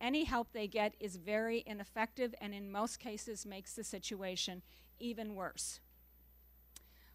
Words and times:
any 0.00 0.24
help 0.24 0.52
they 0.52 0.66
get 0.66 0.94
is 0.98 1.16
very 1.16 1.62
ineffective 1.66 2.34
and 2.40 2.54
in 2.54 2.72
most 2.72 2.98
cases 2.98 3.44
makes 3.44 3.74
the 3.74 3.84
situation 3.84 4.62
even 4.98 5.34
worse. 5.34 5.80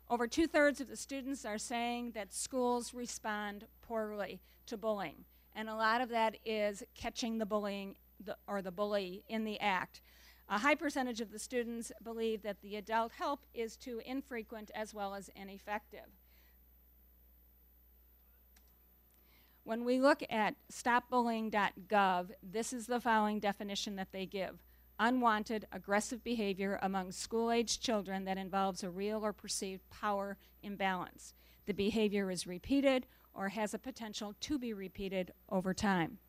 Over 0.09 0.27
two 0.27 0.45
thirds 0.45 0.79
of 0.79 0.87
the 0.87 0.95
students 0.95 1.45
are 1.45 1.57
saying 1.57 2.11
that 2.11 2.33
schools 2.33 2.93
respond 2.93 3.65
poorly 3.81 4.39
to 4.67 4.77
bullying, 4.77 5.25
and 5.55 5.67
a 5.67 5.75
lot 5.75 6.01
of 6.01 6.09
that 6.09 6.37
is 6.45 6.83
catching 6.93 7.39
the 7.39 7.45
bullying 7.45 7.95
the, 8.23 8.37
or 8.47 8.61
the 8.61 8.71
bully 8.71 9.23
in 9.27 9.45
the 9.45 9.59
act. 9.59 10.01
A 10.47 10.59
high 10.59 10.75
percentage 10.75 11.21
of 11.21 11.31
the 11.31 11.39
students 11.39 11.91
believe 12.03 12.43
that 12.43 12.61
the 12.61 12.75
adult 12.75 13.13
help 13.13 13.45
is 13.53 13.75
too 13.75 13.99
infrequent 14.05 14.69
as 14.75 14.93
well 14.93 15.15
as 15.15 15.29
ineffective. 15.35 16.19
When 19.65 19.83
we 19.83 19.99
look 19.99 20.21
at 20.29 20.53
stopbullying.gov, 20.71 22.29
this 22.43 22.71
is 22.71 22.85
the 22.85 23.01
following 23.01 23.39
definition 23.39 23.95
that 23.95 24.11
they 24.11 24.27
give 24.27 24.59
unwanted 24.99 25.67
aggressive 25.71 26.23
behavior 26.23 26.79
among 26.83 27.11
school 27.11 27.51
aged 27.51 27.81
children 27.81 28.25
that 28.25 28.37
involves 28.37 28.83
a 28.83 28.89
real 28.91 29.25
or 29.25 29.33
perceived 29.33 29.81
power 29.89 30.37
imbalance. 30.61 31.33
The 31.65 31.73
behavior 31.73 32.29
is 32.29 32.45
repeated 32.45 33.07
or 33.33 33.49
has 33.49 33.73
a 33.73 33.79
potential 33.79 34.35
to 34.39 34.59
be 34.59 34.71
repeated 34.71 35.33
over 35.49 35.73
time. 35.73 36.19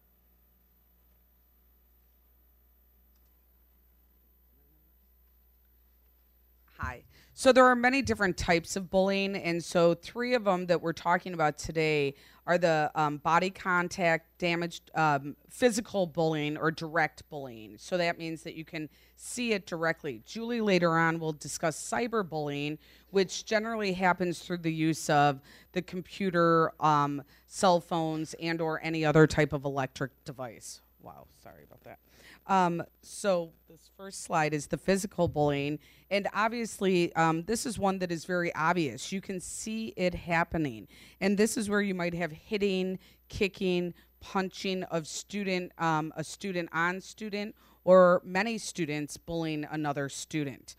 Hi. 6.79 7.05
So 7.39 7.53
there 7.53 7.67
are 7.67 7.77
many 7.77 8.01
different 8.01 8.39
types 8.39 8.77
of 8.77 8.89
bullying, 8.89 9.37
and 9.37 9.63
so 9.63 9.93
three 9.93 10.33
of 10.33 10.45
them 10.45 10.65
that 10.69 10.81
we're 10.81 10.95
talking 10.95 11.35
about 11.35 11.59
today 11.59 12.15
are 12.47 12.57
the 12.57 12.91
um, 12.95 13.19
body 13.19 13.51
contact, 13.51 14.39
damaged, 14.39 14.91
um, 14.95 15.37
physical 15.51 16.07
bullying, 16.07 16.57
or 16.57 16.71
direct 16.71 17.29
bullying. 17.29 17.77
So 17.77 17.99
that 17.99 18.17
means 18.17 18.43
that 18.45 18.55
you 18.55 18.65
can 18.65 18.89
see 19.17 19.53
it 19.53 19.67
directly. 19.67 20.23
Julie 20.25 20.63
later 20.63 20.97
on 20.97 21.19
will 21.19 21.35
discuss 21.35 21.79
cyberbullying, 21.79 22.79
which 23.11 23.45
generally 23.45 23.93
happens 23.93 24.39
through 24.39 24.59
the 24.59 24.73
use 24.73 25.11
of 25.11 25.43
the 25.73 25.83
computer, 25.83 26.73
um, 26.81 27.23
cell 27.47 27.81
phones, 27.81 28.33
and/or 28.41 28.81
any 28.83 29.05
other 29.05 29.27
type 29.27 29.53
of 29.53 29.67
electric 29.67 30.25
device. 30.25 30.81
Wow, 31.03 31.27
sorry 31.43 31.65
about 31.65 31.83
that. 31.85 31.99
Um, 32.47 32.83
so 33.03 33.53
this 33.69 33.91
first 33.97 34.23
slide 34.23 34.55
is 34.55 34.69
the 34.69 34.77
physical 34.77 35.27
bullying, 35.27 35.81
and 36.11 36.29
obviously 36.33 37.13
um, 37.17 37.43
this 37.43 37.67
is 37.67 37.79
one 37.79 37.99
that 37.99 38.13
is 38.13 38.25
very 38.25 38.55
obvious. 38.55 39.11
You 39.11 39.21
can 39.21 39.41
see 39.41 39.93
it 39.97 40.15
happening, 40.15 40.87
and 41.21 41.37
this 41.37 41.57
is 41.57 41.69
where 41.69 41.81
you 41.81 41.95
might 41.95 42.15
have 42.15 42.31
hitting, 42.31 42.99
kicking, 43.29 43.95
punching 44.21 44.85
of 44.85 45.09
student, 45.09 45.73
um, 45.79 46.13
a 46.17 46.23
student 46.23 46.69
on 46.73 47.01
student, 47.01 47.57
or 47.85 48.23
many 48.25 48.59
students 48.59 49.17
bullying 49.17 49.67
another 49.71 50.09
student, 50.09 50.77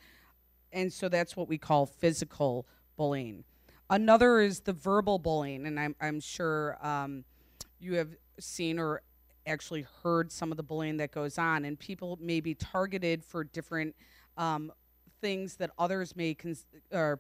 and 0.71 0.91
so 0.91 1.09
that's 1.09 1.35
what 1.35 1.49
we 1.49 1.57
call 1.57 1.85
physical 1.85 2.65
bullying. 2.95 3.43
Another 3.89 4.39
is 4.39 4.61
the 4.61 4.73
verbal 4.73 5.19
bullying, 5.19 5.65
and 5.65 5.79
I'm, 5.79 5.95
I'm 5.99 6.19
sure 6.19 6.77
um, 6.85 7.25
you 7.79 7.95
have 7.95 8.09
seen 8.39 8.79
or 8.79 9.01
actually 9.47 9.85
heard 10.03 10.31
some 10.31 10.51
of 10.51 10.57
the 10.57 10.63
bullying 10.63 10.97
that 10.97 11.11
goes 11.11 11.37
on, 11.37 11.65
and 11.65 11.79
people 11.79 12.17
may 12.21 12.39
be 12.39 12.53
targeted 12.53 13.23
for 13.23 13.43
different 13.43 13.95
um, 14.37 14.71
things 15.21 15.55
that 15.55 15.71
others 15.79 16.15
may 16.15 16.35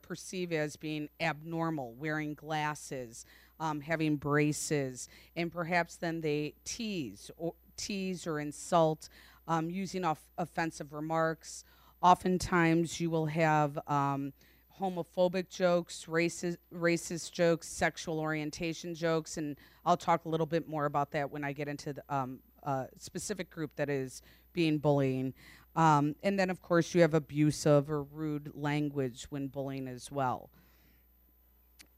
perceive 0.01 0.51
as 0.51 0.75
being 0.75 1.09
abnormal, 1.19 1.93
wearing 1.93 2.33
glasses, 2.35 3.25
um, 3.59 3.81
having 3.81 4.17
braces, 4.17 5.09
and 5.35 5.51
perhaps 5.51 5.95
then 5.95 6.21
they 6.21 6.53
tease 6.63 7.31
or 7.37 7.53
tease 7.75 8.27
or 8.27 8.39
insult, 8.39 9.09
um, 9.47 9.69
using 9.69 10.03
off- 10.03 10.29
offensive 10.37 10.93
remarks. 10.93 11.63
Oftentimes, 12.01 12.99
you 12.99 13.09
will 13.09 13.25
have 13.25 13.79
um, 13.87 14.33
homophobic 14.79 15.49
jokes, 15.49 16.05
racist, 16.07 16.57
racist 16.73 17.31
jokes, 17.31 17.67
sexual 17.67 18.19
orientation 18.19 18.93
jokes, 18.93 19.37
and 19.37 19.57
I'll 19.85 19.97
talk 19.97 20.25
a 20.25 20.29
little 20.29 20.45
bit 20.45 20.67
more 20.67 20.85
about 20.85 21.11
that 21.11 21.31
when 21.31 21.43
I 21.43 21.53
get 21.53 21.67
into 21.67 21.93
the 21.93 22.03
um, 22.09 22.39
uh, 22.63 22.85
specific 22.97 23.49
group 23.49 23.75
that 23.75 23.89
is 23.89 24.21
being 24.53 24.77
bullying. 24.77 25.33
Um, 25.75 26.15
and 26.23 26.39
then, 26.39 26.49
of 26.49 26.61
course, 26.61 26.95
you 26.95 27.01
have 27.01 27.13
abusive 27.13 27.89
or 27.89 28.03
rude 28.03 28.51
language 28.55 29.27
when 29.29 29.47
bullying 29.47 29.87
as 29.87 30.11
well. 30.11 30.49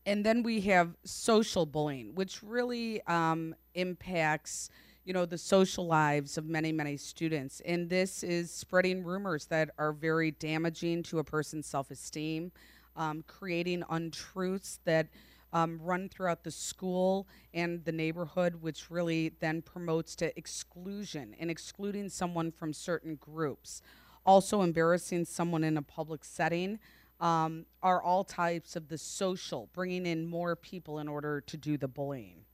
And 0.05 0.25
then 0.25 0.43
we 0.43 0.61
have 0.61 0.95
social 1.03 1.65
bullying, 1.65 2.15
which 2.15 2.41
really 2.41 3.01
um, 3.03 3.55
impacts 3.75 4.69
you 5.09 5.13
know 5.13 5.25
the 5.25 5.39
social 5.39 5.87
lives 5.87 6.37
of 6.37 6.45
many 6.45 6.71
many 6.71 6.95
students. 6.95 7.63
And 7.65 7.89
this 7.89 8.21
is 8.21 8.51
spreading 8.51 9.03
rumors 9.03 9.47
that 9.47 9.71
are 9.79 9.91
very 9.91 10.29
damaging 10.29 11.01
to 11.03 11.17
a 11.17 11.23
person's 11.23 11.65
self-esteem 11.65 12.51
um, 12.95 13.23
creating 13.25 13.83
untruths 13.89 14.79
that 14.85 15.07
um, 15.51 15.79
run 15.81 16.09
throughout 16.09 16.43
the 16.43 16.51
school 16.51 17.27
and 17.55 17.83
the 17.85 17.91
neighborhood 17.91 18.61
which 18.61 18.91
really 18.91 19.29
then 19.39 19.63
promotes 19.63 20.15
to 20.17 20.37
exclusion 20.37 21.35
and 21.39 21.49
excluding 21.49 22.07
someone 22.07 22.51
from 22.51 22.71
certain 22.71 23.15
groups. 23.15 23.81
Also 24.27 24.61
embarrassing 24.61 25.25
someone 25.25 25.63
in 25.63 25.77
a 25.77 25.81
public 25.81 26.23
setting 26.23 26.77
um, 27.19 27.65
are 27.81 27.99
all 27.99 28.23
types 28.23 28.75
of 28.75 28.89
the 28.89 28.97
social 28.99 29.69
bringing 29.73 30.05
in 30.05 30.23
more 30.23 30.55
people 30.55 30.99
in 30.99 31.07
order 31.07 31.41
to 31.41 31.57
do 31.57 31.79
the 31.79 31.87
bullying 31.87 32.45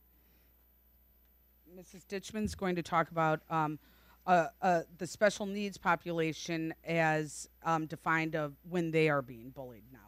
Mrs. 1.76 2.08
Ditchman's 2.08 2.56
going 2.56 2.76
to 2.76 2.84
talk 2.84 3.12
about 3.12 3.42
um, 3.50 3.80
uh, 4.26 4.48
uh, 4.62 4.82
the 4.98 5.06
special 5.06 5.46
needs 5.46 5.78
population 5.78 6.74
as 6.86 7.50
um, 7.64 7.86
defined 7.86 8.36
of 8.36 8.54
when 8.70 8.92
they 8.92 9.10
are 9.10 9.22
being 9.22 9.50
bullied 9.50 9.84
now? 9.92 10.00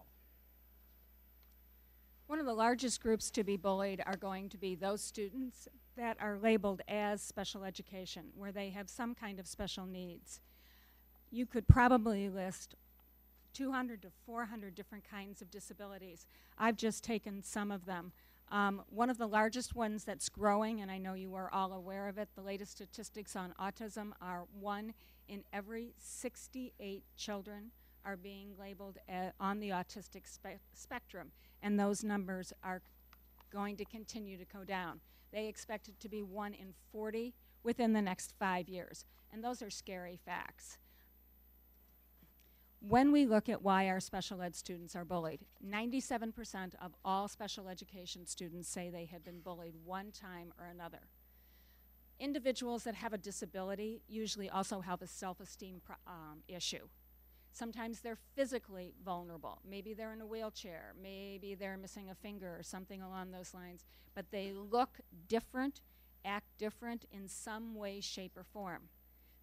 One 2.27 2.39
of 2.39 2.45
the 2.45 2.53
largest 2.53 3.01
groups 3.01 3.29
to 3.31 3.43
be 3.43 3.57
bullied 3.57 4.01
are 4.05 4.15
going 4.15 4.49
to 4.49 4.57
be 4.57 4.75
those 4.75 5.01
students 5.01 5.67
that 5.97 6.17
are 6.19 6.37
labeled 6.37 6.81
as 6.87 7.21
special 7.21 7.63
education, 7.63 8.25
where 8.35 8.51
they 8.51 8.69
have 8.69 8.89
some 8.89 9.13
kind 9.13 9.39
of 9.39 9.47
special 9.47 9.85
needs. 9.85 10.39
You 11.31 11.45
could 11.45 11.67
probably 11.67 12.29
list 12.29 12.75
200 13.53 14.01
to 14.03 14.09
400 14.25 14.75
different 14.75 15.03
kinds 15.09 15.41
of 15.41 15.49
disabilities. 15.49 16.27
I've 16.57 16.77
just 16.77 17.03
taken 17.03 17.43
some 17.43 17.71
of 17.71 17.85
them. 17.85 18.11
Um, 18.49 18.83
one 18.89 19.09
of 19.09 19.17
the 19.17 19.27
largest 19.27 19.75
ones 19.75 20.05
that's 20.05 20.29
growing, 20.29 20.79
and 20.81 20.89
I 20.89 20.97
know 20.97 21.13
you 21.13 21.35
are 21.35 21.51
all 21.51 21.73
aware 21.73 22.07
of 22.07 22.17
it, 22.17 22.29
the 22.35 22.41
latest 22.41 22.71
statistics 22.71 23.35
on 23.35 23.53
autism 23.59 24.11
are 24.21 24.45
one 24.57 24.93
in 25.27 25.43
every 25.51 25.93
68 25.97 27.03
children 27.17 27.71
are 28.05 28.15
being 28.15 28.53
labeled 28.57 28.99
on 29.39 29.59
the 29.59 29.69
autistic 29.69 30.25
spe- 30.25 30.61
spectrum, 30.73 31.31
and 31.61 31.77
those 31.77 32.05
numbers 32.05 32.53
are 32.63 32.81
going 33.51 33.75
to 33.75 33.85
continue 33.85 34.37
to 34.37 34.45
go 34.45 34.63
down. 34.63 35.01
They 35.33 35.47
expect 35.47 35.89
it 35.89 35.99
to 35.99 36.09
be 36.09 36.23
one 36.23 36.53
in 36.53 36.73
40 36.93 37.33
within 37.63 37.91
the 37.91 38.01
next 38.01 38.33
five 38.39 38.69
years, 38.69 39.03
and 39.31 39.43
those 39.43 39.61
are 39.61 39.69
scary 39.69 40.17
facts 40.25 40.77
when 42.79 43.11
we 43.11 43.25
look 43.25 43.49
at 43.49 43.63
why 43.63 43.87
our 43.87 43.99
special 43.99 44.41
ed 44.41 44.55
students 44.55 44.95
are 44.95 45.05
bullied, 45.05 45.41
97% 45.65 46.75
of 46.81 46.93
all 47.03 47.27
special 47.27 47.67
education 47.67 48.25
students 48.25 48.69
say 48.69 48.89
they 48.89 49.05
have 49.05 49.23
been 49.23 49.39
bullied 49.39 49.73
one 49.83 50.11
time 50.11 50.53
or 50.59 50.67
another. 50.67 51.09
Individuals 52.19 52.83
that 52.83 52.95
have 52.95 53.13
a 53.13 53.17
disability 53.17 54.01
usually 54.07 54.49
also 54.49 54.81
have 54.81 55.01
a 55.01 55.07
self 55.07 55.39
esteem 55.39 55.81
um, 56.07 56.39
issue. 56.47 56.87
Sometimes 57.51 58.01
they're 58.01 58.19
physically 58.35 58.93
vulnerable. 59.03 59.59
Maybe 59.67 59.93
they're 59.95 60.13
in 60.13 60.21
a 60.21 60.27
wheelchair, 60.27 60.93
maybe 61.01 61.55
they're 61.55 61.77
missing 61.77 62.09
a 62.09 62.15
finger 62.15 62.55
or 62.57 62.63
something 62.63 63.01
along 63.01 63.31
those 63.31 63.53
lines, 63.53 63.85
but 64.13 64.29
they 64.31 64.51
look 64.51 64.99
different, 65.27 65.81
act 66.23 66.45
different 66.59 67.05
in 67.11 67.27
some 67.27 67.73
way, 67.73 67.99
shape, 67.99 68.37
or 68.37 68.43
form. 68.43 68.89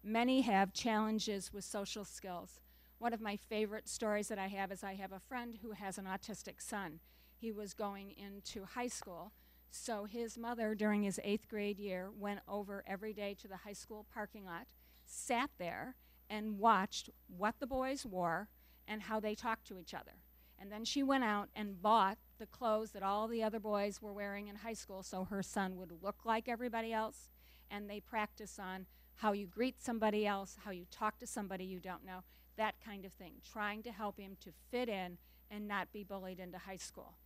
Many 0.03 0.41
have 0.41 0.71
challenges 0.71 1.51
with 1.51 1.63
social 1.65 2.05
skills 2.05 2.59
one 2.97 3.13
of 3.13 3.21
my 3.21 3.35
favorite 3.35 3.87
stories 3.87 4.29
that 4.29 4.39
I 4.39 4.47
have 4.47 4.71
is 4.71 4.83
I 4.83 4.95
have 4.95 5.11
a 5.11 5.19
friend 5.19 5.57
who 5.61 5.71
has 5.71 5.97
an 5.97 6.05
autistic 6.05 6.61
son. 6.61 6.99
He 7.35 7.51
was 7.51 7.73
going 7.73 8.11
into 8.11 8.65
high 8.65 8.87
school, 8.87 9.33
so 9.69 10.05
his 10.05 10.37
mother, 10.37 10.73
during 10.73 11.03
his 11.03 11.19
eighth 11.23 11.49
grade 11.49 11.79
year, 11.79 12.09
went 12.17 12.39
over 12.47 12.83
every 12.87 13.13
day 13.13 13.35
to 13.41 13.47
the 13.47 13.57
high 13.57 13.73
school 13.73 14.05
parking 14.13 14.45
lot, 14.45 14.67
sat 15.05 15.49
there, 15.57 15.95
and 16.29 16.57
watched 16.57 17.09
what 17.27 17.55
the 17.59 17.67
boys 17.67 18.05
wore 18.05 18.47
and 18.87 19.03
how 19.03 19.19
they 19.19 19.35
talked 19.35 19.67
to 19.67 19.77
each 19.77 19.93
other. 19.93 20.13
And 20.57 20.71
then 20.71 20.85
she 20.85 21.03
went 21.03 21.25
out 21.25 21.49
and 21.55 21.81
bought 21.81 22.17
the 22.39 22.45
clothes 22.45 22.91
that 22.91 23.03
all 23.03 23.27
the 23.27 23.43
other 23.43 23.59
boys 23.59 24.01
were 24.01 24.13
wearing 24.13 24.47
in 24.47 24.55
high 24.55 24.73
school 24.73 25.03
so 25.03 25.25
her 25.25 25.43
son 25.43 25.75
would 25.75 25.91
look 26.01 26.23
like 26.23 26.47
everybody 26.47 26.93
else. 26.93 27.29
And 27.69 27.89
they 27.89 27.99
practice 27.99 28.57
on 28.57 28.85
how 29.15 29.33
you 29.33 29.47
greet 29.47 29.81
somebody 29.81 30.25
else, 30.25 30.57
how 30.63 30.71
you 30.71 30.85
talk 30.89 31.19
to 31.19 31.27
somebody 31.27 31.65
you 31.65 31.79
don't 31.79 32.05
know 32.05 32.23
that 32.57 32.75
kind 32.83 33.05
of 33.05 33.13
thing, 33.13 33.33
trying 33.51 33.83
to 33.83 33.91
help 33.91 34.19
him 34.19 34.37
to 34.41 34.51
fit 34.71 34.89
in 34.89 35.17
and 35.51 35.67
not 35.67 35.91
be 35.91 36.03
bullied 36.03 36.39
into 36.39 36.57
high 36.57 36.77
school. 36.77 37.17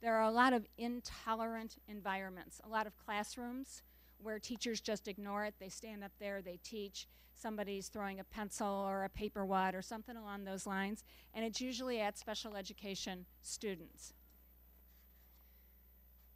There 0.00 0.14
are 0.16 0.22
a 0.22 0.30
lot 0.30 0.52
of 0.52 0.66
intolerant 0.76 1.76
environments, 1.88 2.60
a 2.64 2.68
lot 2.68 2.86
of 2.86 2.96
classrooms 2.96 3.82
where 4.18 4.38
teachers 4.38 4.80
just 4.80 5.08
ignore 5.08 5.44
it. 5.44 5.54
They 5.58 5.68
stand 5.68 6.04
up 6.04 6.12
there, 6.18 6.42
they 6.42 6.58
teach, 6.62 7.06
somebody's 7.34 7.88
throwing 7.88 8.20
a 8.20 8.24
pencil 8.24 8.66
or 8.66 9.04
a 9.04 9.08
paper 9.08 9.44
wad 9.44 9.74
or 9.74 9.82
something 9.82 10.16
along 10.16 10.44
those 10.44 10.66
lines, 10.66 11.04
and 11.34 11.44
it's 11.44 11.60
usually 11.60 12.00
at 12.00 12.18
special 12.18 12.56
education 12.56 13.26
students. 13.42 14.14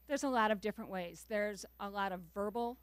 There's 0.09 0.25
a 0.25 0.29
lot 0.29 0.51
of 0.51 0.61
different 0.61 0.91
ways. 0.91 1.25
There's 1.29 1.65
a 1.79 1.89
lot 1.89 2.13
of 2.13 2.21
verbal, 2.35 2.79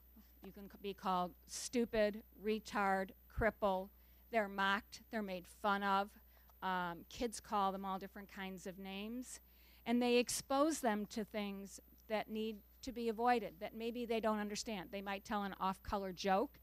you 0.45 0.51
can 0.53 0.69
be 0.81 0.93
called 0.93 1.31
stupid, 1.47 2.23
retard, 2.43 3.09
cripple, 3.37 3.89
they're 4.31 4.47
mocked, 4.47 5.01
they're 5.11 5.21
made 5.21 5.45
fun 5.47 5.83
of. 5.83 6.09
Um, 6.61 7.05
kids 7.09 7.39
call 7.39 7.71
them 7.71 7.85
all 7.85 7.99
different 7.99 8.31
kinds 8.31 8.67
of 8.67 8.79
names. 8.79 9.39
And 9.85 10.01
they 10.01 10.17
expose 10.17 10.79
them 10.79 11.05
to 11.07 11.23
things 11.23 11.79
that 12.09 12.29
need 12.29 12.57
to 12.81 12.91
be 12.91 13.09
avoided, 13.09 13.55
that 13.59 13.75
maybe 13.75 14.05
they 14.05 14.19
don't 14.19 14.39
understand. 14.39 14.89
They 14.91 15.01
might 15.01 15.25
tell 15.25 15.43
an 15.43 15.55
off 15.59 15.81
color 15.83 16.11
joke, 16.11 16.59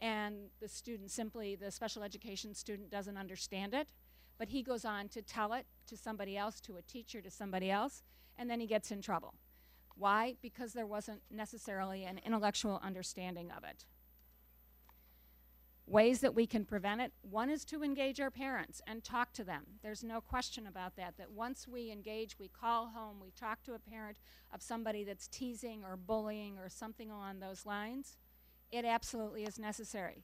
and 0.00 0.50
the 0.60 0.68
student 0.68 1.10
simply, 1.10 1.56
the 1.56 1.70
special 1.70 2.02
education 2.02 2.54
student, 2.54 2.90
doesn't 2.90 3.16
understand 3.16 3.74
it. 3.74 3.88
But 4.38 4.48
he 4.48 4.62
goes 4.62 4.84
on 4.84 5.08
to 5.10 5.22
tell 5.22 5.52
it 5.52 5.66
to 5.86 5.96
somebody 5.96 6.36
else, 6.36 6.60
to 6.62 6.76
a 6.76 6.82
teacher, 6.82 7.20
to 7.20 7.30
somebody 7.30 7.70
else, 7.70 8.02
and 8.38 8.48
then 8.48 8.60
he 8.60 8.66
gets 8.66 8.90
in 8.90 9.02
trouble. 9.02 9.34
Why? 9.96 10.36
Because 10.40 10.72
there 10.72 10.86
wasn't 10.86 11.20
necessarily 11.30 12.04
an 12.04 12.20
intellectual 12.24 12.80
understanding 12.82 13.50
of 13.54 13.64
it 13.64 13.84
ways 15.90 16.20
that 16.20 16.36
we 16.36 16.46
can 16.46 16.64
prevent 16.64 17.00
it. 17.00 17.12
One 17.22 17.50
is 17.50 17.64
to 17.66 17.82
engage 17.82 18.20
our 18.20 18.30
parents 18.30 18.80
and 18.86 19.02
talk 19.02 19.32
to 19.32 19.44
them. 19.44 19.64
There's 19.82 20.04
no 20.04 20.20
question 20.20 20.68
about 20.68 20.94
that 20.96 21.14
that 21.18 21.32
once 21.32 21.66
we 21.66 21.90
engage 21.90 22.38
we 22.38 22.48
call 22.48 22.92
home 22.94 23.16
we 23.20 23.32
talk 23.32 23.64
to 23.64 23.74
a 23.74 23.78
parent 23.78 24.18
of 24.54 24.62
somebody 24.62 25.02
that's 25.02 25.26
teasing 25.26 25.82
or 25.84 25.96
bullying 25.96 26.58
or 26.58 26.68
something 26.68 27.10
along 27.10 27.40
those 27.40 27.66
lines 27.66 28.18
it 28.70 28.84
absolutely 28.84 29.42
is 29.42 29.58
necessary. 29.58 30.22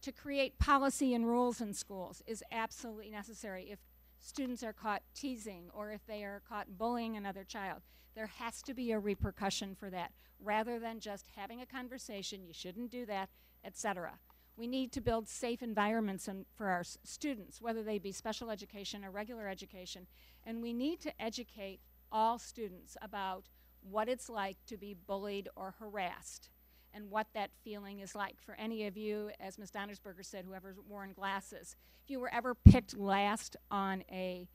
To 0.00 0.12
create 0.12 0.58
policy 0.58 1.12
and 1.14 1.26
rules 1.26 1.60
in 1.60 1.74
schools 1.74 2.22
is 2.26 2.42
absolutely 2.50 3.10
necessary. 3.10 3.68
If 3.70 3.80
students 4.18 4.62
are 4.62 4.72
caught 4.72 5.02
teasing 5.14 5.68
or 5.74 5.92
if 5.92 6.06
they 6.06 6.24
are 6.24 6.40
caught 6.48 6.78
bullying 6.78 7.16
another 7.16 7.44
child 7.44 7.82
there 8.14 8.28
has 8.38 8.62
to 8.62 8.74
be 8.74 8.92
a 8.92 8.98
repercussion 8.98 9.74
for 9.74 9.90
that. 9.90 10.12
Rather 10.40 10.78
than 10.78 11.00
just 11.00 11.26
having 11.36 11.60
a 11.60 11.66
conversation 11.66 12.46
you 12.46 12.54
shouldn't 12.54 12.90
do 12.90 13.04
that 13.04 13.28
etc 13.62 14.12
we 14.56 14.66
need 14.66 14.92
to 14.92 15.00
build 15.00 15.28
safe 15.28 15.62
environments 15.62 16.28
for 16.54 16.68
our 16.68 16.84
students, 16.84 17.60
whether 17.60 17.82
they 17.82 17.98
be 17.98 18.12
special 18.12 18.50
education 18.50 19.04
or 19.04 19.10
regular 19.10 19.48
education. 19.48 20.06
And 20.44 20.62
we 20.62 20.72
need 20.72 21.00
to 21.00 21.22
educate 21.22 21.80
all 22.10 22.38
students 22.38 22.96
about 23.00 23.48
what 23.80 24.08
it's 24.08 24.28
like 24.28 24.58
to 24.66 24.76
be 24.76 24.94
bullied 24.94 25.48
or 25.56 25.74
harassed 25.78 26.50
and 26.94 27.10
what 27.10 27.26
that 27.34 27.50
feeling 27.64 28.00
is 28.00 28.14
like. 28.14 28.40
For 28.40 28.54
any 28.56 28.86
of 28.86 28.96
you, 28.96 29.30
as 29.40 29.58
Ms. 29.58 29.70
Donnersberger 29.70 30.24
said, 30.24 30.44
whoever's 30.44 30.76
worn 30.88 31.12
glasses, 31.14 31.74
if 32.04 32.10
you 32.10 32.20
were 32.20 32.32
ever 32.32 32.54
picked 32.54 32.96
last 32.96 33.56
on 33.70 34.04
a 34.10 34.48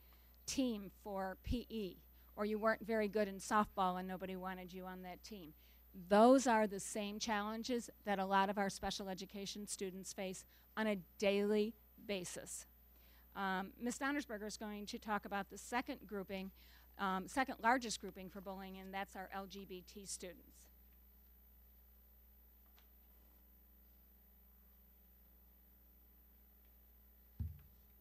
team 0.46 0.90
for 1.02 1.36
PE, 1.42 1.96
or 2.36 2.44
you 2.44 2.58
weren't 2.58 2.86
very 2.86 3.08
good 3.08 3.26
in 3.26 3.38
softball 3.38 3.98
and 3.98 4.06
nobody 4.06 4.36
wanted 4.36 4.72
you 4.72 4.84
on 4.84 5.02
that 5.02 5.24
team, 5.24 5.52
those 6.08 6.46
are 6.46 6.66
the 6.66 6.80
same 6.80 7.18
challenges 7.18 7.90
that 8.04 8.18
a 8.18 8.24
lot 8.24 8.50
of 8.50 8.58
our 8.58 8.70
special 8.70 9.08
education 9.08 9.66
students 9.66 10.12
face 10.12 10.44
on 10.76 10.86
a 10.86 10.96
daily 11.18 11.74
basis. 12.06 12.66
Um, 13.34 13.68
Ms. 13.80 13.98
Donnersberger 13.98 14.46
is 14.46 14.56
going 14.56 14.86
to 14.86 14.98
talk 14.98 15.24
about 15.24 15.50
the 15.50 15.58
second 15.58 15.98
grouping, 16.06 16.50
um, 16.98 17.26
second 17.26 17.56
largest 17.62 18.00
grouping 18.00 18.28
for 18.28 18.40
bullying, 18.40 18.78
and 18.78 18.92
that's 18.92 19.16
our 19.16 19.28
LGBT 19.36 20.08
students. 20.08 20.52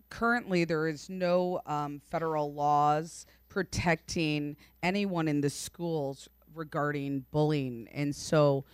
Currently, 0.10 0.64
there 0.64 0.88
is 0.88 1.10
no 1.10 1.62
um, 1.66 2.02
federal 2.10 2.54
laws 2.54 3.26
protecting 3.50 4.56
anyone 4.82 5.28
in 5.28 5.42
the 5.42 5.50
schools 5.50 6.28
regarding 6.58 7.26
bullying. 7.32 7.88
And 7.94 8.16
so 8.16 8.66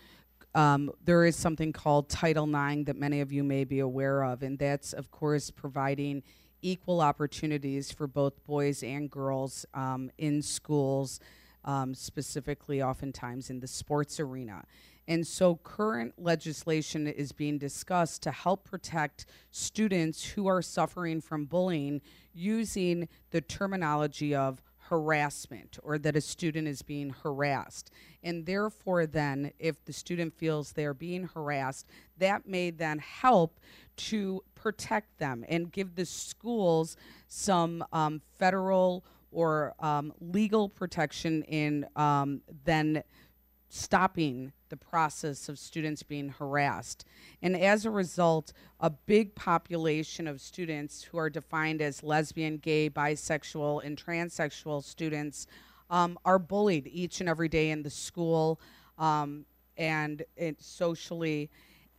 um, 0.55 0.91
there 1.03 1.25
is 1.25 1.35
something 1.35 1.73
called 1.73 2.09
Title 2.09 2.45
IX 2.47 2.85
that 2.85 2.95
many 2.95 3.21
of 3.21 3.31
you 3.31 3.43
may 3.43 3.63
be 3.63 3.79
aware 3.79 4.23
of, 4.23 4.43
and 4.43 4.57
that's, 4.57 4.93
of 4.93 5.11
course, 5.11 5.49
providing 5.49 6.23
equal 6.61 7.01
opportunities 7.01 7.91
for 7.91 8.07
both 8.07 8.43
boys 8.45 8.83
and 8.83 9.09
girls 9.09 9.65
um, 9.73 10.09
in 10.17 10.41
schools, 10.41 11.19
um, 11.65 11.93
specifically, 11.93 12.81
oftentimes 12.81 13.49
in 13.49 13.59
the 13.59 13.67
sports 13.67 14.19
arena. 14.19 14.63
And 15.07 15.27
so, 15.27 15.55
current 15.55 16.13
legislation 16.17 17.07
is 17.07 17.33
being 17.33 17.57
discussed 17.57 18.23
to 18.23 18.31
help 18.31 18.63
protect 18.63 19.25
students 19.51 20.23
who 20.23 20.47
are 20.47 20.61
suffering 20.61 21.19
from 21.19 21.45
bullying 21.45 22.01
using 22.33 23.09
the 23.31 23.41
terminology 23.41 24.33
of 24.33 24.61
harassment 24.89 25.77
or 25.83 25.97
that 25.97 26.15
a 26.15 26.21
student 26.21 26.67
is 26.67 26.81
being 26.81 27.09
harassed. 27.09 27.91
And 28.21 28.45
therefore, 28.45 29.05
then, 29.05 29.51
if 29.59 29.83
the 29.85 29.93
student 29.93 30.33
feels 30.33 30.71
they're 30.71 30.93
being 30.93 31.29
harassed, 31.33 31.87
that 32.17 32.47
may 32.47 32.69
then 32.69 32.99
help 32.99 33.59
to 33.95 34.43
protect 34.55 35.17
them 35.19 35.45
and 35.47 35.71
give 35.71 35.95
the 35.95 36.05
schools 36.05 36.95
some 37.27 37.83
um, 37.91 38.21
federal 38.37 39.03
or 39.31 39.73
um, 39.79 40.13
legal 40.19 40.69
protection 40.69 41.43
in 41.43 41.85
um, 41.95 42.41
then 42.65 43.03
stopping 43.75 44.53
the 44.69 44.77
process 44.77 45.49
of 45.49 45.57
students 45.57 46.03
being 46.03 46.29
harassed. 46.29 47.05
And 47.41 47.57
as 47.57 47.85
a 47.85 47.89
result, 47.89 48.53
a 48.79 48.91
big 48.91 49.33
population 49.33 50.27
of 50.27 50.41
students 50.41 51.01
who 51.01 51.17
are 51.17 51.27
defined 51.27 51.81
as 51.81 52.03
lesbian, 52.03 52.57
gay, 52.57 52.87
bisexual, 52.87 53.83
and 53.83 53.97
transsexual 53.97 54.83
students 54.83 55.47
um, 55.89 56.19
are 56.23 56.37
bullied 56.37 56.87
each 56.93 57.19
and 57.19 57.27
every 57.27 57.49
day 57.49 57.71
in 57.71 57.81
the 57.81 57.89
school 57.89 58.61
um, 58.99 59.43
and 59.75 60.21
it 60.37 60.61
socially. 60.61 61.49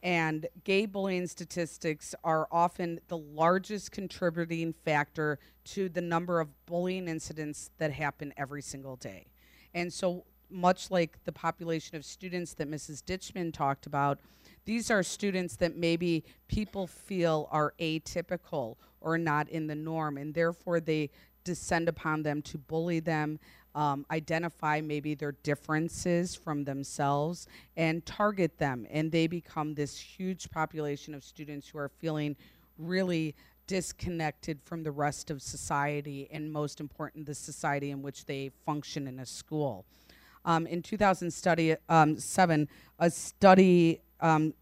And 0.00 0.46
gay 0.62 0.86
bullying 0.86 1.26
statistics 1.26 2.14
are 2.22 2.46
often 2.52 3.00
the 3.08 3.18
largest 3.18 3.90
contributing 3.90 4.74
factor 4.84 5.40
to 5.64 5.88
the 5.88 6.02
number 6.02 6.38
of 6.38 6.50
bullying 6.66 7.08
incidents 7.08 7.70
that 7.78 7.90
happen 7.90 8.32
every 8.36 8.62
single 8.62 8.94
day. 8.94 9.26
And 9.74 9.92
so, 9.92 10.24
much 10.54 10.90
like 10.90 11.18
the 11.24 11.32
population 11.32 11.96
of 11.96 12.04
students 12.04 12.54
that 12.54 12.70
Mrs. 12.70 13.02
Ditchman 13.02 13.52
talked 13.52 13.86
about, 13.86 14.20
these 14.64 14.90
are 14.90 15.02
students 15.02 15.56
that 15.56 15.76
maybe 15.76 16.24
people 16.48 16.86
feel 16.86 17.48
are 17.50 17.74
atypical 17.80 18.76
or 19.00 19.18
not 19.18 19.48
in 19.48 19.66
the 19.66 19.74
norm, 19.74 20.16
and 20.16 20.32
therefore 20.32 20.80
they 20.80 21.10
descend 21.44 21.88
upon 21.88 22.22
them 22.22 22.40
to 22.40 22.56
bully 22.56 23.00
them, 23.00 23.38
um, 23.74 24.06
identify 24.10 24.80
maybe 24.80 25.14
their 25.14 25.32
differences 25.42 26.34
from 26.34 26.64
themselves, 26.64 27.46
and 27.76 28.06
target 28.06 28.56
them. 28.56 28.86
And 28.90 29.12
they 29.12 29.26
become 29.26 29.74
this 29.74 29.98
huge 29.98 30.50
population 30.50 31.14
of 31.14 31.22
students 31.22 31.68
who 31.68 31.78
are 31.78 31.90
feeling 32.00 32.36
really 32.78 33.34
disconnected 33.66 34.60
from 34.62 34.82
the 34.82 34.90
rest 34.90 35.30
of 35.30 35.42
society, 35.42 36.28
and 36.30 36.52
most 36.52 36.80
important, 36.80 37.26
the 37.26 37.34
society 37.34 37.90
in 37.90 38.02
which 38.02 38.24
they 38.24 38.50
function 38.64 39.06
in 39.06 39.18
a 39.18 39.26
school. 39.26 39.84
Um, 40.44 40.66
in 40.66 40.82
2007, 40.82 41.76
um, 41.88 42.68
a 42.98 43.10
study 43.10 44.00
um, 44.20 44.54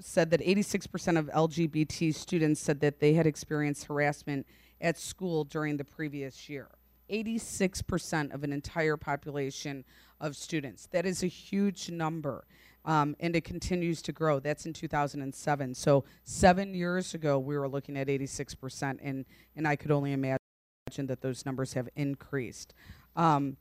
said 0.00 0.30
that 0.30 0.40
86% 0.40 1.18
of 1.18 1.26
LGBT 1.26 2.14
students 2.14 2.60
said 2.60 2.80
that 2.80 3.00
they 3.00 3.14
had 3.14 3.26
experienced 3.26 3.86
harassment 3.86 4.46
at 4.80 4.98
school 4.98 5.44
during 5.44 5.76
the 5.76 5.84
previous 5.84 6.48
year. 6.48 6.68
86% 7.10 8.32
of 8.32 8.44
an 8.44 8.52
entire 8.52 8.96
population 8.96 9.84
of 10.20 10.36
students. 10.36 10.86
That 10.86 11.06
is 11.06 11.22
a 11.22 11.26
huge 11.26 11.90
number. 11.90 12.44
Um, 12.84 13.16
and 13.18 13.34
it 13.34 13.44
continues 13.44 14.02
to 14.02 14.12
grow. 14.12 14.40
That's 14.40 14.66
in 14.66 14.74
2007. 14.74 15.74
So 15.74 16.04
seven 16.24 16.74
years 16.74 17.14
ago, 17.14 17.38
we 17.38 17.56
were 17.56 17.68
looking 17.68 17.96
at 17.96 18.08
86%, 18.08 18.98
and, 19.02 19.24
and 19.56 19.66
I 19.66 19.76
could 19.76 19.90
only 19.90 20.12
imagine 20.12 20.38
that 21.06 21.22
those 21.22 21.46
numbers 21.46 21.72
have 21.72 21.88
increased. 21.96 22.74
Um, 23.16 23.56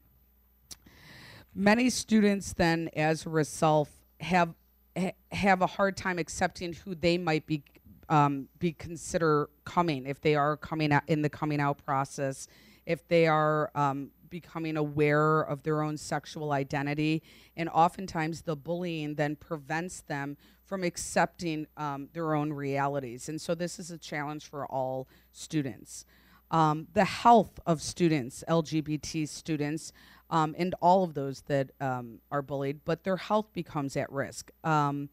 many 1.56 1.90
students 1.90 2.54
then, 2.54 2.90
as 2.96 3.26
a 3.26 3.30
result, 3.30 3.90
have 4.20 4.54
ha- 4.98 5.14
have 5.32 5.62
a 5.62 5.68
hard 5.68 5.98
time 5.98 6.20
accepting 6.20 6.74
who 6.74 6.96
they 6.96 7.18
might 7.18 7.46
be 7.46 7.64
um, 8.10 8.48
be 8.60 8.74
consider 8.74 9.50
coming 9.64 10.06
if 10.06 10.20
they 10.22 10.36
are 10.36 10.58
coming 10.58 10.92
out 10.92 11.04
in 11.08 11.22
the 11.22 11.30
coming 11.30 11.62
out 11.62 11.84
process 11.84 12.48
if 12.86 13.08
they 13.08 13.28
are 13.28 13.72
um, 13.76 14.12
becoming 14.30 14.78
aware 14.78 15.42
of 15.42 15.64
their 15.64 15.82
own 15.82 15.98
sexual 15.98 16.52
identity. 16.52 17.22
And 17.56 17.70
oftentimes, 17.70 18.42
the 18.42 18.56
bullying 18.56 19.16
then 19.16 19.36
prevents 19.36 20.02
them 20.02 20.38
from 20.66 20.84
accepting 20.84 21.68
um, 21.78 22.10
their 22.14 22.34
own 22.34 22.52
realities. 22.52 23.30
And 23.30 23.40
so, 23.40 23.56
this 23.56 23.80
is 23.80 23.92
a 23.92 23.98
challenge 23.98 24.50
for 24.50 24.66
all 24.66 25.08
students. 25.32 26.06
Um, 26.52 26.88
the 26.94 27.06
health 27.06 27.60
of 27.66 27.82
students, 27.82 28.44
LGBT 28.48 29.28
students, 29.28 29.92
um, 30.34 30.56
and 30.58 30.74
all 30.82 31.04
of 31.04 31.14
those 31.14 31.42
that 31.42 31.70
um, 31.80 32.18
are 32.32 32.42
bullied, 32.42 32.80
but 32.86 33.04
their 33.04 33.18
health 33.18 33.54
becomes 33.54 33.96
at 33.96 34.12
risk. 34.12 34.50
Um, 34.64 35.10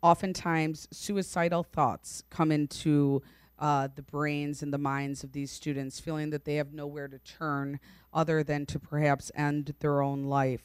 oftentimes, 0.00 0.86
suicidal 0.92 1.64
thoughts 1.64 2.22
come 2.30 2.52
into 2.52 3.20
uh, 3.58 3.88
the 3.92 4.02
brains 4.02 4.62
and 4.62 4.72
the 4.72 4.78
minds 4.78 5.24
of 5.24 5.32
these 5.32 5.50
students, 5.50 5.98
feeling 5.98 6.30
that 6.30 6.44
they 6.44 6.54
have 6.54 6.72
nowhere 6.72 7.08
to 7.08 7.18
turn 7.18 7.80
other 8.14 8.44
than 8.44 8.64
to 8.66 8.78
perhaps 8.78 9.32
end 9.34 9.74
their 9.80 10.02
own 10.02 10.22
life, 10.22 10.62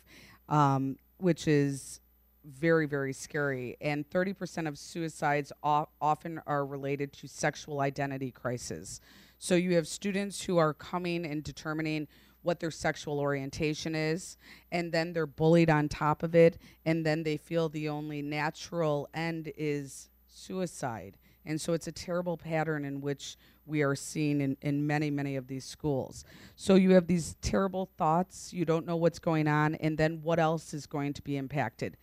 um, 0.50 0.98
which 1.18 1.48
is 1.48 2.00
very, 2.46 2.86
very 2.86 3.12
scary. 3.12 3.76
And 3.82 4.08
30% 4.08 4.68
of 4.68 4.78
suicides 4.78 5.52
o- 5.64 5.90
often 6.00 6.40
are 6.46 6.64
related 6.64 7.12
to 7.14 7.28
sexual 7.28 7.80
identity 7.80 8.30
crisis. 8.30 9.02
So 9.40 9.56
you 9.56 9.74
have 9.76 9.88
students 9.88 10.44
who 10.44 10.60
are 10.60 10.76
coming 10.76 11.26
and 11.26 11.44
determining 11.44 12.08
what 12.46 12.60
their 12.60 12.72
sexual 12.72 13.20
orientation 13.20 13.96
is, 13.96 14.38
and 14.72 14.92
then 14.92 15.14
they're 15.14 15.26
bullied 15.26 15.70
on 15.70 15.90
top 15.90 16.22
of 16.24 16.36
it, 16.36 16.58
and 16.86 17.06
then 17.06 17.24
they 17.24 17.38
feel 17.38 17.70
the 17.70 17.90
only 17.90 18.22
natural 18.22 19.10
end 19.14 19.52
is 19.58 20.10
suicide. 20.28 21.18
And 21.46 21.60
so 21.60 21.74
it's 21.74 21.88
a 21.88 21.92
terrible 21.92 22.38
pattern 22.38 22.86
in 22.86 23.02
which 23.02 23.38
we 23.66 23.82
are 23.82 23.96
seeing 23.96 24.42
in, 24.42 24.58
in 24.62 24.86
many, 24.86 25.10
many 25.10 25.36
of 25.36 25.48
these 25.48 25.66
schools. 25.66 26.24
So 26.56 26.76
you 26.76 26.92
have 26.92 27.08
these 27.08 27.36
terrible 27.42 27.90
thoughts, 27.98 28.54
you 28.54 28.64
don't 28.64 28.86
know 28.86 28.96
what's 28.96 29.20
going 29.20 29.48
on, 29.48 29.76
and 29.76 29.98
then 29.98 30.22
what 30.22 30.40
else 30.40 30.74
is 30.74 30.86
going 30.86 31.14
to 31.14 31.22
be 31.24 31.38
impacted? 31.38 31.98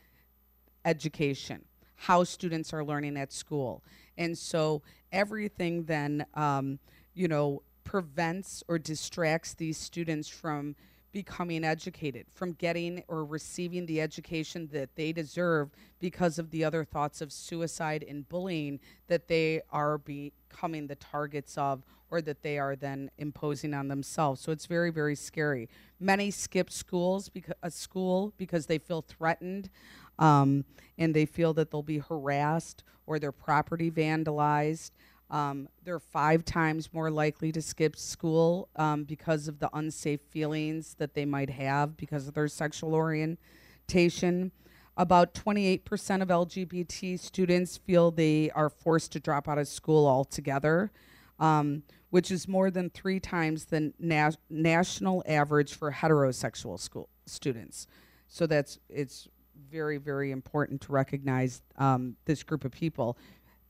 Education, 0.84 1.64
how 1.94 2.24
students 2.24 2.72
are 2.72 2.84
learning 2.84 3.16
at 3.16 3.32
school. 3.32 3.84
And 4.18 4.36
so 4.36 4.82
everything 5.12 5.84
then, 5.84 6.26
um, 6.34 6.80
you 7.14 7.28
know, 7.28 7.62
prevents 7.84 8.62
or 8.68 8.78
distracts 8.78 9.54
these 9.54 9.78
students 9.78 10.28
from 10.28 10.74
becoming 11.12 11.62
educated, 11.62 12.26
from 12.30 12.52
getting 12.54 13.04
or 13.06 13.24
receiving 13.24 13.84
the 13.86 14.00
education 14.00 14.68
that 14.72 14.96
they 14.96 15.12
deserve 15.12 15.70
because 16.00 16.38
of 16.38 16.50
the 16.50 16.64
other 16.64 16.84
thoughts 16.84 17.20
of 17.20 17.30
suicide 17.30 18.04
and 18.08 18.28
bullying 18.28 18.80
that 19.08 19.28
they 19.28 19.60
are 19.70 19.98
becoming 19.98 20.86
the 20.86 20.96
targets 20.96 21.58
of 21.58 21.84
or 22.10 22.20
that 22.22 22.42
they 22.42 22.58
are 22.58 22.76
then 22.76 23.10
imposing 23.18 23.74
on 23.74 23.88
themselves. 23.88 24.40
So 24.40 24.52
it's 24.52 24.66
very, 24.66 24.90
very 24.90 25.14
scary. 25.14 25.68
Many 26.00 26.30
skip 26.30 26.70
schools 26.70 27.28
because 27.28 27.54
a 27.62 27.70
school 27.70 28.32
because 28.36 28.66
they 28.66 28.78
feel 28.78 29.02
threatened 29.02 29.70
um, 30.18 30.64
and 30.98 31.14
they 31.14 31.26
feel 31.26 31.52
that 31.54 31.70
they'll 31.70 31.82
be 31.82 31.98
harassed 31.98 32.84
or 33.06 33.18
their 33.18 33.32
property 33.32 33.90
vandalized. 33.90 34.90
Um, 35.32 35.66
they're 35.82 35.98
five 35.98 36.44
times 36.44 36.92
more 36.92 37.10
likely 37.10 37.52
to 37.52 37.62
skip 37.62 37.96
school 37.96 38.68
um, 38.76 39.04
because 39.04 39.48
of 39.48 39.58
the 39.58 39.70
unsafe 39.72 40.20
feelings 40.20 40.94
that 40.98 41.14
they 41.14 41.24
might 41.24 41.48
have 41.48 41.96
because 41.96 42.28
of 42.28 42.34
their 42.34 42.48
sexual 42.48 42.94
orientation. 42.94 44.52
About 44.98 45.32
28% 45.32 46.20
of 46.20 46.28
LGBT 46.28 47.18
students 47.18 47.78
feel 47.78 48.10
they 48.10 48.50
are 48.50 48.68
forced 48.68 49.10
to 49.12 49.20
drop 49.20 49.48
out 49.48 49.56
of 49.56 49.66
school 49.66 50.06
altogether, 50.06 50.92
um, 51.40 51.82
which 52.10 52.30
is 52.30 52.46
more 52.46 52.70
than 52.70 52.90
three 52.90 53.18
times 53.18 53.64
the 53.64 53.90
na- 53.98 54.32
national 54.50 55.24
average 55.26 55.72
for 55.72 55.90
heterosexual 55.92 56.78
school 56.78 57.08
students. 57.24 57.86
So 58.28 58.46
that's 58.46 58.78
it's 58.90 59.28
very 59.70 59.96
very 59.96 60.30
important 60.30 60.82
to 60.82 60.92
recognize 60.92 61.62
um, 61.78 62.16
this 62.26 62.42
group 62.42 62.64
of 62.66 62.72
people 62.72 63.16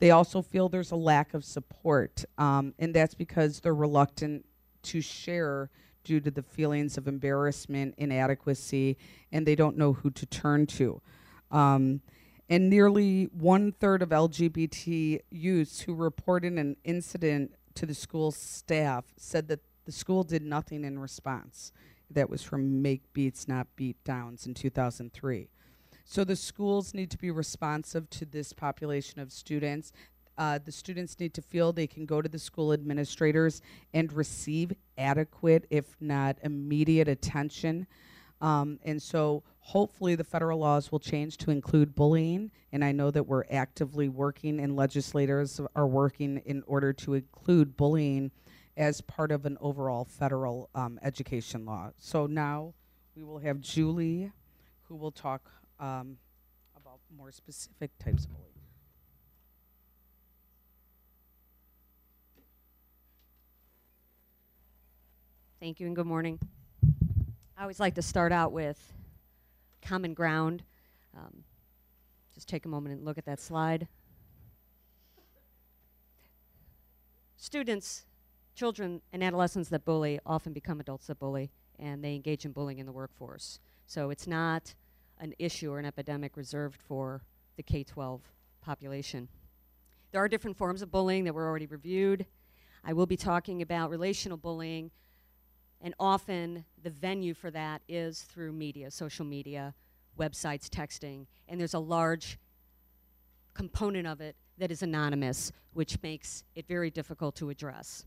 they 0.02 0.11
also 0.11 0.42
feel 0.42 0.68
there's 0.68 0.90
a 0.90 0.97
lack 0.97 1.32
of 1.32 1.44
support, 1.44 2.25
um, 2.37 2.75
and 2.80 2.92
that's 2.92 3.14
because 3.14 3.61
they're 3.61 3.73
reluctant 3.73 4.44
to 4.82 5.00
share 5.00 5.71
due 6.02 6.18
to 6.18 6.28
the 6.28 6.42
feelings 6.42 6.99
of 6.99 7.06
embarrassment, 7.06 7.94
inadequacy, 7.99 8.99
and 9.30 9.47
they 9.47 9.54
don't 9.54 9.76
know 9.76 9.92
who 9.92 10.11
to 10.11 10.26
turn 10.26 10.66
to. 10.66 11.00
Um, 11.52 12.00
and 12.49 12.68
nearly 12.68 13.26
one 13.26 13.71
third 13.71 14.02
of 14.02 14.09
LGBT 14.09 15.21
youths 15.30 15.82
who 15.82 15.94
reported 15.94 16.54
an 16.54 16.78
incident 16.82 17.54
to 17.76 17.87
the 17.87 17.94
school 17.94 18.32
staff 18.32 19.04
said 19.16 19.47
that 19.47 19.61
the 19.85 19.92
school 19.92 20.25
did 20.25 20.42
nothing 20.42 20.82
in 20.82 20.99
response. 20.99 21.71
That 22.11 22.28
was 22.28 22.42
from 22.42 22.82
Make 22.82 23.12
Beats 23.12 23.47
Not 23.47 23.68
Beat 23.76 24.02
Downs 24.02 24.47
in 24.47 24.54
2003. 24.54 25.51
So 26.04 26.25
the 26.25 26.37
schools 26.37 26.94
need 26.94 27.11
to 27.11 27.18
be 27.18 27.30
responsive 27.30 28.09
to 28.11 28.25
this 28.25 28.52
population 28.52 29.21
of 29.21 29.32
students. 29.32 29.92
Uh, 30.37 30.59
the 30.64 30.73
students 30.73 31.18
need 31.21 31.35
to 31.35 31.42
feel 31.42 31.73
they 31.73 31.87
can 31.87 32.06
go 32.06 32.23
to 32.23 32.28
the 32.28 32.38
school 32.38 32.73
administrators 32.73 33.61
and 33.92 34.12
receive 34.12 34.73
adequate, 34.99 35.66
if 35.71 35.97
not 36.00 36.37
immediate, 36.42 37.09
attention. 37.09 37.87
Um, 38.40 38.80
and 38.82 39.00
so 39.00 39.44
hopefully 39.61 40.16
the 40.16 40.25
federal 40.25 40.59
laws 40.59 40.90
will 40.90 40.99
change 40.99 41.37
to 41.38 41.50
include 41.50 41.94
bullying. 41.94 42.50
And 42.73 42.85
I 42.85 42.90
know 42.90 43.11
that 43.11 43.23
we're 43.23 43.44
actively 43.50 44.09
working 44.09 44.59
and 44.59 44.75
legislators 44.75 45.61
are 45.76 45.87
working 45.87 46.38
in 46.44 46.64
order 46.66 46.92
to 46.94 47.14
include 47.14 47.76
bullying 47.76 48.32
as 48.76 49.00
part 49.02 49.30
of 49.30 49.47
an 49.47 49.59
overall 49.61 50.04
federal 50.04 50.71
um, 50.75 50.99
education 51.02 51.64
law. 51.64 51.90
So 51.99 52.26
now 52.26 52.75
we 53.14 53.23
will 53.23 53.38
have 53.38 53.61
Julie 53.61 54.32
who 54.88 54.97
will 54.97 55.12
talk 55.12 55.50
um, 55.82 56.16
about 56.76 57.00
more 57.14 57.32
specific 57.32 57.90
types 57.98 58.24
of 58.24 58.30
bullying. 58.30 58.48
Thank 65.60 65.80
you 65.80 65.86
and 65.88 65.96
good 65.96 66.06
morning. 66.06 66.38
I 67.58 67.62
always 67.62 67.80
like 67.80 67.96
to 67.96 68.02
start 68.02 68.32
out 68.32 68.52
with 68.52 68.92
common 69.82 70.14
ground. 70.14 70.62
Um, 71.16 71.44
just 72.34 72.48
take 72.48 72.64
a 72.64 72.68
moment 72.68 72.94
and 72.94 73.04
look 73.04 73.18
at 73.18 73.24
that 73.26 73.40
slide. 73.40 73.88
Students, 77.36 78.04
children, 78.54 79.02
and 79.12 79.22
adolescents 79.22 79.68
that 79.70 79.84
bully 79.84 80.20
often 80.24 80.52
become 80.52 80.78
adults 80.78 81.08
that 81.08 81.18
bully, 81.18 81.50
and 81.78 82.04
they 82.04 82.14
engage 82.14 82.44
in 82.44 82.52
bullying 82.52 82.78
in 82.78 82.86
the 82.86 82.92
workforce. 82.92 83.58
So 83.86 84.10
it's 84.10 84.28
not 84.28 84.74
an 85.22 85.32
issue 85.38 85.72
or 85.72 85.78
an 85.78 85.86
epidemic 85.86 86.36
reserved 86.36 86.82
for 86.82 87.22
the 87.56 87.62
K 87.62 87.84
12 87.84 88.20
population. 88.60 89.28
There 90.10 90.22
are 90.22 90.28
different 90.28 90.58
forms 90.58 90.82
of 90.82 90.90
bullying 90.90 91.24
that 91.24 91.34
were 91.34 91.48
already 91.48 91.66
reviewed. 91.66 92.26
I 92.84 92.92
will 92.92 93.06
be 93.06 93.16
talking 93.16 93.62
about 93.62 93.88
relational 93.88 94.36
bullying, 94.36 94.90
and 95.80 95.94
often 95.98 96.64
the 96.82 96.90
venue 96.90 97.34
for 97.34 97.50
that 97.52 97.82
is 97.88 98.22
through 98.22 98.52
media, 98.52 98.90
social 98.90 99.24
media, 99.24 99.74
websites, 100.18 100.68
texting, 100.68 101.26
and 101.48 101.58
there's 101.60 101.74
a 101.74 101.78
large 101.78 102.38
component 103.54 104.08
of 104.08 104.20
it 104.20 104.34
that 104.58 104.72
is 104.72 104.82
anonymous, 104.82 105.52
which 105.72 106.02
makes 106.02 106.42
it 106.56 106.66
very 106.66 106.90
difficult 106.90 107.36
to 107.36 107.48
address. 107.48 108.06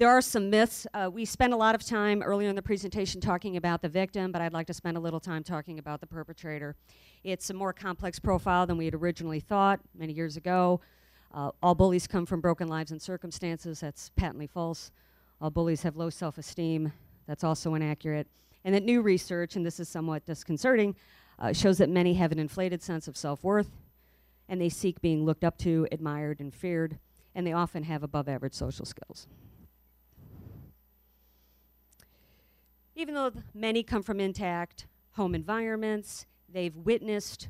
There 0.00 0.08
are 0.08 0.22
some 0.22 0.48
myths. 0.48 0.86
Uh, 0.94 1.10
we 1.12 1.26
spent 1.26 1.52
a 1.52 1.56
lot 1.58 1.74
of 1.74 1.84
time 1.84 2.22
earlier 2.22 2.48
in 2.48 2.56
the 2.56 2.62
presentation 2.62 3.20
talking 3.20 3.58
about 3.58 3.82
the 3.82 3.88
victim, 3.90 4.32
but 4.32 4.40
I'd 4.40 4.54
like 4.54 4.66
to 4.68 4.72
spend 4.72 4.96
a 4.96 5.00
little 5.00 5.20
time 5.20 5.44
talking 5.44 5.78
about 5.78 6.00
the 6.00 6.06
perpetrator. 6.06 6.74
It's 7.22 7.50
a 7.50 7.52
more 7.52 7.74
complex 7.74 8.18
profile 8.18 8.66
than 8.66 8.78
we 8.78 8.86
had 8.86 8.94
originally 8.94 9.40
thought 9.40 9.78
many 9.94 10.14
years 10.14 10.38
ago. 10.38 10.80
Uh, 11.34 11.50
all 11.62 11.74
bullies 11.74 12.06
come 12.06 12.24
from 12.24 12.40
broken 12.40 12.66
lives 12.66 12.92
and 12.92 13.02
circumstances. 13.02 13.80
That's 13.80 14.08
patently 14.16 14.46
false. 14.46 14.90
All 15.38 15.50
bullies 15.50 15.82
have 15.82 15.98
low 15.98 16.08
self 16.08 16.38
esteem. 16.38 16.90
That's 17.26 17.44
also 17.44 17.74
inaccurate. 17.74 18.26
And 18.64 18.74
that 18.74 18.84
new 18.84 19.02
research, 19.02 19.56
and 19.56 19.66
this 19.66 19.78
is 19.78 19.90
somewhat 19.90 20.24
disconcerting, 20.24 20.96
uh, 21.38 21.52
shows 21.52 21.76
that 21.76 21.90
many 21.90 22.14
have 22.14 22.32
an 22.32 22.38
inflated 22.38 22.82
sense 22.82 23.06
of 23.06 23.18
self 23.18 23.44
worth 23.44 23.68
and 24.48 24.62
they 24.62 24.70
seek 24.70 25.02
being 25.02 25.26
looked 25.26 25.44
up 25.44 25.58
to, 25.58 25.86
admired, 25.92 26.40
and 26.40 26.54
feared, 26.54 26.98
and 27.34 27.46
they 27.46 27.52
often 27.52 27.82
have 27.82 28.02
above 28.02 28.30
average 28.30 28.54
social 28.54 28.86
skills. 28.86 29.26
Even 32.94 33.14
though 33.14 33.32
many 33.54 33.82
come 33.82 34.02
from 34.02 34.20
intact 34.20 34.86
home 35.12 35.34
environments, 35.34 36.26
they've 36.48 36.76
witnessed 36.76 37.48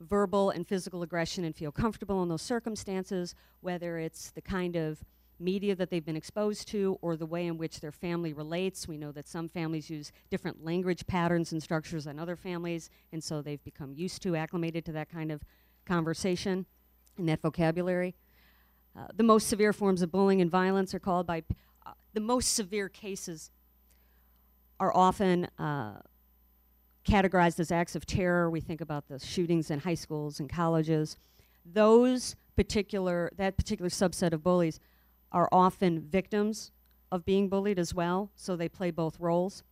verbal 0.00 0.50
and 0.50 0.66
physical 0.66 1.02
aggression 1.02 1.44
and 1.44 1.56
feel 1.56 1.72
comfortable 1.72 2.22
in 2.22 2.28
those 2.28 2.42
circumstances, 2.42 3.34
whether 3.60 3.98
it's 3.98 4.30
the 4.30 4.40
kind 4.40 4.76
of 4.76 5.04
media 5.40 5.74
that 5.74 5.90
they've 5.90 6.04
been 6.04 6.16
exposed 6.16 6.66
to 6.68 6.98
or 7.00 7.16
the 7.16 7.26
way 7.26 7.46
in 7.46 7.58
which 7.58 7.80
their 7.80 7.92
family 7.92 8.32
relates. 8.32 8.88
We 8.88 8.98
know 8.98 9.12
that 9.12 9.28
some 9.28 9.48
families 9.48 9.88
use 9.88 10.12
different 10.30 10.64
language 10.64 11.06
patterns 11.06 11.52
and 11.52 11.62
structures 11.62 12.04
than 12.04 12.18
other 12.18 12.36
families, 12.36 12.90
and 13.12 13.22
so 13.22 13.40
they've 13.40 13.62
become 13.62 13.92
used 13.92 14.22
to, 14.22 14.36
acclimated 14.36 14.84
to 14.86 14.92
that 14.92 15.10
kind 15.10 15.30
of 15.30 15.42
conversation 15.86 16.66
and 17.16 17.28
that 17.28 17.40
vocabulary. 17.40 18.16
Uh, 18.96 19.06
the 19.14 19.22
most 19.22 19.48
severe 19.48 19.72
forms 19.72 20.02
of 20.02 20.10
bullying 20.10 20.40
and 20.40 20.50
violence 20.50 20.92
are 20.92 20.98
called 20.98 21.26
by, 21.26 21.42
uh, 21.86 21.92
the 22.14 22.20
most 22.20 22.54
severe 22.54 22.88
cases 22.88 23.50
are 24.80 24.94
often 24.96 25.48
uh, 25.58 26.00
categorized 27.06 27.58
as 27.60 27.72
acts 27.72 27.96
of 27.96 28.06
terror. 28.06 28.50
We 28.50 28.60
think 28.60 28.80
about 28.80 29.08
the 29.08 29.18
shootings 29.18 29.70
in 29.70 29.80
high 29.80 29.94
schools 29.94 30.40
and 30.40 30.48
colleges. 30.48 31.16
Those 31.64 32.36
particular, 32.56 33.30
that 33.36 33.56
particular 33.56 33.88
subset 33.88 34.32
of 34.32 34.42
bullies 34.42 34.80
are 35.32 35.48
often 35.52 36.00
victims 36.00 36.70
of 37.10 37.24
being 37.24 37.48
bullied 37.48 37.78
as 37.78 37.94
well, 37.94 38.30
so 38.34 38.56
they 38.56 38.68
play 38.68 38.90
both 38.90 39.18
roles. 39.18 39.62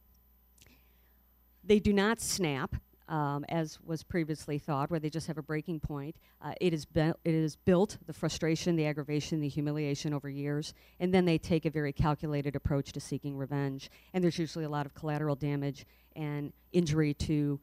They 1.63 1.79
do 1.79 1.93
not 1.93 2.21
snap, 2.21 2.77
um, 3.09 3.45
as 3.49 3.79
was 3.85 4.03
previously 4.03 4.59
thought, 4.59 4.91
where 4.91 4.99
they 4.99 5.11
just 5.11 5.27
have 5.27 5.39
a 5.39 5.43
breaking 5.43 5.81
point. 5.81 6.17
Uh, 6.43 6.53
it, 6.61 6.73
is 6.73 6.87
it 6.95 7.17
is 7.25 7.57
built 7.57 7.99
the 8.07 8.13
frustration, 8.13 8.77
the 8.77 8.87
aggravation, 8.87 9.41
the 9.41 9.49
humiliation 9.49 10.13
over 10.13 10.29
years, 10.29 10.75
and 10.99 11.15
then 11.15 11.25
they 11.25 11.39
take 11.39 11.65
a 11.65 11.71
very 11.71 11.93
calculated 11.93 12.57
approach 12.57 12.93
to 12.93 13.01
seeking 13.01 13.37
revenge. 13.37 13.91
And 14.13 14.23
there's 14.23 14.39
usually 14.39 14.65
a 14.65 14.69
lot 14.69 14.87
of 14.87 14.95
collateral 14.95 15.37
damage 15.37 15.87
and 16.15 16.53
injury 16.73 17.15
to 17.15 17.61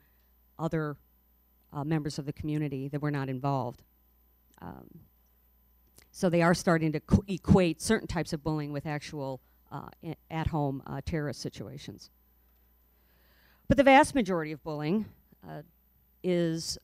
other 0.57 0.95
uh, 1.73 1.83
members 1.83 2.19
of 2.19 2.25
the 2.25 2.33
community 2.33 2.87
that 2.87 3.01
were 3.01 3.11
not 3.11 3.29
involved. 3.29 3.83
Um, 4.61 4.87
so 6.11 6.29
they 6.29 6.41
are 6.41 6.53
starting 6.53 6.91
to 6.91 7.01
equate 7.27 7.81
certain 7.81 8.07
types 8.07 8.33
of 8.33 8.43
bullying 8.43 8.71
with 8.71 8.85
actual 8.85 9.41
uh, 9.71 9.89
at 10.29 10.47
home 10.47 10.83
uh, 10.85 11.01
terrorist 11.03 11.41
situations. 11.41 12.11
But 13.67 13.77
the 13.77 13.83
vast 13.83 14.13
majority 14.13 14.51
of 14.51 14.63
bullying 14.63 15.05
is 16.23 16.77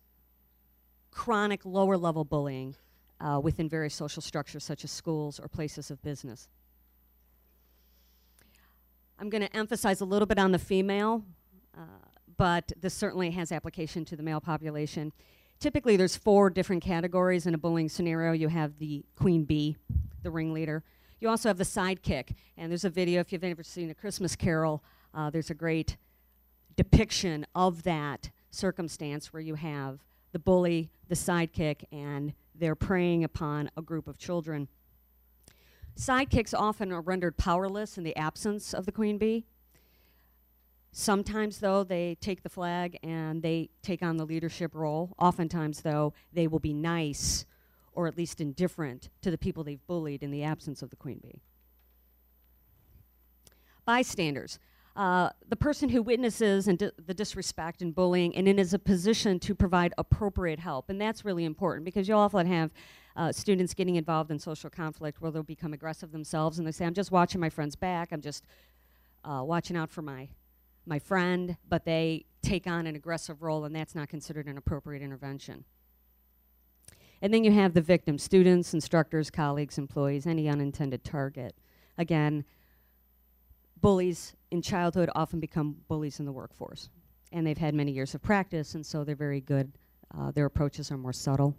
chronic 1.12 1.66
lower 1.66 1.98
level 1.98 2.24
bullying 2.24 2.76
uh, 3.20 3.40
within 3.42 3.68
various 3.70 3.94
social 3.94 4.22
structures 4.22 4.64
such 4.64 4.84
as 4.84 4.92
schools 4.92 5.40
or 5.40 5.48
places 5.48 5.92
of 5.92 6.02
business. 6.02 6.48
I'm 9.18 9.30
going 9.30 9.42
to 9.42 9.56
emphasize 9.56 10.02
a 10.02 10.06
little 10.06 10.26
bit 10.26 10.40
on 10.40 10.52
the 10.52 10.60
female, 10.60 11.24
uh, 11.78 11.82
but 12.38 12.72
this 12.80 12.94
certainly 12.94 13.32
has 13.32 13.52
application 13.52 14.06
to 14.06 14.16
the 14.16 14.24
male 14.24 14.40
population 14.40 15.12
typically 15.60 15.98
there's 15.98 16.16
four 16.16 16.50
different 16.50 16.84
categories 16.84 17.46
in 17.46 17.54
a 17.54 17.58
bullying 17.58 17.90
scenario. 17.90 18.32
You 18.32 18.48
have 18.48 18.80
the 18.80 19.04
queen 19.16 19.44
bee, 19.44 19.76
the 20.24 20.32
ringleader. 20.32 20.84
You 21.20 21.30
also 21.30 21.50
have 21.50 21.58
the 21.58 21.66
sidekick, 21.66 22.36
and 22.58 22.72
there's 22.72 22.86
a 22.86 22.90
video 22.90 23.20
if 23.20 23.32
you've 23.32 23.44
ever 23.44 23.64
seen 23.64 23.90
a 23.90 23.94
Christmas 23.94 24.36
Carol. 24.36 24.84
Uh, 25.14 25.30
there's 25.30 25.50
a 25.50 25.56
great 25.56 25.98
depiction 26.76 27.46
of 27.54 27.84
that 27.84 28.30
circumstance 28.52 29.32
where 29.34 29.42
you 29.42 29.56
have 29.56 30.00
the 30.32 30.40
bully, 30.40 30.92
the 31.08 31.16
sidekick, 31.16 31.84
and 31.92 32.34
they're 32.56 32.76
preying 32.76 33.24
upon 33.24 33.70
a 33.76 33.82
group 33.82 34.08
of 34.08 34.18
children. 34.18 34.68
Sidekicks 35.98 36.54
often 36.58 36.92
are 36.92 37.02
rendered 37.02 37.38
powerless 37.38 37.98
in 37.98 38.04
the 38.04 38.16
absence 38.16 38.74
of 38.74 38.86
the 38.86 38.92
queen 38.92 39.18
bee. 39.18 39.46
Sometimes, 40.92 41.60
though, 41.60 41.84
they 41.84 42.16
take 42.20 42.42
the 42.42 42.50
flag 42.50 42.98
and 43.04 43.42
they 43.42 43.70
take 43.84 44.02
on 44.02 44.18
the 44.18 44.26
leadership 44.26 44.74
role. 44.74 45.14
Oftentimes, 45.20 45.82
though, 45.82 46.14
they 46.34 46.48
will 46.48 46.60
be 46.60 46.74
nice 46.74 47.46
or 47.94 48.08
at 48.08 48.18
least 48.18 48.40
indifferent 48.40 49.10
to 49.22 49.30
the 49.30 49.38
people 49.38 49.64
they've 49.64 49.86
bullied 49.88 50.24
in 50.24 50.32
the 50.32 50.44
absence 50.44 50.82
of 50.82 50.90
the 50.90 50.96
queen 50.96 51.20
bee. 51.22 51.42
Bystanders. 53.86 54.60
Uh, 54.96 55.30
the 55.48 55.56
person 55.56 55.88
who 55.90 56.02
witnesses 56.02 56.68
and 56.68 56.78
di- 56.78 56.92
the 57.06 57.14
disrespect 57.14 57.82
and 57.82 57.96
bullying 57.96 58.36
and 58.36 58.48
is 58.60 58.74
a 58.74 58.80
position 58.80 59.40
to 59.40 59.56
provide 59.56 59.94
appropriate 59.98 60.60
help. 60.60 60.90
And 60.90 61.00
that's 61.00 61.24
really 61.24 61.46
important 61.46 61.86
because 61.86 62.08
you 62.08 62.16
often 62.16 62.48
have 62.48 62.72
uh, 63.16 63.32
students 63.32 63.74
getting 63.74 63.96
involved 63.96 64.32
in 64.32 64.40
social 64.40 64.70
conflict 64.70 65.22
where 65.22 65.32
they'll 65.32 65.44
become 65.44 65.74
aggressive 65.74 66.12
themselves 66.12 66.58
and 66.58 66.68
they 66.68 66.72
say, 66.72 66.86
I'm 66.86 66.94
just 66.94 67.12
watching 67.12 67.40
my 67.40 67.50
friend's 67.50 67.76
back, 67.76 68.10
I'm 68.12 68.22
just 68.22 68.46
uh, 69.24 69.42
watching 69.46 69.78
out 69.78 69.90
for 69.90 70.02
my 70.02 70.30
my 70.86 71.00
friend, 71.00 71.56
but 71.70 71.86
they 71.86 72.26
take 72.42 72.68
on 72.68 72.88
an 72.88 72.96
aggressive 72.96 73.42
role, 73.42 73.64
and 73.66 73.76
that's 73.76 73.96
not 73.96 74.10
considered 74.10 74.48
an 74.48 74.58
appropriate 74.58 75.04
intervention. 75.04 75.64
And 77.22 77.34
then 77.34 77.44
you 77.44 77.52
have 77.52 77.74
the 77.74 77.82
victim 77.82 78.18
students, 78.18 78.74
instructors, 78.74 79.30
colleagues, 79.30 79.78
employees, 79.78 80.26
any 80.26 80.50
unintended 80.50 81.04
target. 81.04 81.54
Again, 81.98 82.46
bullies 83.82 84.36
in 84.52 84.62
childhood 84.62 85.10
often 85.16 85.40
become 85.40 85.78
bullies 85.88 86.20
in 86.20 86.26
the 86.26 86.32
workforce. 86.32 86.90
And 87.32 87.46
they've 87.46 87.58
had 87.58 87.74
many 87.74 87.92
years 87.92 88.16
of 88.16 88.22
practice, 88.22 88.76
and 88.76 88.86
so 88.86 89.04
they're 89.04 89.16
very 89.16 89.42
good. 89.42 89.72
Uh, 90.18 90.32
their 90.32 90.46
approaches 90.46 90.92
are 90.92 90.98
more 90.98 91.14
subtle. 91.14 91.56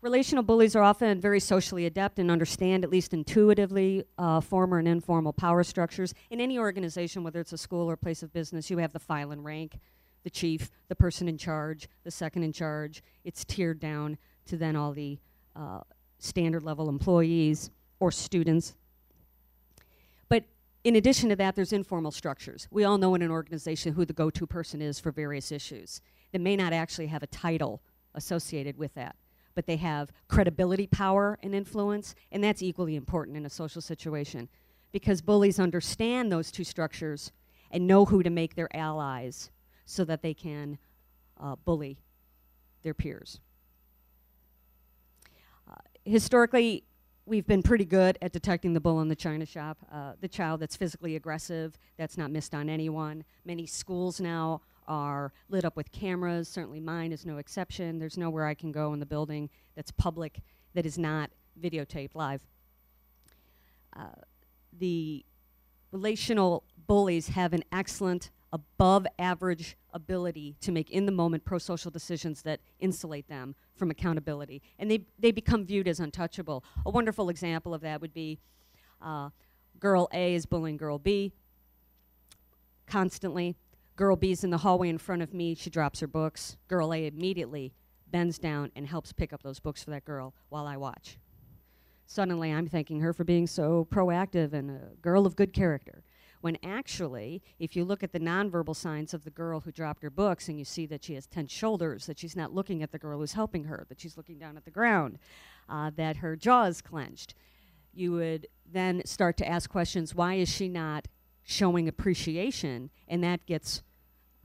Relational 0.00 0.44
bullies 0.44 0.76
are 0.76 0.82
often 0.82 1.18
very 1.18 1.40
socially 1.40 1.86
adept 1.86 2.18
and 2.18 2.30
understand, 2.30 2.84
at 2.84 2.90
least 2.90 3.14
intuitively, 3.14 4.04
uh, 4.18 4.38
formal 4.38 4.78
and 4.78 4.86
informal 4.86 5.32
power 5.32 5.64
structures. 5.64 6.12
In 6.28 6.42
any 6.42 6.58
organization, 6.58 7.24
whether 7.24 7.40
it's 7.40 7.54
a 7.54 7.58
school 7.58 7.90
or 7.90 7.96
place 7.96 8.22
of 8.22 8.30
business, 8.30 8.68
you 8.68 8.76
have 8.78 8.92
the 8.92 8.98
file 8.98 9.30
and 9.30 9.42
rank, 9.42 9.78
the 10.22 10.28
chief, 10.28 10.70
the 10.88 10.94
person 10.94 11.26
in 11.26 11.38
charge, 11.38 11.88
the 12.04 12.10
second 12.10 12.42
in 12.42 12.52
charge. 12.52 13.02
It's 13.24 13.46
tiered 13.46 13.80
down 13.80 14.18
to 14.44 14.58
then 14.58 14.76
all 14.76 14.92
the 14.92 15.18
uh, 15.56 15.80
standard 16.18 16.62
level 16.62 16.90
employees 16.90 17.70
or 17.98 18.10
students. 18.10 18.74
In 20.84 20.96
addition 20.96 21.30
to 21.30 21.36
that, 21.36 21.56
there's 21.56 21.72
informal 21.72 22.12
structures. 22.12 22.68
We 22.70 22.84
all 22.84 22.98
know 22.98 23.14
in 23.14 23.22
an 23.22 23.30
organization 23.30 23.94
who 23.94 24.04
the 24.04 24.12
go 24.12 24.30
to 24.30 24.46
person 24.46 24.82
is 24.82 25.00
for 25.00 25.10
various 25.10 25.50
issues 25.50 26.00
that 26.32 26.40
may 26.40 26.56
not 26.56 26.72
actually 26.72 27.06
have 27.06 27.22
a 27.22 27.26
title 27.26 27.82
associated 28.14 28.76
with 28.76 28.94
that 28.94 29.16
but 29.54 29.66
they 29.66 29.76
have 29.76 30.12
credibility, 30.28 30.86
power, 30.86 31.38
and 31.42 31.54
influence, 31.54 32.14
and 32.32 32.42
that's 32.42 32.62
equally 32.62 32.96
important 32.96 33.36
in 33.36 33.46
a 33.46 33.50
social 33.50 33.80
situation 33.80 34.48
because 34.92 35.22
bullies 35.22 35.58
understand 35.58 36.30
those 36.30 36.50
two 36.50 36.64
structures 36.64 37.32
and 37.70 37.86
know 37.86 38.04
who 38.04 38.22
to 38.22 38.30
make 38.30 38.54
their 38.54 38.74
allies 38.76 39.50
so 39.84 40.04
that 40.04 40.22
they 40.22 40.34
can 40.34 40.78
uh, 41.40 41.56
bully 41.56 41.98
their 42.82 42.94
peers. 42.94 43.40
Uh, 45.68 45.74
historically, 46.04 46.84
we've 47.26 47.46
been 47.46 47.62
pretty 47.62 47.84
good 47.84 48.18
at 48.20 48.32
detecting 48.32 48.74
the 48.74 48.80
bull 48.80 49.00
in 49.00 49.08
the 49.08 49.16
china 49.16 49.46
shop, 49.46 49.78
uh, 49.90 50.12
the 50.20 50.28
child 50.28 50.60
that's 50.60 50.76
physically 50.76 51.16
aggressive, 51.16 51.78
that's 51.96 52.18
not 52.18 52.30
missed 52.30 52.54
on 52.54 52.68
anyone. 52.68 53.24
Many 53.44 53.66
schools 53.66 54.20
now 54.20 54.60
are 54.86 55.32
lit 55.48 55.64
up 55.64 55.76
with 55.76 55.90
cameras. 55.92 56.48
Certainly 56.48 56.80
mine 56.80 57.12
is 57.12 57.24
no 57.24 57.38
exception. 57.38 57.98
There's 57.98 58.18
nowhere 58.18 58.46
I 58.46 58.54
can 58.54 58.72
go 58.72 58.92
in 58.92 59.00
the 59.00 59.06
building 59.06 59.48
that's 59.74 59.90
public 59.90 60.40
that 60.74 60.84
is 60.84 60.98
not 60.98 61.30
videotaped 61.60 62.14
live. 62.14 62.42
Uh, 63.96 64.08
the 64.78 65.24
relational 65.92 66.64
bullies 66.86 67.28
have 67.28 67.52
an 67.52 67.64
excellent 67.72 68.30
above 68.54 69.04
average 69.18 69.76
ability 69.92 70.54
to 70.60 70.70
make 70.70 70.88
in 70.90 71.06
the 71.06 71.12
moment 71.12 71.44
pro 71.44 71.58
social 71.58 71.90
decisions 71.90 72.40
that 72.42 72.60
insulate 72.78 73.28
them 73.28 73.56
from 73.74 73.90
accountability. 73.90 74.62
And 74.78 74.88
they, 74.88 75.00
they 75.18 75.32
become 75.32 75.66
viewed 75.66 75.88
as 75.88 75.98
untouchable. 75.98 76.64
A 76.86 76.90
wonderful 76.90 77.28
example 77.28 77.74
of 77.74 77.80
that 77.80 78.00
would 78.00 78.14
be 78.14 78.38
uh, 79.02 79.30
girl 79.80 80.08
A 80.14 80.34
is 80.34 80.46
bullying 80.46 80.76
girl 80.76 81.00
B 81.00 81.32
constantly. 82.86 83.56
Girl 83.96 84.14
B's 84.14 84.44
in 84.44 84.50
the 84.50 84.58
hallway 84.58 84.88
in 84.88 84.98
front 84.98 85.22
of 85.22 85.34
me. 85.34 85.56
She 85.56 85.68
drops 85.68 85.98
her 85.98 86.06
books. 86.06 86.56
Girl 86.68 86.94
A 86.94 87.06
immediately 87.06 87.74
bends 88.06 88.38
down 88.38 88.70
and 88.76 88.86
helps 88.86 89.12
pick 89.12 89.32
up 89.32 89.42
those 89.42 89.58
books 89.58 89.82
for 89.82 89.90
that 89.90 90.04
girl 90.04 90.32
while 90.48 90.68
I 90.68 90.76
watch. 90.76 91.18
Suddenly, 92.06 92.52
I'm 92.52 92.68
thanking 92.68 93.00
her 93.00 93.12
for 93.12 93.24
being 93.24 93.48
so 93.48 93.88
proactive 93.90 94.52
and 94.52 94.70
a 94.70 94.94
girl 95.02 95.26
of 95.26 95.34
good 95.34 95.52
character. 95.52 96.04
When 96.44 96.58
actually, 96.62 97.42
if 97.58 97.74
you 97.74 97.86
look 97.86 98.02
at 98.02 98.12
the 98.12 98.20
nonverbal 98.20 98.76
signs 98.76 99.14
of 99.14 99.24
the 99.24 99.30
girl 99.30 99.60
who 99.60 99.72
dropped 99.72 100.02
her 100.02 100.10
books 100.10 100.46
and 100.46 100.58
you 100.58 100.66
see 100.66 100.84
that 100.84 101.02
she 101.02 101.14
has 101.14 101.26
tense 101.26 101.50
shoulders, 101.50 102.04
that 102.04 102.18
she's 102.18 102.36
not 102.36 102.52
looking 102.52 102.82
at 102.82 102.92
the 102.92 102.98
girl 102.98 103.20
who's 103.20 103.32
helping 103.32 103.64
her, 103.64 103.86
that 103.88 103.98
she's 103.98 104.18
looking 104.18 104.38
down 104.38 104.58
at 104.58 104.66
the 104.66 104.70
ground, 104.70 105.18
uh, 105.70 105.90
that 105.96 106.16
her 106.18 106.36
jaw 106.36 106.64
is 106.64 106.82
clenched, 106.82 107.34
you 107.94 108.12
would 108.12 108.46
then 108.70 109.00
start 109.06 109.38
to 109.38 109.48
ask 109.48 109.70
questions 109.70 110.14
why 110.14 110.34
is 110.34 110.50
she 110.50 110.68
not 110.68 111.08
showing 111.44 111.88
appreciation? 111.88 112.90
And 113.08 113.24
that 113.24 113.46
gets 113.46 113.80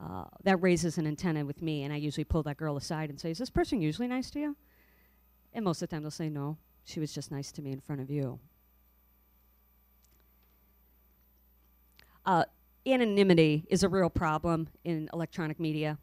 uh, 0.01 0.23
that 0.45 0.61
raises 0.61 0.97
an 0.97 1.05
antenna 1.05 1.43
with 1.43 1.61
me, 1.61 1.83
and 1.83 1.91
I 1.91 1.97
usually 1.97 2.23
pull 2.23 2.43
that 2.43 2.55
girl 2.55 2.77
aside 2.77 3.09
and 3.09 3.19
say, 3.19 3.31
Is 3.31 3.39
this 3.39 3.49
person 3.49 3.81
usually 3.81 4.07
nice 4.07 4.31
to 4.31 4.39
you? 4.39 4.55
And 5.51 5.65
most 5.65 5.81
of 5.81 5.89
the 5.89 5.95
time 5.97 6.03
they'll 6.03 6.11
say, 6.11 6.29
No, 6.29 6.55
she 6.85 7.01
was 7.01 7.11
just 7.11 7.29
nice 7.29 7.51
to 7.51 7.61
me 7.61 7.73
in 7.73 7.81
front 7.81 7.99
of 7.99 8.09
you. 8.09 8.39
Uh, 12.25 12.43
anonymity 12.85 13.65
is 13.69 13.83
a 13.83 13.89
real 13.89 14.09
problem 14.09 14.67
in 14.83 15.09
electronic 15.13 15.59
media. 15.59 15.97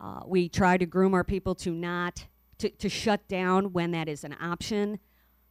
Uh, 0.00 0.20
we 0.26 0.48
try 0.48 0.76
to 0.76 0.86
groom 0.86 1.14
our 1.14 1.24
people 1.24 1.54
to 1.54 1.70
not 1.70 2.26
to, 2.58 2.68
to 2.70 2.88
shut 2.88 3.26
down 3.26 3.72
when 3.72 3.90
that 3.92 4.08
is 4.08 4.22
an 4.22 4.36
option. 4.40 4.98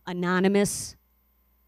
Anonymous 0.07 0.95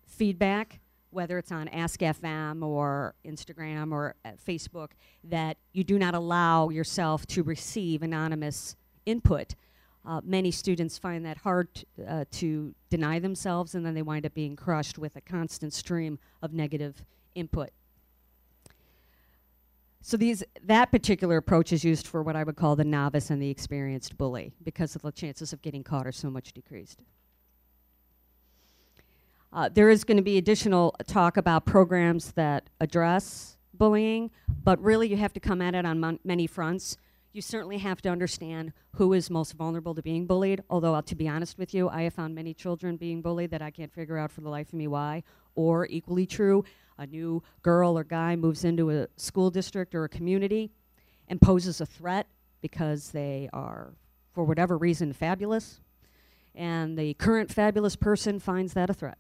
feedback, 0.06 0.80
whether 1.10 1.38
it's 1.38 1.52
on 1.52 1.68
Ask.fm 1.68 2.64
or 2.64 3.16
Instagram 3.26 3.92
or 3.92 4.16
uh, 4.24 4.32
Facebook, 4.48 4.90
that 5.24 5.58
you 5.74 5.84
do 5.84 5.98
not 5.98 6.14
allow 6.14 6.70
yourself 6.70 7.26
to 7.28 7.44
receive 7.44 8.04
anonymous 8.04 8.76
input. 9.06 9.56
Uh, 10.06 10.22
many 10.24 10.50
students 10.50 10.98
find 10.98 11.26
that 11.26 11.38
hard 11.38 11.68
uh, 12.08 12.26
to 12.32 12.74
deny 12.90 13.20
themselves, 13.20 13.76
and 13.76 13.86
then 13.86 13.94
they 13.94 14.02
wind 14.02 14.26
up 14.26 14.34
being 14.34 14.56
crushed 14.56 14.98
with 14.98 15.16
a 15.16 15.22
constant 15.22 15.74
stream 15.74 16.18
of 16.42 16.54
negative 16.54 17.04
input. 17.36 17.70
So 20.02 20.18
these 20.18 20.44
that 20.64 20.92
particular 20.92 21.38
approach 21.38 21.72
is 21.72 21.84
used 21.84 22.08
for 22.08 22.24
what 22.24 22.36
I 22.36 22.44
would 22.44 22.56
call 22.56 22.76
the 22.76 22.84
novice 22.84 23.30
and 23.30 23.42
the 23.42 23.50
experienced 23.50 24.18
bully 24.18 24.52
because 24.64 24.94
the 24.94 25.12
chances 25.12 25.54
of 25.54 25.62
getting 25.62 25.84
caught 25.84 26.08
are 26.08 26.12
so 26.12 26.30
much 26.30 26.54
decreased. 26.54 27.02
Uh, 29.54 29.70
there 29.70 29.90
is 29.90 30.04
going 30.04 30.18
to 30.18 30.24
be 30.24 30.38
additional 30.38 30.96
talk 31.08 31.38
about 31.38 31.66
programs 31.66 32.32
that 32.32 32.70
address 32.80 33.58
bullying, 33.74 34.32
but 34.64 34.82
really 34.82 35.08
you 35.08 35.18
have 35.18 35.34
to 35.34 35.40
come 35.40 35.62
at 35.62 35.76
it 35.76 35.86
on 35.86 36.20
many 36.24 36.48
fronts. 36.48 36.98
You 37.34 37.42
certainly 37.42 37.78
have 37.78 38.02
to 38.02 38.10
understand 38.10 38.74
who 38.96 39.14
is 39.14 39.30
most 39.30 39.54
vulnerable 39.54 39.96
to 39.96 40.02
being 40.02 40.26
bullied, 40.26 40.64
although, 40.70 40.96
uh, 40.96 41.02
to 41.04 41.16
be 41.16 41.28
honest 41.28 41.58
with 41.58 41.74
you, 41.74 41.90
I 41.90 42.04
have 42.04 42.14
found 42.14 42.36
many 42.36 42.54
children 42.54 42.98
being 42.98 43.22
bullied 43.22 43.52
that 43.52 43.62
I 43.62 43.72
can't 43.72 43.94
figure 43.94 44.18
out 44.18 44.32
for 44.32 44.42
the 44.42 44.50
life 44.50 44.68
of 44.68 44.74
me 44.74 44.88
why. 44.88 45.24
Or, 45.56 45.86
equally 45.88 46.26
true, 46.26 46.64
a 47.02 47.08
new 47.08 47.42
girl 47.64 47.98
or 47.98 48.04
guy 48.04 48.36
moves 48.36 48.64
into 48.64 48.92
a 48.92 49.08
school 49.18 49.50
district 49.50 49.96
or 49.96 50.04
a 50.04 50.10
community 50.10 50.72
and 51.28 51.42
poses 51.42 51.82
a 51.82 51.86
threat 51.86 52.28
because 52.62 53.10
they 53.10 53.50
are, 53.54 53.94
for 54.34 54.44
whatever 54.44 54.78
reason, 54.78 55.12
fabulous, 55.12 55.80
and 56.54 56.98
the 56.98 57.16
current 57.16 57.52
fabulous 57.52 57.96
person 57.96 58.40
finds 58.40 58.74
that 58.74 58.90
a 58.90 58.94
threat. 58.94 59.18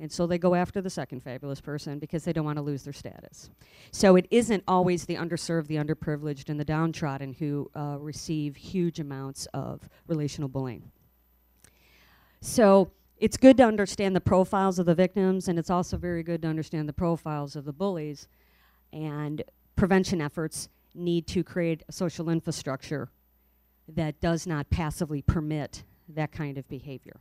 And 0.00 0.10
so 0.10 0.26
they 0.26 0.38
go 0.38 0.54
after 0.54 0.80
the 0.80 0.90
second 0.90 1.22
fabulous 1.22 1.60
person 1.60 1.98
because 1.98 2.24
they 2.24 2.32
don't 2.32 2.46
want 2.46 2.56
to 2.56 2.62
lose 2.62 2.82
their 2.82 2.94
status. 2.94 3.50
So 3.90 4.16
it 4.16 4.26
isn't 4.30 4.64
always 4.66 5.04
the 5.04 5.16
underserved, 5.16 5.66
the 5.66 5.76
underprivileged, 5.76 6.48
and 6.48 6.58
the 6.58 6.64
downtrodden 6.64 7.34
who 7.34 7.70
uh, 7.76 7.98
receive 8.00 8.56
huge 8.56 8.98
amounts 9.00 9.46
of 9.52 9.88
relational 10.08 10.48
bullying. 10.48 10.90
So 12.40 12.90
it's 13.22 13.36
good 13.36 13.56
to 13.56 13.62
understand 13.62 14.16
the 14.16 14.20
profiles 14.20 14.80
of 14.80 14.86
the 14.86 14.96
victims, 14.96 15.46
and 15.46 15.56
it's 15.56 15.70
also 15.70 15.96
very 15.96 16.24
good 16.24 16.42
to 16.42 16.48
understand 16.48 16.88
the 16.88 16.92
profiles 16.92 17.54
of 17.54 17.64
the 17.64 17.72
bullies. 17.72 18.26
And 18.92 19.42
prevention 19.76 20.20
efforts 20.20 20.68
need 20.92 21.28
to 21.28 21.44
create 21.44 21.84
a 21.88 21.92
social 21.92 22.28
infrastructure 22.28 23.10
that 23.86 24.20
does 24.20 24.44
not 24.44 24.70
passively 24.70 25.22
permit 25.22 25.84
that 26.08 26.32
kind 26.32 26.58
of 26.58 26.68
behavior. 26.68 27.20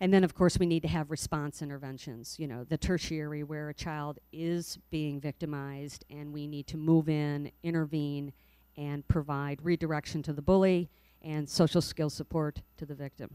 And 0.00 0.12
then, 0.12 0.24
of 0.24 0.34
course, 0.34 0.58
we 0.58 0.66
need 0.66 0.82
to 0.82 0.88
have 0.88 1.08
response 1.08 1.62
interventions, 1.62 2.34
you 2.40 2.48
know, 2.48 2.64
the 2.64 2.76
tertiary 2.76 3.44
where 3.44 3.68
a 3.68 3.74
child 3.74 4.18
is 4.32 4.80
being 4.90 5.20
victimized 5.20 6.04
and 6.10 6.32
we 6.32 6.48
need 6.48 6.66
to 6.66 6.76
move 6.76 7.08
in, 7.08 7.52
intervene, 7.62 8.32
and 8.76 9.06
provide 9.06 9.60
redirection 9.62 10.20
to 10.24 10.32
the 10.32 10.42
bully 10.42 10.90
and 11.22 11.48
social 11.48 11.80
skill 11.80 12.10
support 12.10 12.60
to 12.76 12.84
the 12.84 12.94
victim, 12.94 13.30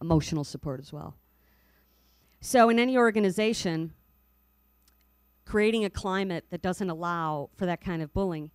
emotional 0.00 0.44
support 0.44 0.80
as 0.80 0.92
well. 0.92 1.16
So, 2.40 2.68
in 2.68 2.78
any 2.78 2.96
organization, 2.96 3.92
creating 5.44 5.84
a 5.84 5.90
climate 5.90 6.44
that 6.50 6.62
doesn't 6.62 6.90
allow 6.90 7.50
for 7.56 7.66
that 7.66 7.80
kind 7.80 8.02
of 8.02 8.12
bullying 8.12 8.50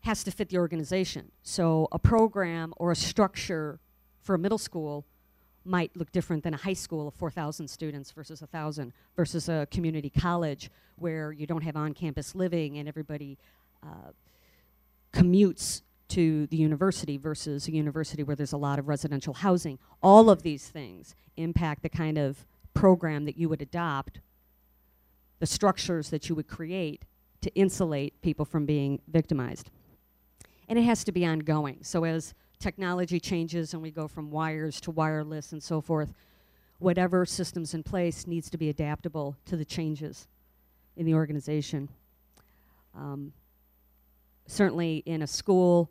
has 0.00 0.22
to 0.24 0.30
fit 0.30 0.50
the 0.50 0.58
organization. 0.58 1.32
So, 1.42 1.88
a 1.92 1.98
program 1.98 2.74
or 2.76 2.92
a 2.92 2.96
structure 2.96 3.80
for 4.20 4.34
a 4.34 4.38
middle 4.38 4.58
school 4.58 5.06
might 5.64 5.96
look 5.96 6.12
different 6.12 6.44
than 6.44 6.52
a 6.52 6.58
high 6.58 6.74
school 6.74 7.08
of 7.08 7.14
4,000 7.14 7.68
students 7.68 8.10
versus 8.10 8.42
1,000 8.42 8.92
versus 9.16 9.48
a 9.48 9.66
community 9.70 10.10
college 10.10 10.70
where 10.96 11.32
you 11.32 11.46
don't 11.46 11.62
have 11.62 11.74
on-campus 11.74 12.34
living 12.34 12.76
and 12.76 12.86
everybody 12.86 13.38
uh, 13.82 14.10
commutes 15.12 15.82
to 16.08 16.46
the 16.48 16.56
university 16.56 17.16
versus 17.16 17.66
a 17.66 17.72
university 17.72 18.22
where 18.22 18.36
there's 18.36 18.52
a 18.52 18.58
lot 18.58 18.78
of 18.78 18.88
residential 18.88 19.34
housing. 19.34 19.78
All 20.02 20.30
of 20.30 20.42
these 20.42 20.68
things 20.68 21.14
impact 21.36 21.82
the 21.82 21.88
kind 21.88 22.18
of 22.18 22.46
program 22.74 23.24
that 23.24 23.36
you 23.36 23.48
would 23.48 23.62
adopt, 23.62 24.20
the 25.38 25.46
structures 25.46 26.10
that 26.10 26.28
you 26.28 26.34
would 26.34 26.48
create 26.48 27.04
to 27.40 27.54
insulate 27.54 28.20
people 28.22 28.44
from 28.44 28.66
being 28.66 29.00
victimized. 29.08 29.70
And 30.68 30.78
it 30.78 30.82
has 30.82 31.04
to 31.04 31.12
be 31.12 31.26
ongoing. 31.26 31.78
So 31.82 32.04
as 32.04 32.34
technology 32.58 33.20
changes 33.20 33.74
and 33.74 33.82
we 33.82 33.90
go 33.90 34.08
from 34.08 34.30
wires 34.30 34.80
to 34.82 34.90
wireless 34.90 35.52
and 35.52 35.62
so 35.62 35.80
forth, 35.80 36.14
whatever 36.78 37.26
system's 37.26 37.74
in 37.74 37.82
place 37.82 38.26
needs 38.26 38.50
to 38.50 38.58
be 38.58 38.68
adaptable 38.68 39.36
to 39.46 39.56
the 39.56 39.64
changes 39.64 40.26
in 40.96 41.06
the 41.06 41.14
organization. 41.14 41.88
Um, 42.94 43.32
certainly 44.46 45.02
in 45.06 45.22
a 45.22 45.26
school, 45.26 45.90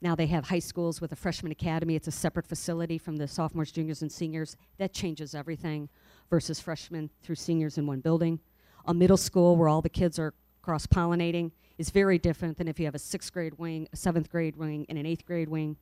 now 0.00 0.14
they 0.14 0.26
have 0.26 0.48
high 0.48 0.58
schools 0.60 1.00
with 1.00 1.12
a 1.12 1.16
freshman 1.16 1.52
academy. 1.52 1.96
It's 1.96 2.08
a 2.08 2.12
separate 2.12 2.46
facility 2.46 2.98
from 2.98 3.16
the 3.16 3.26
sophomores, 3.26 3.72
juniors, 3.72 4.02
and 4.02 4.12
seniors. 4.12 4.56
That 4.78 4.92
changes 4.92 5.34
everything 5.34 5.88
versus 6.30 6.60
freshmen 6.60 7.10
through 7.22 7.36
seniors 7.36 7.78
in 7.78 7.86
one 7.86 8.00
building. 8.00 8.38
A 8.86 8.94
middle 8.94 9.16
school 9.16 9.56
where 9.56 9.68
all 9.68 9.82
the 9.82 9.88
kids 9.88 10.18
are 10.18 10.34
cross 10.62 10.86
pollinating 10.86 11.50
is 11.78 11.90
very 11.90 12.18
different 12.18 12.58
than 12.58 12.68
if 12.68 12.78
you 12.78 12.84
have 12.84 12.94
a 12.94 12.98
sixth 12.98 13.32
grade 13.32 13.58
wing, 13.58 13.88
a 13.92 13.96
seventh 13.96 14.30
grade 14.30 14.56
wing, 14.56 14.86
and 14.88 14.98
an 14.98 15.06
eighth 15.06 15.24
grade 15.24 15.48
wing 15.48 15.76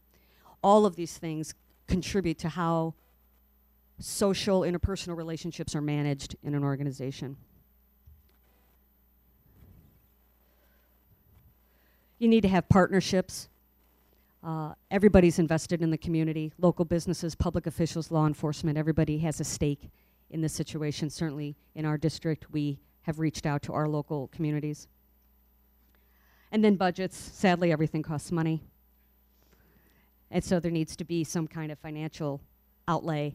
all 0.63 0.85
of 0.87 0.97
these 0.97 1.17
things 1.17 1.55
contribute 1.87 2.39
to 2.39 2.49
how 2.49 2.95
social 4.01 4.63
interpersonal 4.63 5.17
relationships 5.17 5.75
are 5.75 5.81
managed 5.81 6.37
in 6.43 6.55
an 6.55 6.65
organization. 6.65 7.37
You 12.19 12.29
need 12.29 12.43
to 12.43 12.49
have 12.49 12.69
partnerships. 12.69 13.49
Uh, 14.43 14.73
everybody's 14.91 15.39
invested 15.39 15.83
in 15.83 15.91
the 15.91 15.99
community 15.99 16.53
local 16.59 16.85
businesses, 16.85 17.35
public 17.35 17.67
officials, 17.67 18.11
law 18.11 18.27
enforcement. 18.27 18.79
Everybody 18.79 19.19
has 19.19 19.41
a 19.41 19.45
stake 19.45 19.91
in 20.31 20.41
this 20.41 20.53
situation. 20.53 21.11
Certainly 21.11 21.57
in 21.75 21.85
our 21.85 21.99
district, 21.99 22.51
we 22.53 22.79
have 23.03 23.19
reached 23.19 23.45
out 23.45 23.63
to 23.63 23.73
our 23.73 23.89
local 23.89 24.29
communities. 24.29 24.89
And 26.53 26.65
then 26.65 26.77
budgets. 26.77 27.17
Sadly, 27.17 27.73
everything 27.73 28.03
costs 28.03 28.33
money. 28.33 28.63
And 30.31 30.43
so 30.43 30.59
there 30.59 30.71
needs 30.71 30.97
to 30.97 31.05
be 31.05 31.23
some 31.23 31.47
kind 31.47 31.71
of 31.71 31.79
financial 31.79 32.41
outlay 32.89 33.35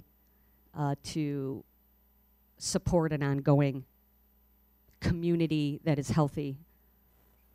uh, 0.77 0.95
to 1.03 1.63
support 2.57 3.11
an 3.13 3.23
ongoing 3.23 3.85
community 4.99 5.79
that 5.83 5.99
is 5.99 6.09
healthy 6.09 6.57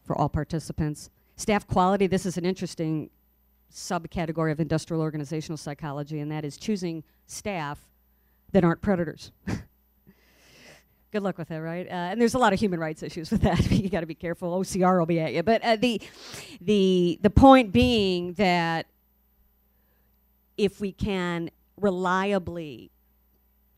for 0.04 0.16
all 0.16 0.28
participants. 0.28 1.10
Staff 1.37 1.66
quality, 1.66 2.07
this 2.07 2.25
is 2.25 2.38
an 2.38 2.44
interesting 2.44 3.11
subcategory 3.72 4.51
of 4.51 4.59
industrial 4.59 5.03
organizational 5.03 5.59
psychology, 5.59 6.20
and 6.20 6.33
that 6.33 6.44
is 6.44 6.57
choosing 6.57 7.05
staff 7.27 7.79
that 8.53 8.64
aren't 8.64 8.81
predators. 8.81 9.33
Good 11.12 11.22
luck 11.22 11.38
with 11.38 11.49
that, 11.49 11.59
right? 11.59 11.87
Uh, 11.87 11.90
and 11.90 12.20
there's 12.20 12.35
a 12.35 12.38
lot 12.38 12.53
of 12.53 12.59
human 12.59 12.81
rights 12.81 13.03
issues 13.03 13.31
with 13.31 13.42
that. 13.42 13.70
you 13.70 13.88
got 13.90 14.01
to 14.01 14.07
be 14.07 14.14
careful. 14.14 14.59
OCR 14.59 14.99
will 14.99 15.07
be 15.07 15.20
at 15.20 15.35
you. 15.35 15.42
But 15.42 15.62
uh, 15.62 15.77
the, 15.77 16.01
the, 16.61 17.18
the 17.22 17.31
point 17.31 17.72
being 17.72 18.33
that 18.35 18.87
if 20.57 20.81
we 20.81 20.92
can 20.92 21.51
reliably 21.81 22.90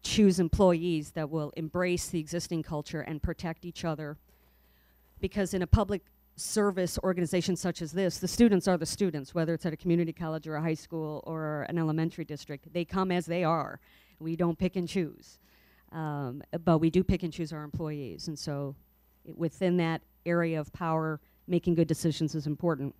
choose 0.02 0.38
employees 0.38 1.10
that 1.12 1.28
will 1.28 1.52
embrace 1.56 2.06
the 2.08 2.20
existing 2.20 2.62
culture 2.62 3.00
and 3.00 3.22
protect 3.22 3.64
each 3.64 3.84
other, 3.84 4.16
because 5.20 5.54
in 5.54 5.62
a 5.62 5.66
public 5.66 6.02
service 6.38 6.98
organizations 7.02 7.60
such 7.60 7.82
as 7.82 7.92
this, 7.92 8.18
the 8.18 8.28
students 8.28 8.68
are 8.68 8.76
the 8.76 8.86
students, 8.86 9.34
whether 9.34 9.54
it's 9.54 9.66
at 9.66 9.72
a 9.72 9.76
community 9.76 10.12
college 10.12 10.46
or 10.46 10.56
a 10.56 10.62
high 10.62 10.74
school 10.74 11.22
or 11.26 11.66
an 11.68 11.78
elementary 11.78 12.24
district. 12.24 12.72
They 12.72 12.84
come 12.84 13.10
as 13.10 13.26
they 13.26 13.44
are. 13.44 13.80
We 14.18 14.36
don't 14.36 14.58
pick 14.58 14.76
and 14.76 14.88
choose. 14.88 15.38
Um, 15.92 16.42
but 16.64 16.78
we 16.78 16.90
do 16.90 17.02
pick 17.02 17.22
and 17.22 17.32
choose 17.32 17.52
our 17.52 17.62
employees. 17.62 18.28
And 18.28 18.38
so 18.38 18.74
within 19.36 19.76
that 19.78 20.02
area 20.26 20.60
of 20.60 20.72
power, 20.72 21.20
making 21.46 21.74
good 21.74 21.88
decisions 21.88 22.34
is 22.34 22.46
important. 22.46 22.94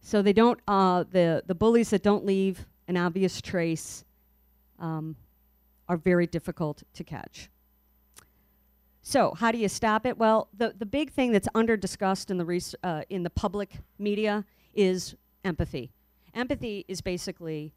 So 0.00 0.22
they 0.22 0.32
don't, 0.32 0.60
uh, 0.68 1.04
the, 1.10 1.42
the 1.46 1.54
bullies 1.54 1.90
that 1.90 2.02
don't 2.02 2.24
leave 2.24 2.66
an 2.86 2.96
obvious 2.96 3.40
trace 3.40 4.04
um, 4.78 5.16
are 5.88 5.96
very 5.96 6.26
difficult 6.26 6.82
to 6.94 7.02
catch. 7.02 7.48
So 9.08 9.34
how 9.34 9.52
do 9.52 9.58
you 9.58 9.68
stop 9.68 10.04
it? 10.04 10.18
Well, 10.18 10.48
the, 10.52 10.74
the 10.76 10.84
big 10.84 11.12
thing 11.12 11.30
that's 11.30 11.46
under 11.54 11.76
discussed 11.76 12.28
in 12.28 12.38
the, 12.38 12.76
uh, 12.82 13.02
in 13.08 13.22
the 13.22 13.30
public 13.30 13.76
media 14.00 14.44
is 14.74 15.14
empathy. 15.44 15.92
Empathy 16.34 16.84
is 16.88 17.00
basically 17.00 17.72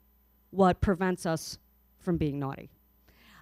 what 0.49 0.81
prevents 0.81 1.27
us 1.27 1.59
from 1.99 2.17
being 2.17 2.39
naughty. 2.39 2.71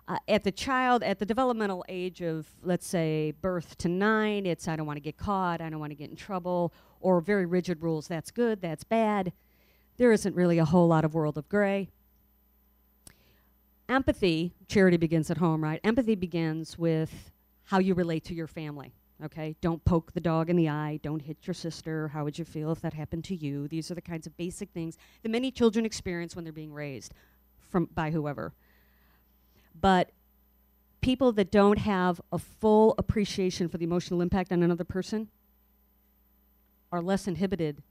Uh, 0.06 0.18
at 0.28 0.44
the 0.44 0.52
child, 0.52 1.02
at 1.02 1.20
the 1.20 1.26
developmental 1.26 1.86
age 1.88 2.22
of, 2.22 2.46
let's 2.62 2.86
say, 2.86 3.32
birth 3.42 3.78
to 3.78 3.88
nine, 3.88 4.46
it's 4.46 4.68
I 4.68 4.76
don't 4.76 4.86
want 4.86 4.98
to 4.98 5.02
get 5.02 5.16
caught, 5.16 5.62
I 5.62 5.70
don't 5.70 5.80
want 5.80 5.92
to 5.92 5.96
get 5.96 6.10
in 6.10 6.18
trouble, 6.18 6.74
or 7.00 7.22
very 7.22 7.46
rigid 7.46 7.82
rules, 7.82 8.06
that's 8.10 8.32
good, 8.32 8.60
that's 8.60 8.84
bad. 8.84 9.32
There 9.96 10.12
isn't 10.12 10.36
really 10.36 10.58
a 10.58 10.66
whole 10.66 10.90
lot 10.90 11.06
of 11.06 11.14
world 11.14 11.38
of 11.38 11.48
gray. 11.48 11.88
Empathy, 13.88 14.52
charity 14.68 14.98
begins 14.98 15.32
at 15.32 15.38
home, 15.38 15.64
right? 15.64 15.80
Empathy 15.86 16.16
begins 16.16 16.78
with 16.78 17.32
how 17.68 17.80
you 17.80 17.94
relate 17.94 18.24
to 18.24 18.34
your 18.34 18.48
family. 18.48 18.94
Okay, 19.24 19.56
don't 19.62 19.84
poke 19.84 20.14
the 20.14 20.22
dog 20.22 20.50
in 20.50 20.56
the 20.56 20.70
eye. 20.70 21.00
Don't 21.04 21.22
hit 21.22 21.38
your 21.44 21.54
sister. 21.54 22.08
How 22.08 22.24
would 22.24 22.40
you 22.40 22.46
feel 22.46 22.72
if 22.72 22.82
that 22.82 22.94
happened 22.94 23.26
to 23.26 23.36
you? 23.36 23.68
These 23.68 23.92
are 23.92 23.96
the 23.96 24.02
kinds 24.02 24.26
of 24.26 24.38
basic 24.38 24.70
things 24.70 24.98
that 25.22 25.30
many 25.30 25.52
children 25.52 25.86
experience 25.86 26.36
when 26.36 26.46
they're 26.46 26.54
being 26.54 26.74
raised 26.74 27.14
from 27.70 27.86
by 27.94 28.12
whoever. 28.12 28.54
But 29.80 30.12
people 31.02 31.34
that 31.34 31.52
don't 31.52 31.80
have 31.80 32.22
a 32.32 32.38
full 32.38 32.96
appreciation 32.98 33.68
for 33.68 33.78
the 33.78 33.86
emotional 33.86 34.22
impact 34.22 34.52
on 34.54 34.64
another 34.64 34.86
person 34.86 35.28
are 36.92 37.02
less 37.02 37.28
inhibited 37.28 37.84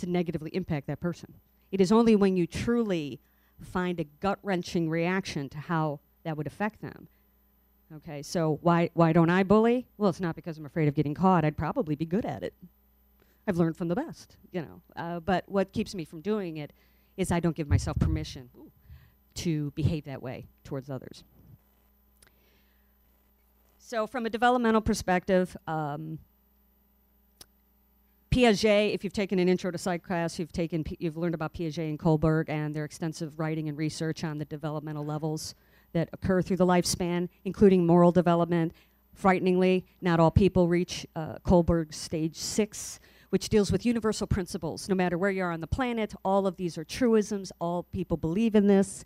to 0.00 0.06
negatively 0.06 0.50
impact 0.54 0.88
that 0.88 0.98
person. 0.98 1.34
It 1.70 1.80
is 1.80 1.92
only 1.92 2.16
when 2.16 2.36
you 2.36 2.48
truly 2.48 3.20
find 3.60 4.00
a 4.00 4.04
gut 4.04 4.40
wrenching 4.42 4.90
reaction 4.90 5.48
to 5.50 5.58
how 5.58 6.00
that 6.24 6.36
would 6.36 6.48
affect 6.48 6.82
them 6.82 7.06
Okay, 7.96 8.22
so 8.22 8.58
why, 8.62 8.90
why 8.94 9.12
don't 9.12 9.30
I 9.30 9.42
bully? 9.42 9.86
Well, 9.98 10.10
it's 10.10 10.20
not 10.20 10.36
because 10.36 10.58
I'm 10.58 10.66
afraid 10.66 10.86
of 10.86 10.94
getting 10.94 11.14
caught. 11.14 11.44
I'd 11.44 11.56
probably 11.56 11.96
be 11.96 12.06
good 12.06 12.24
at 12.24 12.44
it. 12.44 12.54
I've 13.48 13.56
learned 13.56 13.76
from 13.76 13.88
the 13.88 13.96
best, 13.96 14.36
you 14.52 14.62
know. 14.62 14.80
Uh, 14.94 15.18
but 15.18 15.44
what 15.48 15.72
keeps 15.72 15.94
me 15.94 16.04
from 16.04 16.20
doing 16.20 16.58
it 16.58 16.72
is 17.16 17.32
I 17.32 17.40
don't 17.40 17.56
give 17.56 17.68
myself 17.68 17.98
permission 17.98 18.48
to 19.34 19.72
behave 19.72 20.04
that 20.04 20.22
way 20.22 20.46
towards 20.62 20.88
others. 20.88 21.24
So, 23.78 24.06
from 24.06 24.24
a 24.24 24.30
developmental 24.30 24.80
perspective, 24.80 25.56
um, 25.66 26.20
Piaget, 28.30 28.94
if 28.94 29.02
you've 29.02 29.12
taken 29.12 29.40
an 29.40 29.48
intro 29.48 29.72
to 29.72 29.78
psych 29.78 30.04
class, 30.04 30.38
you've 30.38 30.52
taken, 30.52 30.84
you've 31.00 31.16
learned 31.16 31.34
about 31.34 31.54
Piaget 31.54 31.88
and 31.88 31.98
Kohlberg 31.98 32.48
and 32.48 32.72
their 32.76 32.84
extensive 32.84 33.36
writing 33.36 33.68
and 33.68 33.76
research 33.76 34.22
on 34.22 34.38
the 34.38 34.44
developmental 34.44 35.04
levels 35.04 35.56
that 35.92 36.08
occur 36.12 36.42
through 36.42 36.56
the 36.56 36.66
lifespan, 36.66 37.28
including 37.44 37.86
moral 37.86 38.12
development. 38.12 38.72
Frighteningly, 39.14 39.84
not 40.00 40.20
all 40.20 40.30
people 40.30 40.68
reach 40.68 41.06
uh, 41.16 41.36
Kohlberg's 41.44 41.96
stage 41.96 42.36
six, 42.36 43.00
which 43.30 43.48
deals 43.48 43.70
with 43.70 43.84
universal 43.84 44.26
principles. 44.26 44.88
No 44.88 44.94
matter 44.94 45.18
where 45.18 45.30
you 45.30 45.42
are 45.42 45.52
on 45.52 45.60
the 45.60 45.66
planet, 45.66 46.14
all 46.24 46.46
of 46.46 46.56
these 46.56 46.78
are 46.78 46.84
truisms. 46.84 47.52
All 47.60 47.84
people 47.92 48.16
believe 48.16 48.54
in 48.54 48.66
this. 48.66 49.04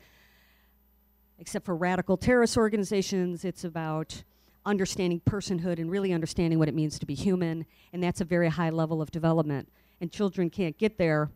Except 1.39 1.67
for 1.67 1.75
radical 1.75 2.17
terrorist 2.17 2.57
organizations, 2.57 3.45
it's 3.45 3.65
about 3.65 4.23
understanding 4.65 5.21
personhood 5.29 5.79
and 5.79 5.91
really 5.91 6.13
understanding 6.13 6.59
what 6.59 6.69
it 6.69 6.75
means 6.75 6.99
to 6.99 7.07
be 7.07 7.15
human. 7.15 7.67
And 7.93 8.03
that's 8.03 8.21
a 8.21 8.25
very 8.25 8.49
high 8.49 8.71
level 8.71 9.03
of 9.03 9.11
development. 9.11 9.69
And 10.01 10.11
children 10.13 10.49
can't 10.49 10.79
get 10.79 10.97
there 10.97 11.31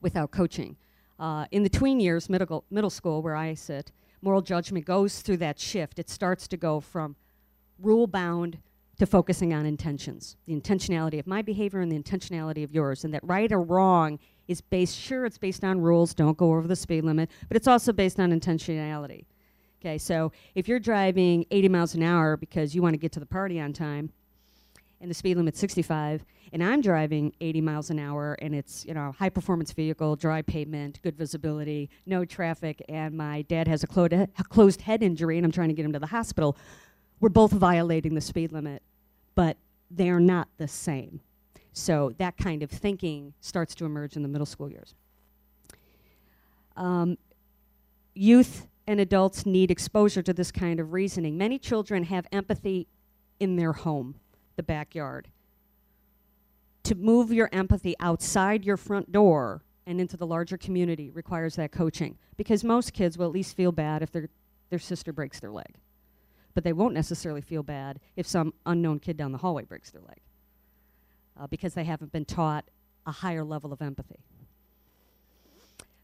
without 0.00 0.30
coaching. 0.30 0.76
Uh, 1.18 1.46
in 1.50 1.62
the 1.62 1.68
tween 1.68 1.98
years, 1.98 2.28
middle, 2.28 2.64
middle 2.70 2.90
school, 2.90 3.22
where 3.22 3.34
I 3.34 3.54
sit, 3.54 3.90
moral 4.26 4.42
judgment 4.42 4.84
goes 4.84 5.20
through 5.20 5.36
that 5.36 5.58
shift. 5.58 6.00
It 6.00 6.10
starts 6.10 6.48
to 6.48 6.56
go 6.56 6.80
from 6.80 7.14
rule 7.78 8.08
bound 8.08 8.58
to 8.98 9.06
focusing 9.06 9.54
on 9.54 9.64
intentions, 9.64 10.36
the 10.46 10.58
intentionality 10.58 11.20
of 11.20 11.26
my 11.28 11.42
behavior 11.42 11.80
and 11.80 11.92
the 11.92 11.98
intentionality 11.98 12.64
of 12.64 12.72
yours, 12.72 13.04
and 13.04 13.14
that 13.14 13.22
right 13.22 13.52
or 13.52 13.60
wrong 13.60 14.18
is 14.48 14.60
based, 14.60 14.96
sure, 14.96 15.26
it's 15.26 15.38
based 15.38 15.62
on 15.62 15.80
rules, 15.80 16.12
don't 16.12 16.36
go 16.36 16.54
over 16.54 16.66
the 16.66 16.74
speed 16.74 17.04
limit, 17.04 17.30
but 17.46 17.56
it's 17.56 17.68
also 17.68 17.92
based 17.92 18.18
on 18.18 18.32
intentionality. 18.32 19.26
Okay, 19.80 19.96
so 19.96 20.32
if 20.56 20.66
you're 20.66 20.80
driving 20.80 21.46
80 21.52 21.68
miles 21.68 21.94
an 21.94 22.02
hour 22.02 22.36
because 22.36 22.74
you 22.74 22.82
want 22.82 22.94
to 22.94 22.98
get 22.98 23.12
to 23.12 23.20
the 23.20 23.26
party 23.26 23.60
on 23.60 23.72
time, 23.72 24.10
and 25.00 25.10
the 25.10 25.14
speed 25.14 25.36
limit's 25.36 25.58
65, 25.58 26.24
and 26.52 26.62
I'm 26.62 26.80
driving 26.80 27.32
80 27.40 27.60
miles 27.60 27.90
an 27.90 27.98
hour, 27.98 28.34
and 28.40 28.54
it's 28.54 28.84
you 28.84 28.94
know 28.94 29.14
high 29.18 29.28
performance 29.28 29.72
vehicle, 29.72 30.16
dry 30.16 30.42
pavement, 30.42 31.00
good 31.02 31.16
visibility, 31.16 31.90
no 32.06 32.24
traffic, 32.24 32.82
and 32.88 33.16
my 33.16 33.42
dad 33.42 33.68
has 33.68 33.82
a 33.82 33.86
clo- 33.86 34.08
closed 34.48 34.82
head 34.82 35.02
injury, 35.02 35.36
and 35.36 35.44
I'm 35.44 35.52
trying 35.52 35.68
to 35.68 35.74
get 35.74 35.84
him 35.84 35.92
to 35.92 35.98
the 35.98 36.06
hospital. 36.06 36.56
We're 37.20 37.28
both 37.28 37.52
violating 37.52 38.14
the 38.14 38.20
speed 38.20 38.52
limit, 38.52 38.82
but 39.34 39.56
they're 39.90 40.20
not 40.20 40.48
the 40.58 40.68
same. 40.68 41.20
So 41.72 42.14
that 42.18 42.36
kind 42.36 42.62
of 42.62 42.70
thinking 42.70 43.34
starts 43.40 43.74
to 43.76 43.84
emerge 43.84 44.16
in 44.16 44.22
the 44.22 44.28
middle 44.28 44.46
school 44.46 44.70
years. 44.70 44.94
Um, 46.76 47.18
youth 48.14 48.66
and 48.86 49.00
adults 49.00 49.44
need 49.44 49.70
exposure 49.70 50.22
to 50.22 50.32
this 50.32 50.50
kind 50.50 50.80
of 50.80 50.92
reasoning. 50.92 51.36
Many 51.36 51.58
children 51.58 52.04
have 52.04 52.26
empathy 52.32 52.86
in 53.40 53.56
their 53.56 53.72
home 53.72 54.14
the 54.56 54.62
backyard. 54.62 55.28
To 56.84 56.94
move 56.94 57.32
your 57.32 57.48
empathy 57.52 57.94
outside 58.00 58.64
your 58.64 58.76
front 58.76 59.12
door 59.12 59.62
and 59.86 60.00
into 60.00 60.16
the 60.16 60.26
larger 60.26 60.56
community 60.56 61.10
requires 61.10 61.56
that 61.56 61.72
coaching 61.72 62.18
because 62.36 62.64
most 62.64 62.92
kids 62.92 63.16
will 63.16 63.26
at 63.26 63.32
least 63.32 63.56
feel 63.56 63.72
bad 63.72 64.02
if 64.02 64.10
their, 64.12 64.28
their 64.70 64.78
sister 64.78 65.12
breaks 65.12 65.40
their 65.40 65.50
leg. 65.50 65.74
But 66.54 66.64
they 66.64 66.72
won't 66.72 66.94
necessarily 66.94 67.42
feel 67.42 67.62
bad 67.62 68.00
if 68.16 68.26
some 68.26 68.54
unknown 68.64 68.98
kid 69.00 69.16
down 69.16 69.32
the 69.32 69.38
hallway 69.38 69.64
breaks 69.64 69.90
their 69.90 70.02
leg 70.02 70.20
uh, 71.38 71.46
because 71.46 71.74
they 71.74 71.84
haven't 71.84 72.12
been 72.12 72.24
taught 72.24 72.64
a 73.06 73.12
higher 73.12 73.44
level 73.44 73.72
of 73.72 73.82
empathy. 73.82 74.20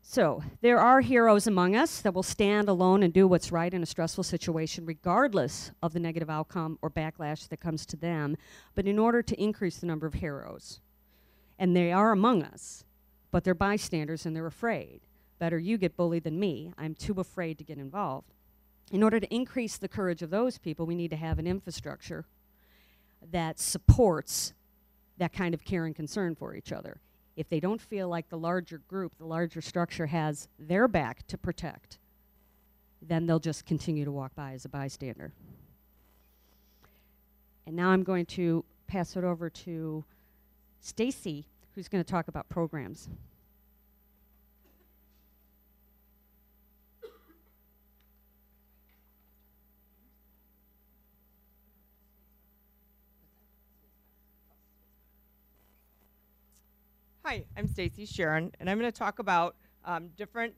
So, 0.05 0.43
there 0.61 0.81
are 0.81 1.01
heroes 1.01 1.47
among 1.47 1.77
us 1.77 2.01
that 2.01 2.13
will 2.13 2.25
stand 2.25 2.69
alone 2.69 3.05
and 3.05 3.13
do 3.13 3.29
what's 3.29 3.53
right 3.53 3.73
in 3.73 3.85
a 3.85 3.87
stressful 3.87 4.25
situation, 4.25 4.85
regardless 4.85 5.71
of 5.81 5.93
the 5.93 6.01
negative 6.01 6.29
outcome 6.29 6.79
or 6.83 6.91
backlash 6.91 7.49
that 7.49 7.61
comes 7.61 7.87
to 7.87 7.97
them. 7.97 8.37
But 8.75 8.87
in 8.87 8.99
order 8.99 9.23
to 9.23 9.41
increase 9.41 9.79
the 9.79 9.87
number 9.87 10.07
of 10.07 10.15
heroes, 10.15 10.81
and 11.57 11.75
they 11.75 11.93
are 11.93 12.11
among 12.11 12.43
us, 12.43 12.85
but 13.31 13.45
they're 13.45 13.55
bystanders 13.55 14.27
and 14.27 14.35
they're 14.35 14.47
afraid. 14.47 15.01
Better 15.39 15.59
you 15.59 15.79
get 15.79 15.97
bullied 15.97 16.25
than 16.25 16.39
me. 16.39 16.73
I'm 16.77 16.95
too 16.95 17.15
afraid 17.19 17.57
to 17.59 17.65
get 17.65 17.79
involved. 17.79 18.35
In 18.91 19.03
order 19.03 19.21
to 19.21 19.35
increase 19.35 19.79
the 19.79 19.89
courage 19.89 20.21
of 20.21 20.31
those 20.31 20.59
people, 20.59 20.85
we 20.85 20.97
need 20.97 21.11
to 21.11 21.17
have 21.17 21.39
an 21.39 21.47
infrastructure 21.47 22.27
that 23.31 23.61
supports 23.61 24.53
that 25.17 25.33
kind 25.33 25.55
of 25.55 25.65
care 25.65 25.87
and 25.87 25.95
concern 25.95 26.35
for 26.35 26.55
each 26.55 26.73
other 26.73 27.01
if 27.37 27.49
they 27.49 27.61
don't 27.61 27.81
feel 27.81 28.09
like 28.09 28.29
the 28.29 28.39
larger 28.39 28.79
group, 28.89 29.17
the 29.19 29.25
larger 29.25 29.61
structure 29.61 30.07
has 30.07 30.49
their 30.59 30.87
back 30.87 31.27
to 31.29 31.39
protect, 31.39 31.99
then 33.01 33.27
they'll 33.27 33.39
just 33.39 33.65
continue 33.67 34.05
to 34.05 34.13
walk 34.13 34.35
by 34.35 34.53
as 34.53 34.65
a 34.65 34.69
bystander. 34.69 35.33
And 37.67 37.77
now 37.77 37.91
I'm 37.91 38.03
going 38.03 38.27
to 38.27 38.65
pass 38.87 39.17
it 39.17 39.25
over 39.25 39.49
to 39.49 40.05
Stacy, 40.81 41.47
who's 41.75 41.89
going 41.89 42.03
to 42.05 42.11
talk 42.11 42.29
about 42.29 42.49
programs. 42.49 43.09
Hi, 57.25 57.45
I'm 57.57 57.69
Stacy 57.69 58.05
Sharon, 58.05 58.51
and 58.59 58.69
I'm 58.69 58.81
going 58.81 58.91
to 58.91 58.99
talk 58.99 59.21
about 59.21 59.55
um, 59.85 60.09
different 60.17 60.55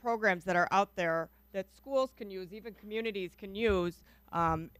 programs 0.00 0.44
that 0.44 0.56
are 0.56 0.66
out 0.70 0.96
there 0.96 1.28
that 1.52 1.66
schools 1.76 2.14
can 2.16 2.30
use, 2.30 2.54
even 2.54 2.72
communities 2.72 3.32
can 3.36 3.54
use, 3.54 4.02
um, 4.32 4.70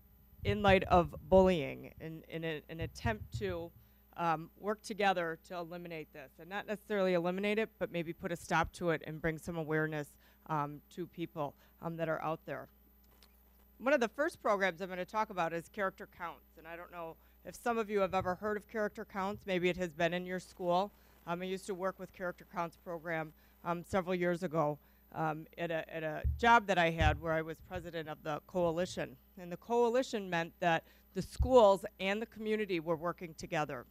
in 0.44 0.62
light 0.62 0.85
of 0.85 1.14
bullying, 1.29 1.92
in, 2.01 2.22
in 2.31 2.42
a, 2.42 2.62
an 2.70 2.81
attempt 2.81 3.38
to 3.38 3.70
um, 4.16 4.49
work 4.59 4.81
together 4.83 5.38
to 5.46 5.57
eliminate 5.57 6.11
this, 6.14 6.31
and 6.40 6.49
not 6.49 6.66
necessarily 6.66 7.12
eliminate 7.12 7.59
it, 7.59 7.68
but 7.79 7.92
maybe 7.92 8.14
put 8.14 8.33
a 8.33 8.37
stop 8.37 8.72
to 8.72 8.88
it 8.88 9.03
and 9.07 9.20
bring 9.20 9.37
some 9.37 9.59
awareness 9.59 10.09
um, 10.46 10.81
to 10.94 11.07
people 11.07 11.55
um, 11.83 11.99
that 11.99 12.09
are 12.09 12.22
out 12.22 12.40
there. 12.46 12.66
One 13.77 13.92
of 13.92 14.01
the 14.01 14.09
first 14.09 14.40
programs 14.40 14.81
I'm 14.81 14.88
going 14.88 15.01
to 15.01 15.05
talk 15.05 15.29
about 15.29 15.53
is 15.53 15.68
Character 15.68 16.09
Counts, 16.16 16.57
and 16.57 16.66
I 16.66 16.77
don't 16.77 16.90
know 16.90 17.16
if 17.44 17.55
some 17.55 17.77
of 17.77 17.90
you 17.90 18.01
have 18.01 18.14
ever 18.14 18.37
heard 18.37 18.57
of 18.57 18.66
Character 18.66 19.05
Counts. 19.05 19.44
Maybe 19.44 19.68
it 19.68 19.77
has 19.77 19.92
been 19.92 20.14
in 20.14 20.25
your 20.25 20.40
school. 20.40 20.92
Um, 21.27 21.43
I 21.43 21.47
used 21.47 21.67
to 21.67 21.75
work 21.75 21.99
with 21.99 22.12
Character 22.12 22.47
Counts 22.53 22.77
program 22.77 23.33
um, 23.65 23.83
several 23.83 24.15
years 24.15 24.45
ago 24.45 24.79
um, 25.12 25.47
at, 25.59 25.71
a, 25.73 25.95
at 25.95 26.05
a 26.05 26.23
job 26.39 26.67
that 26.69 26.79
I 26.79 26.91
had 26.91 27.21
where 27.21 27.33
I 27.33 27.43
was 27.43 27.59
president 27.69 28.09
of 28.09 28.19
the 28.23 28.41
coalition. 28.47 29.17
And 29.39 29.51
the 29.51 29.57
coalition 29.57 30.31
meant 30.31 30.53
that 30.61 30.85
the 31.15 31.23
schools 31.23 31.85
and 31.99 32.23
the 32.23 32.27
community 32.27 32.79
were 32.79 32.95
working 32.95 33.35
together. 33.35 33.87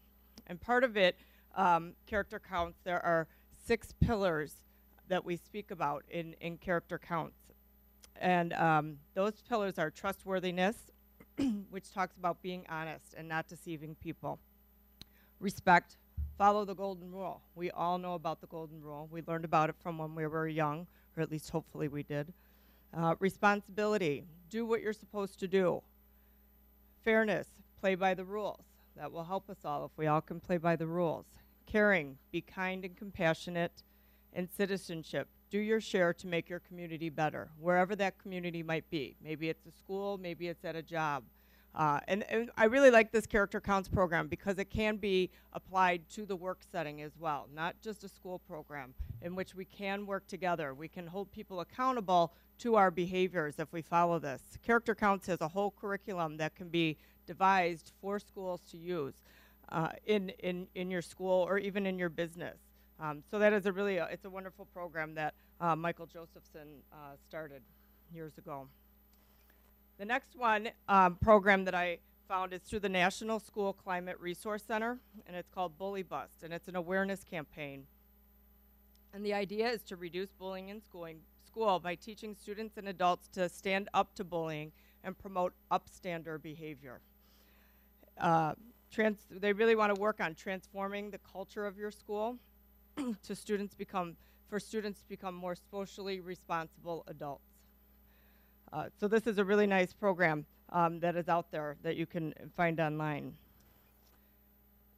And 0.48 0.62
part 0.62 0.84
of 0.84 0.96
it, 0.96 1.18
um, 1.56 1.94
Character 2.06 2.40
Counts, 2.40 2.80
there 2.84 3.04
are 3.04 3.28
six 3.66 3.94
pillars 4.00 4.62
that 5.10 5.26
we 5.26 5.36
speak 5.36 5.72
about 5.72 6.06
in, 6.10 6.34
in 6.40 6.58
Character 6.58 6.98
Counts. 6.98 7.38
And 8.22 8.54
um, 8.54 8.98
those 9.14 9.42
pillars 9.50 9.78
are 9.78 9.90
trustworthiness, 9.90 10.78
which 11.70 11.92
talks 11.92 12.16
about 12.16 12.42
being 12.42 12.66
honest 12.70 13.14
and 13.18 13.28
not 13.28 13.48
deceiving 13.48 13.96
people, 13.96 14.40
respect, 15.42 15.98
follow 16.38 16.66
the 16.66 16.76
golden 16.76 17.12
rule. 17.12 17.42
We 17.56 17.72
all 17.72 17.98
know 17.98 18.14
about 18.14 18.42
the 18.42 18.48
golden 18.48 18.82
rule. 18.82 19.08
We 19.12 19.22
learned 19.28 19.46
about 19.46 19.70
it 19.70 19.76
from 19.82 19.98
when 19.98 20.16
we 20.16 20.28
were 20.28 20.48
young, 20.48 20.88
or 21.16 21.24
at 21.24 21.32
least 21.32 21.50
hopefully 21.50 21.88
we 21.88 22.04
did. 22.04 22.34
Uh, 22.96 23.16
responsibility, 23.20 24.24
do 24.50 24.66
what 24.66 24.82
you're 24.82 24.94
supposed 24.94 25.40
to 25.40 25.48
do. 25.48 25.82
Fairness, 27.04 27.48
play 27.80 27.96
by 27.96 28.14
the 28.14 28.26
rules. 28.26 28.66
That 28.96 29.12
will 29.12 29.26
help 29.26 29.50
us 29.50 29.66
all 29.66 29.86
if 29.86 29.92
we 29.98 30.08
all 30.08 30.22
can 30.22 30.40
play 30.40 30.58
by 30.58 30.76
the 30.76 30.88
rules. 30.88 31.26
Caring, 31.66 32.18
be 32.32 32.42
kind 32.42 32.86
and 32.86 32.96
compassionate. 32.96 33.84
And 34.32 34.50
citizenship, 34.50 35.28
do 35.50 35.60
your 35.60 35.80
share 35.80 36.14
to 36.14 36.28
make 36.28 36.50
your 36.50 36.60
community 36.60 37.10
better, 37.10 37.50
wherever 37.60 37.96
that 37.96 38.18
community 38.18 38.64
might 38.64 38.90
be. 38.90 39.16
Maybe 39.24 39.50
it's 39.50 39.66
a 39.66 39.72
school, 39.72 40.18
maybe 40.18 40.48
it's 40.48 40.66
at 40.66 40.76
a 40.76 40.82
job. 40.82 41.24
Uh, 41.76 42.00
and, 42.08 42.24
and, 42.30 42.50
I 42.56 42.66
really 42.66 42.90
like 42.90 43.12
this 43.12 43.26
Character 43.26 43.60
Counts 43.60 43.90
program 43.90 44.30
because 44.30 44.58
it 44.60 44.70
can 44.70 44.96
be 44.96 45.30
applied 45.52 46.08
to 46.12 46.26
the 46.26 46.36
work 46.36 46.60
setting 46.72 47.02
as 47.02 47.12
well, 47.20 47.50
not 47.54 47.76
just 47.82 48.06
a 48.06 48.08
school 48.08 48.40
program 48.40 48.94
in 49.22 49.36
which 49.36 49.54
we 49.56 49.66
can 49.66 50.06
work 50.06 50.26
together. 50.26 50.74
We 50.74 50.88
can 50.88 51.06
hold 51.06 51.32
people 51.34 51.60
accountable 51.60 52.34
to 52.60 52.76
our 52.76 52.92
behaviors 52.92 53.56
if 53.60 53.74
we 53.74 53.82
follow 53.82 54.20
this. 54.20 54.42
Character 54.66 54.96
Counts 54.96 55.28
has 55.28 55.42
a 55.42 55.50
whole 55.50 55.72
curriculum 55.72 56.38
that 56.38 56.56
can 56.56 56.70
be 56.70 56.98
devised 57.28 57.92
for 58.00 58.20
schools 58.20 58.62
to 58.72 58.78
use 58.78 59.16
uh, 59.70 59.90
in, 60.06 60.30
in, 60.40 60.68
in 60.76 60.90
your 60.90 61.02
school 61.02 61.44
or 61.44 61.58
even 61.58 61.86
in 61.86 62.00
your 62.00 62.10
business. 62.10 62.58
Um, 63.02 63.22
so 63.30 63.38
that 63.40 63.52
is 63.52 63.66
a 63.66 63.74
really, 63.74 64.00
uh, 64.00 64.06
it's 64.06 64.24
a 64.24 64.30
wonderful 64.30 64.66
program 64.74 65.14
that 65.16 65.34
uh, 65.60 65.76
Michael 65.76 66.06
Josephson 66.06 66.84
uh, 66.94 67.16
started 67.28 67.62
years 68.14 68.38
ago. 68.38 68.70
The 69.98 70.06
next 70.06 70.36
one 70.36 70.70
um, 70.90 71.16
program 71.16 71.64
that 71.66 71.74
I 71.74 72.00
found 72.28 72.52
is 72.52 72.62
through 72.62 72.82
the 72.82 72.90
National 72.90 73.40
School 73.40 73.72
Climate 73.72 74.20
Resource 74.20 74.62
Center, 74.62 75.00
and 75.26 75.38
it's 75.38 75.50
called 75.50 75.78
Bully 75.78 76.04
Bust, 76.04 76.44
and 76.44 76.54
it's 76.54 76.68
an 76.68 76.76
awareness 76.76 77.24
campaign. 77.24 77.86
And 79.14 79.26
the 79.26 79.34
idea 79.34 79.70
is 79.70 79.84
to 79.84 79.96
reduce 79.96 80.34
bullying 80.34 80.68
in 80.68 80.82
schooling, 80.82 81.22
school 81.48 81.80
by 81.80 81.96
teaching 81.96 82.36
students 82.36 82.76
and 82.76 82.90
adults 82.90 83.30
to 83.30 83.48
stand 83.48 83.88
up 83.94 84.14
to 84.16 84.26
bullying 84.26 84.74
and 85.02 85.18
promote 85.18 85.54
upstander 85.72 86.42
behavior. 86.42 87.00
Uh, 88.20 88.54
they 89.30 89.54
really 89.54 89.76
want 89.76 89.96
to 89.96 90.02
work 90.02 90.20
on 90.20 90.36
transforming 90.36 91.12
the 91.12 91.20
culture 91.20 91.66
of 91.66 91.78
your 91.78 91.92
school 91.92 92.38
to 93.24 93.36
students 93.36 93.74
become, 93.74 94.18
for 94.50 94.60
students 94.60 95.02
to 95.02 95.08
become 95.08 95.36
more 95.36 95.56
socially 95.72 96.20
responsible 96.20 97.06
adults. 97.08 97.55
Uh, 98.76 98.90
so 99.00 99.08
this 99.08 99.26
is 99.26 99.38
a 99.38 99.46
really 99.46 99.66
nice 99.66 99.94
program 99.94 100.46
um, 100.74 101.00
that 101.00 101.16
is 101.16 101.30
out 101.30 101.50
there 101.50 101.78
that 101.82 101.96
you 101.96 102.06
can 102.06 102.34
find 102.58 102.82
online. 102.82 103.34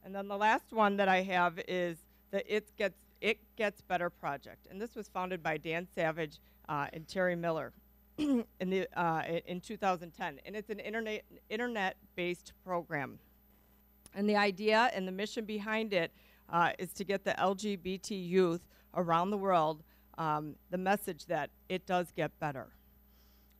And 0.04 0.12
then 0.12 0.26
the 0.26 0.36
last 0.36 0.72
one 0.72 0.96
that 0.96 1.08
I 1.08 1.22
have 1.22 1.60
is 1.68 1.98
the 2.32 2.42
It 2.52 2.76
Gets, 2.76 2.98
it 3.20 3.38
Gets 3.54 3.80
Better 3.82 4.10
project. 4.10 4.66
And 4.68 4.80
this 4.80 4.96
was 4.96 5.06
founded 5.06 5.44
by 5.44 5.58
Dan 5.58 5.86
Savage 5.94 6.40
uh, 6.68 6.88
and 6.92 7.06
Terry 7.06 7.36
Miller 7.36 7.72
in, 8.18 8.44
the, 8.58 8.88
uh, 9.00 9.22
in 9.46 9.60
2010. 9.60 10.40
And 10.44 10.56
it's 10.56 10.70
an 10.70 10.80
internet, 10.80 11.22
internet-based 11.48 12.54
program. 12.64 13.20
And 14.12 14.28
the 14.28 14.36
idea 14.36 14.90
and 14.92 15.06
the 15.06 15.12
mission 15.12 15.44
behind 15.44 15.92
it 15.92 16.10
uh, 16.48 16.72
is 16.80 16.92
to 16.94 17.04
get 17.04 17.22
the 17.22 17.36
LGBT 17.38 18.10
youth 18.10 18.62
around 18.94 19.30
the 19.30 19.38
world 19.38 19.84
um, 20.16 20.56
the 20.70 20.78
message 20.78 21.26
that 21.26 21.50
it 21.68 21.86
does 21.86 22.10
get 22.10 22.36
better. 22.40 22.72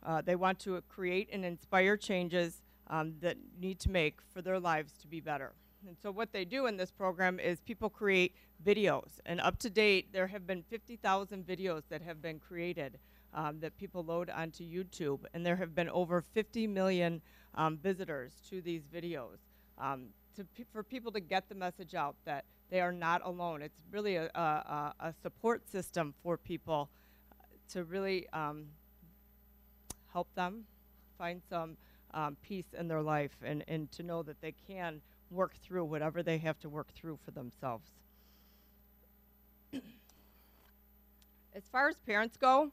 Uh, 0.04 0.22
they 0.22 0.36
want 0.36 0.58
to 0.60 0.80
create 0.88 1.28
and 1.32 1.44
inspire 1.44 1.96
changes 1.96 2.62
um, 2.88 3.14
that 3.20 3.36
need 3.60 3.78
to 3.80 3.90
make 3.90 4.18
for 4.32 4.42
their 4.42 4.58
lives 4.58 4.92
to 5.00 5.06
be 5.06 5.20
better. 5.20 5.54
And 5.86 5.96
so 6.02 6.10
what 6.10 6.32
they 6.32 6.44
do 6.44 6.66
in 6.66 6.76
this 6.76 6.90
program 6.90 7.38
is 7.38 7.60
people 7.60 7.88
create 7.88 8.34
videos. 8.64 9.20
And 9.26 9.40
up 9.40 9.58
to 9.60 9.70
date, 9.70 10.12
there 10.12 10.26
have 10.26 10.46
been 10.46 10.62
50,000 10.62 11.46
videos 11.46 11.82
that 11.88 12.02
have 12.02 12.20
been 12.20 12.40
created 12.40 12.98
um, 13.32 13.60
that 13.60 13.76
people 13.76 14.04
load 14.04 14.30
onto 14.30 14.64
YouTube. 14.64 15.20
And 15.34 15.44
there 15.44 15.56
have 15.56 15.74
been 15.74 15.88
over 15.90 16.20
50 16.20 16.66
million 16.66 17.20
um, 17.54 17.78
visitors 17.78 18.32
to 18.48 18.60
these 18.60 18.82
videos 18.82 19.38
um, 19.78 20.06
to 20.36 20.44
pe 20.44 20.64
for 20.72 20.82
people 20.82 21.12
to 21.12 21.20
get 21.20 21.48
the 21.48 21.54
message 21.54 21.94
out 21.94 22.16
that 22.24 22.44
they 22.70 22.80
are 22.80 22.92
not 22.92 23.22
alone. 23.24 23.62
It's 23.62 23.82
really 23.90 24.16
a, 24.16 24.26
a, 24.34 24.94
a 25.00 25.14
support 25.22 25.68
system 25.70 26.14
for 26.22 26.36
people 26.36 26.90
to 27.70 27.84
really 27.84 28.28
um, 28.32 28.66
help 30.18 30.34
them 30.34 30.64
find 31.16 31.40
some 31.48 31.76
um, 32.12 32.36
peace 32.42 32.74
in 32.76 32.88
their 32.88 33.02
life 33.02 33.36
and, 33.44 33.62
and 33.68 33.88
to 33.92 34.02
know 34.02 34.20
that 34.20 34.40
they 34.40 34.52
can 34.66 35.00
work 35.30 35.54
through 35.62 35.84
whatever 35.84 36.24
they 36.24 36.38
have 36.38 36.58
to 36.58 36.68
work 36.68 36.88
through 36.92 37.16
for 37.24 37.30
themselves. 37.30 37.88
as 41.54 41.62
far 41.70 41.88
as 41.88 41.96
parents 41.98 42.36
go, 42.36 42.72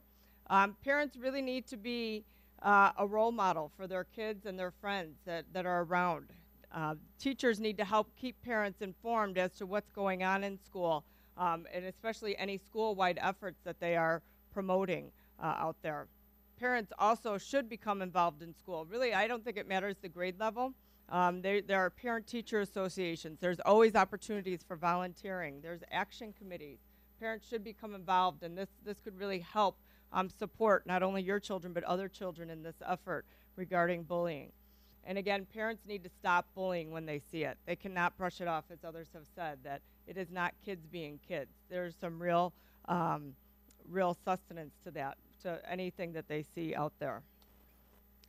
um, 0.50 0.74
parents 0.82 1.16
really 1.16 1.40
need 1.40 1.68
to 1.68 1.76
be 1.76 2.24
uh, 2.62 2.90
a 2.98 3.06
role 3.06 3.30
model 3.30 3.70
for 3.76 3.86
their 3.86 4.02
kids 4.02 4.44
and 4.44 4.58
their 4.58 4.72
friends 4.72 5.14
that, 5.24 5.44
that 5.52 5.66
are 5.66 5.84
around. 5.84 6.32
Uh, 6.74 6.96
teachers 7.20 7.60
need 7.60 7.76
to 7.76 7.84
help 7.84 8.08
keep 8.16 8.34
parents 8.42 8.82
informed 8.82 9.38
as 9.38 9.52
to 9.52 9.66
what's 9.66 9.92
going 9.92 10.24
on 10.24 10.42
in 10.42 10.58
school, 10.58 11.04
um, 11.38 11.64
and 11.72 11.84
especially 11.84 12.36
any 12.38 12.58
school-wide 12.58 13.20
efforts 13.22 13.60
that 13.62 13.78
they 13.78 13.94
are 13.94 14.20
promoting 14.52 15.12
uh, 15.40 15.54
out 15.58 15.76
there 15.82 16.08
parents 16.58 16.92
also 16.98 17.38
should 17.38 17.68
become 17.68 18.02
involved 18.02 18.42
in 18.42 18.54
school. 18.54 18.84
Really, 18.86 19.12
I 19.14 19.26
don't 19.26 19.44
think 19.44 19.56
it 19.56 19.68
matters 19.68 19.96
the 20.00 20.08
grade 20.08 20.40
level. 20.40 20.74
Um, 21.08 21.42
there, 21.42 21.62
there 21.62 21.78
are 21.78 21.90
parent-teacher 21.90 22.60
associations. 22.60 23.38
There's 23.40 23.60
always 23.60 23.94
opportunities 23.94 24.64
for 24.66 24.76
volunteering. 24.76 25.60
There's 25.60 25.82
action 25.92 26.34
committees. 26.36 26.78
Parents 27.20 27.46
should 27.48 27.62
become 27.62 27.94
involved, 27.94 28.42
and 28.42 28.58
this, 28.58 28.68
this 28.84 28.98
could 29.00 29.18
really 29.18 29.38
help 29.38 29.78
um, 30.12 30.28
support 30.28 30.86
not 30.86 31.02
only 31.02 31.22
your 31.22 31.38
children, 31.38 31.72
but 31.72 31.84
other 31.84 32.08
children 32.08 32.50
in 32.50 32.62
this 32.62 32.76
effort 32.86 33.24
regarding 33.54 34.02
bullying. 34.02 34.52
And 35.04 35.16
again, 35.16 35.46
parents 35.46 35.86
need 35.86 36.02
to 36.02 36.10
stop 36.10 36.46
bullying 36.54 36.90
when 36.90 37.06
they 37.06 37.20
see 37.20 37.44
it. 37.44 37.56
They 37.66 37.76
cannot 37.76 38.18
brush 38.18 38.40
it 38.40 38.48
off, 38.48 38.64
as 38.72 38.84
others 38.84 39.08
have 39.14 39.26
said, 39.34 39.60
that 39.62 39.82
it 40.08 40.16
is 40.16 40.30
not 40.30 40.54
kids 40.64 40.84
being 40.86 41.20
kids. 41.26 41.52
There's 41.70 41.94
some 41.94 42.20
real, 42.20 42.52
um, 42.86 43.34
real 43.88 44.16
sustenance 44.24 44.74
to 44.84 44.90
that 44.92 45.16
to 45.42 45.60
anything 45.70 46.12
that 46.12 46.28
they 46.28 46.42
see 46.42 46.74
out 46.74 46.92
there. 46.98 47.22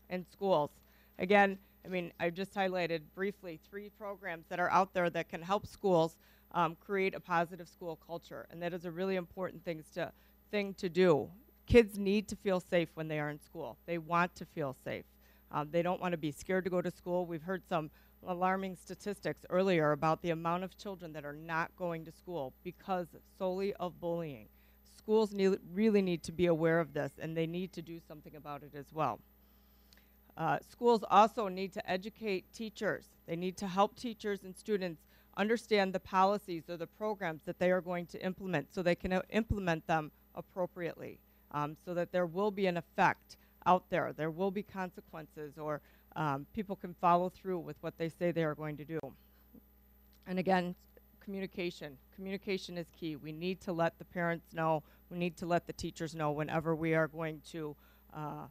In 0.10 0.26
schools, 0.32 0.72
again, 1.20 1.58
I 1.86 1.90
mean, 1.90 2.12
I 2.20 2.30
just 2.30 2.54
highlighted 2.54 3.02
briefly 3.16 3.60
three 3.70 3.90
programs 3.98 4.46
that 4.50 4.60
are 4.60 4.70
out 4.70 4.94
there 4.94 5.10
that 5.10 5.30
can 5.30 5.42
help 5.42 5.66
schools 5.66 6.18
um, 6.52 6.76
create 6.86 7.16
a 7.16 7.20
positive 7.20 7.68
school 7.68 7.98
culture, 8.06 8.46
and 8.52 8.62
that 8.62 8.74
is 8.74 8.86
a 8.86 8.92
really 8.92 9.16
important 9.16 9.64
thing 9.64 9.84
to, 9.94 10.12
thing 10.52 10.74
to 10.76 10.90
do. 10.90 11.30
Kids 11.66 11.98
need 11.98 12.28
to 12.30 12.36
feel 12.36 12.60
safe 12.60 12.90
when 12.96 13.08
they 13.08 13.20
are 13.20 13.30
in 13.30 13.40
school. 13.40 13.78
They 13.86 13.98
want 13.98 14.36
to 14.36 14.46
feel 14.46 14.76
safe. 14.84 15.06
Um, 15.52 15.70
they 15.72 15.82
don't 15.82 16.02
want 16.02 16.12
to 16.12 16.18
be 16.18 16.32
scared 16.32 16.64
to 16.66 16.70
go 16.70 16.82
to 16.82 16.92
school. 16.92 17.26
We've 17.26 17.42
heard 17.42 17.64
some 17.68 17.90
alarming 18.26 18.76
statistics 18.76 19.46
earlier 19.50 19.92
about 19.92 20.22
the 20.22 20.32
amount 20.32 20.64
of 20.64 20.78
children 20.78 21.14
that 21.14 21.26
are 21.26 21.34
not 21.34 21.72
going 21.78 22.04
to 22.06 22.12
school 22.12 22.54
because 22.64 23.08
solely 23.38 23.74
of 23.76 24.00
bullying 24.00 24.48
schools 25.08 25.32
need, 25.32 25.58
really 25.74 26.02
need 26.02 26.22
to 26.22 26.34
be 26.34 26.48
aware 26.48 26.82
of 26.82 26.94
this 26.94 27.14
and 27.18 27.38
they 27.38 27.48
need 27.48 27.72
to 27.72 27.82
do 27.82 27.98
something 28.10 28.36
about 28.36 28.62
it 28.62 28.78
as 28.78 28.92
well. 28.92 29.22
Uh, 30.36 30.58
schools 30.70 31.02
also 31.10 31.48
need 31.48 31.72
to 31.72 31.90
educate 31.90 32.44
teachers. 32.54 33.06
They 33.26 33.38
need 33.38 33.56
to 33.58 33.68
help 33.68 33.96
teachers 33.96 34.44
and 34.44 34.54
students 34.54 35.02
understand 35.38 35.94
the 35.94 36.00
policies 36.02 36.64
or 36.70 36.76
the 36.76 36.88
programs 36.88 37.40
that 37.46 37.58
they 37.58 37.72
are 37.72 37.80
going 37.80 38.06
to 38.08 38.22
implement 38.22 38.68
so 38.76 38.84
they 38.84 38.96
can 38.96 39.14
uh, 39.14 39.22
implement 39.30 39.88
them 39.88 40.12
appropriately 40.36 41.20
um, 41.52 41.78
so 41.86 41.94
that 41.94 42.12
there 42.12 42.26
will 42.26 42.52
be 42.52 42.66
an 42.66 42.76
effect 42.76 43.38
out 43.66 43.90
there. 43.90 44.12
There 44.12 44.30
will 44.30 44.52
be 44.52 44.62
consequences 44.62 45.58
or 45.58 45.80
um, 46.18 46.46
people 46.54 46.76
can 46.76 46.94
follow 47.00 47.30
through 47.30 47.60
with 47.60 47.78
what 47.80 47.98
they 47.98 48.10
say 48.10 48.32
they 48.32 48.44
are 48.44 48.56
going 48.56 48.76
to 48.76 48.84
do. 48.84 49.00
And 50.28 50.38
again, 50.38 50.76
communication. 51.28 51.98
Communication 52.16 52.78
is 52.78 52.88
key. 52.98 53.18
We 53.18 53.34
need 53.34 53.60
to 53.62 53.74
let 53.74 54.00
the 54.00 54.06
parents 54.06 54.54
know, 54.54 54.82
we 55.10 55.18
need 55.18 55.38
to 55.38 55.46
let 55.46 55.68
the 55.68 55.74
teachers 55.74 56.16
know 56.16 56.32
whenever 56.32 56.76
we 56.76 56.94
are 56.94 57.08
going 57.08 57.42
to 57.52 57.76
uh, 58.14 58.48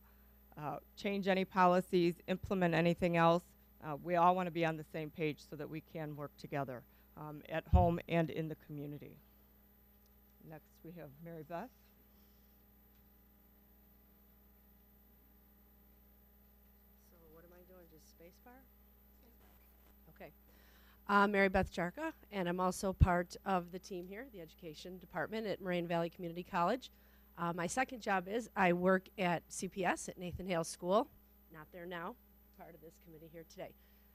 uh, 0.61 0.77
change 0.97 1.29
any 1.29 1.45
policies, 1.45 2.15
implement 2.29 2.75
anything 2.75 3.17
else. 3.17 3.43
Uh, 3.85 3.97
we 4.03 4.17
all 4.17 4.35
want 4.35 4.47
to 4.47 4.51
be 4.51 4.65
on 4.65 4.77
the 4.77 4.85
same 4.85 5.11
page 5.11 5.39
so 5.49 5.57
that 5.57 5.69
we 5.69 5.83
can 5.93 6.17
work 6.17 6.31
together 6.39 6.83
um, 7.17 7.43
at 7.49 7.67
home 7.69 8.01
and 8.09 8.31
in 8.31 8.49
the 8.49 8.57
community. 8.67 9.17
Next, 10.49 10.71
we 10.85 10.93
have 10.93 11.11
Mary 11.25 11.43
Beth. 11.43 11.69
So 17.11 17.17
what 17.35 17.45
am 17.45 17.51
I 17.53 17.63
doing? 17.73 17.87
Just 17.93 18.11
space 18.11 18.39
bar? 18.45 18.55
Okay. 20.15 20.31
I'm 21.09 21.31
Mary 21.31 21.49
Beth 21.49 21.73
Jarka, 21.73 22.13
and 22.33 22.49
I'm 22.49 22.59
also 22.59 22.93
part 22.93 23.37
of 23.47 23.71
the 23.71 23.79
team 23.79 24.09
here, 24.09 24.27
the 24.33 24.41
education 24.41 24.99
department 24.99 25.47
at 25.47 25.61
Moraine 25.61 25.87
Valley 25.87 26.11
Community 26.11 26.43
College. 26.43 26.91
Uh, 27.39 27.53
my 27.53 27.69
second 27.69 28.01
job 28.01 28.27
is 28.27 28.51
I 28.57 28.73
work 28.73 29.09
at 29.17 29.49
CPS 29.49 30.09
at 30.09 30.19
Nathan 30.19 30.49
Hale 30.49 30.65
School. 30.65 31.07
Not 31.53 31.69
there 31.73 31.87
now, 31.87 32.17
part 32.59 32.75
of 32.75 32.81
this 32.81 32.95
committee 33.05 33.31
here 33.33 33.45
today. 33.49 33.71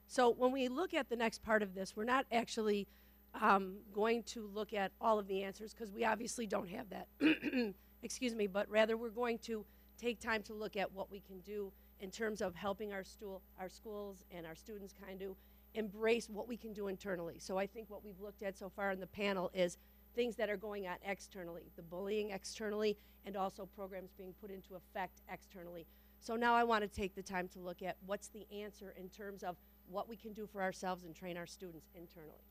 So 0.06 0.28
when 0.28 0.52
we 0.52 0.68
look 0.68 0.92
at 0.92 1.08
the 1.08 1.16
next 1.16 1.42
part 1.42 1.62
of 1.62 1.74
this, 1.74 1.96
we're 1.96 2.04
not 2.04 2.26
actually 2.30 2.86
um, 3.40 3.76
going 3.94 4.22
to 4.24 4.50
look 4.52 4.74
at 4.74 4.92
all 5.00 5.18
of 5.18 5.26
the 5.28 5.44
answers 5.44 5.72
because 5.72 5.90
we 5.90 6.04
obviously 6.04 6.46
don't 6.46 6.68
have 6.68 6.90
that. 6.90 7.08
Excuse 8.02 8.34
me, 8.34 8.46
but 8.46 8.68
rather 8.68 8.98
we're 8.98 9.08
going 9.08 9.38
to 9.38 9.64
take 9.96 10.20
time 10.20 10.42
to 10.42 10.52
look 10.52 10.76
at 10.76 10.92
what 10.92 11.10
we 11.10 11.20
can 11.20 11.40
do 11.40 11.72
in 12.00 12.10
terms 12.10 12.42
of 12.42 12.54
helping 12.54 12.92
our, 12.92 13.02
stool, 13.02 13.40
our 13.58 13.70
schools 13.70 14.24
and 14.30 14.44
our 14.44 14.54
students 14.54 14.92
kind 15.06 15.22
of 15.22 15.36
embrace 15.74 16.28
what 16.28 16.48
we 16.48 16.56
can 16.56 16.72
do 16.72 16.88
internally. 16.88 17.36
So 17.38 17.58
I 17.58 17.66
think 17.66 17.88
what 17.88 18.04
we've 18.04 18.20
looked 18.20 18.42
at 18.42 18.56
so 18.56 18.68
far 18.68 18.90
in 18.90 19.00
the 19.00 19.06
panel 19.06 19.50
is 19.54 19.78
things 20.14 20.36
that 20.36 20.50
are 20.50 20.56
going 20.56 20.86
on 20.86 20.96
externally, 21.04 21.70
the 21.76 21.82
bullying 21.82 22.30
externally, 22.30 22.96
and 23.24 23.36
also 23.36 23.66
programs 23.74 24.12
being 24.12 24.34
put 24.40 24.50
into 24.50 24.74
effect 24.74 25.22
externally. 25.32 25.86
So 26.20 26.36
now 26.36 26.54
I 26.54 26.64
want 26.64 26.82
to 26.82 26.88
take 26.88 27.14
the 27.14 27.22
time 27.22 27.48
to 27.48 27.58
look 27.58 27.82
at 27.82 27.96
what's 28.06 28.28
the 28.28 28.46
answer 28.52 28.94
in 28.98 29.08
terms 29.08 29.42
of 29.42 29.56
what 29.88 30.08
we 30.08 30.16
can 30.16 30.32
do 30.32 30.46
for 30.46 30.62
ourselves 30.62 31.04
and 31.04 31.14
train 31.14 31.36
our 31.36 31.46
students 31.46 31.90
internally. 31.94 32.44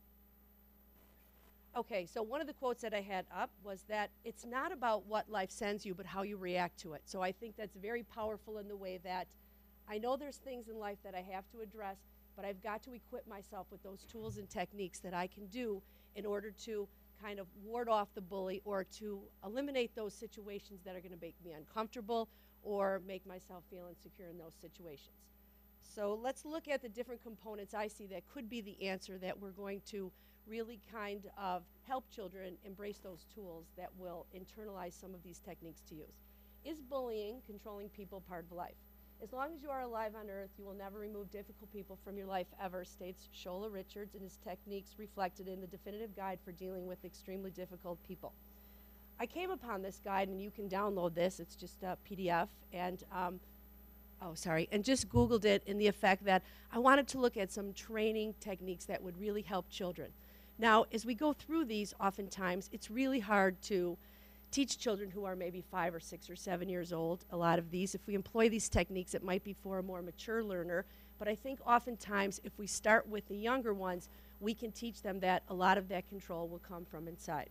Okay, 1.78 2.06
so 2.06 2.22
one 2.22 2.42
of 2.42 2.48
the 2.48 2.54
quotes 2.54 2.82
that 2.82 2.94
I 2.94 3.00
had 3.00 3.26
up 3.34 3.50
was 3.64 3.84
that 3.84 4.10
it's 4.26 4.46
not 4.46 4.74
about 4.74 5.06
what 5.06 5.30
life 5.30 5.50
sends 5.50 5.86
you, 5.86 5.94
but 5.94 6.06
how 6.06 6.24
you 6.24 6.36
react 6.36 6.78
to 6.82 6.94
it. 6.94 7.02
So 7.06 7.22
I 7.22 7.32
think 7.32 7.56
that's 7.56 7.78
very 7.78 8.04
powerful 8.04 8.58
in 8.58 8.68
the 8.68 8.76
way 8.76 9.00
that 9.06 9.28
I 9.92 9.98
know 9.98 10.16
there's 10.16 10.38
things 10.38 10.70
in 10.70 10.80
life 10.80 11.00
that 11.04 11.16
I 11.16 11.26
have 11.34 11.50
to 11.50 11.60
address, 11.60 11.98
but 12.38 12.46
I've 12.46 12.64
got 12.64 12.82
to 12.84 12.94
equip 12.94 13.28
myself 13.28 13.68
with 13.70 13.84
those 13.84 14.06
tools 14.10 14.38
and 14.38 14.50
techniques 14.50 15.00
that 15.00 15.14
I 15.14 15.28
can 15.28 15.48
do 15.48 15.82
in 16.16 16.26
order 16.26 16.50
to 16.64 16.88
kind 17.22 17.40
of 17.40 17.48
ward 17.62 17.90
off 17.90 18.08
the 18.16 18.22
bully 18.22 18.62
or 18.64 18.86
to 19.00 19.20
eliminate 19.46 19.94
those 19.94 20.14
situations 20.14 20.80
that 20.86 20.96
are 20.96 21.02
going 21.02 21.12
to 21.12 21.20
make 21.22 21.36
me 21.44 21.52
uncomfortable 21.52 22.30
or 22.64 23.02
make 23.06 23.28
myself 23.28 23.66
feel 23.70 23.88
insecure 23.90 24.30
in 24.30 24.38
those 24.38 24.56
situations. 24.62 25.18
So 25.82 26.18
let's 26.24 26.46
look 26.46 26.70
at 26.70 26.82
the 26.82 26.88
different 26.88 27.22
components 27.22 27.74
I 27.74 27.90
see 27.90 28.08
that 28.08 28.26
could 28.34 28.50
be 28.50 28.62
the 28.62 28.88
answer 28.88 29.18
that 29.18 29.38
we're 29.38 29.52
going 29.52 29.82
to 29.88 30.10
really 30.48 30.80
kind 30.90 31.30
of 31.38 31.64
help 31.86 32.10
children 32.10 32.54
embrace 32.64 33.00
those 33.04 33.26
tools 33.36 33.66
that 33.76 33.90
will 33.98 34.26
internalize 34.34 34.98
some 34.98 35.14
of 35.14 35.22
these 35.22 35.40
techniques 35.40 35.82
to 35.90 35.96
use. 35.96 36.24
Is 36.64 36.80
bullying, 36.80 37.42
controlling 37.46 37.90
people, 37.90 38.22
part 38.22 38.46
of 38.46 38.54
life? 38.54 38.91
As 39.24 39.34
long 39.34 39.54
as 39.54 39.62
you 39.62 39.70
are 39.70 39.82
alive 39.82 40.14
on 40.20 40.32
earth, 40.32 40.50
you 40.58 40.66
will 40.66 40.74
never 40.74 40.98
remove 40.98 41.30
difficult 41.30 41.72
people 41.72 41.96
from 42.04 42.18
your 42.18 42.26
life 42.26 42.48
ever, 42.60 42.84
states 42.84 43.30
Shola 43.36 43.72
Richards 43.72 44.16
in 44.16 44.22
his 44.22 44.40
techniques 44.44 44.96
reflected 44.98 45.48
in 45.48 45.62
the 45.62 45.68
definitive 45.68 46.16
guide 46.16 46.40
for 46.44 46.52
dealing 46.52 46.88
with 46.88 47.06
extremely 47.06 47.52
difficult 47.52 48.00
people. 48.08 48.34
I 49.20 49.28
came 49.28 49.52
upon 49.52 49.84
this 49.84 50.02
guide, 50.04 50.28
and 50.28 50.42
you 50.42 50.50
can 50.50 50.68
download 50.68 51.14
this. 51.14 51.40
It's 51.40 51.56
just 51.56 51.84
a 51.84 52.00
PDF, 52.10 52.48
and 52.74 53.04
um, 53.16 53.40
oh, 54.24 54.34
sorry, 54.34 54.68
and 54.72 54.84
just 54.84 55.08
Googled 55.08 55.46
it 55.46 55.62
in 55.68 55.78
the 55.78 55.88
effect 55.88 56.26
that 56.26 56.42
I 56.74 56.80
wanted 56.80 57.08
to 57.10 57.20
look 57.20 57.38
at 57.38 57.52
some 57.52 57.74
training 57.74 58.34
techniques 58.40 58.86
that 58.86 59.04
would 59.04 59.20
really 59.22 59.44
help 59.44 59.70
children. 59.70 60.10
Now, 60.58 60.86
as 60.92 61.06
we 61.06 61.14
go 61.14 61.32
through 61.32 61.66
these, 61.66 61.94
oftentimes 62.00 62.72
it's 62.74 62.90
really 62.90 63.20
hard 63.20 63.62
to 63.64 64.00
teach 64.52 64.78
children 64.78 65.10
who 65.10 65.24
are 65.24 65.36
maybe 65.36 65.64
five 65.72 65.96
or 65.96 66.00
six 66.00 66.30
or 66.30 66.36
seven 66.36 66.68
years 66.70 66.92
old 66.92 67.26
a 67.32 67.38
lot 67.38 67.58
of 67.58 67.72
these. 67.72 67.96
If 67.96 68.06
we 68.06 68.16
employ 68.16 68.50
these 68.50 68.70
techniques, 68.70 69.14
it 69.14 69.24
might 69.24 69.44
be 69.44 69.54
for 69.54 69.80
a 69.80 69.84
more 69.84 70.02
mature 70.02 70.44
learner. 70.44 70.86
But 71.18 71.28
I 71.28 71.36
think 71.36 71.60
oftentimes, 71.66 72.42
if 72.44 72.52
we 72.58 72.68
start 72.68 73.08
with 73.08 73.28
the 73.28 73.36
younger 73.36 73.74
ones, 73.74 74.10
we 74.40 74.54
can 74.54 74.72
teach 74.72 75.02
them 75.02 75.20
that 75.22 75.44
a 75.48 75.54
lot 75.54 75.78
of 75.78 75.88
that 75.90 76.10
control 76.10 76.48
will 76.48 76.60
come 76.60 76.86
from 76.86 77.08
inside. 77.08 77.50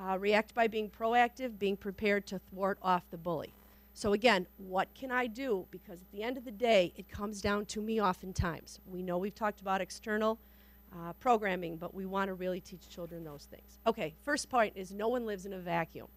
Uh, 0.00 0.16
react 0.18 0.54
by 0.54 0.66
being 0.66 0.88
proactive, 0.88 1.58
being 1.58 1.76
prepared 1.76 2.24
to 2.26 2.38
thwart 2.38 2.78
off 2.82 3.02
the 3.10 3.18
bully. 3.18 3.52
So, 3.94 4.12
again, 4.12 4.46
what 4.58 4.94
can 4.94 5.10
I 5.10 5.26
do? 5.26 5.66
Because 5.72 6.00
at 6.00 6.12
the 6.12 6.22
end 6.22 6.38
of 6.38 6.44
the 6.44 6.52
day, 6.52 6.92
it 6.96 7.08
comes 7.08 7.40
down 7.40 7.66
to 7.66 7.80
me 7.80 8.00
oftentimes. 8.00 8.78
We 8.88 9.02
know 9.02 9.18
we've 9.18 9.34
talked 9.34 9.60
about 9.60 9.80
external 9.80 10.38
uh, 10.92 11.12
programming, 11.14 11.76
but 11.76 11.94
we 11.94 12.06
want 12.06 12.28
to 12.28 12.34
really 12.34 12.60
teach 12.60 12.88
children 12.88 13.24
those 13.24 13.44
things. 13.50 13.78
Okay, 13.86 14.14
first 14.24 14.48
point 14.48 14.72
is 14.76 14.92
no 14.92 15.08
one 15.08 15.26
lives 15.26 15.46
in 15.46 15.52
a 15.52 15.58
vacuum. 15.58 16.08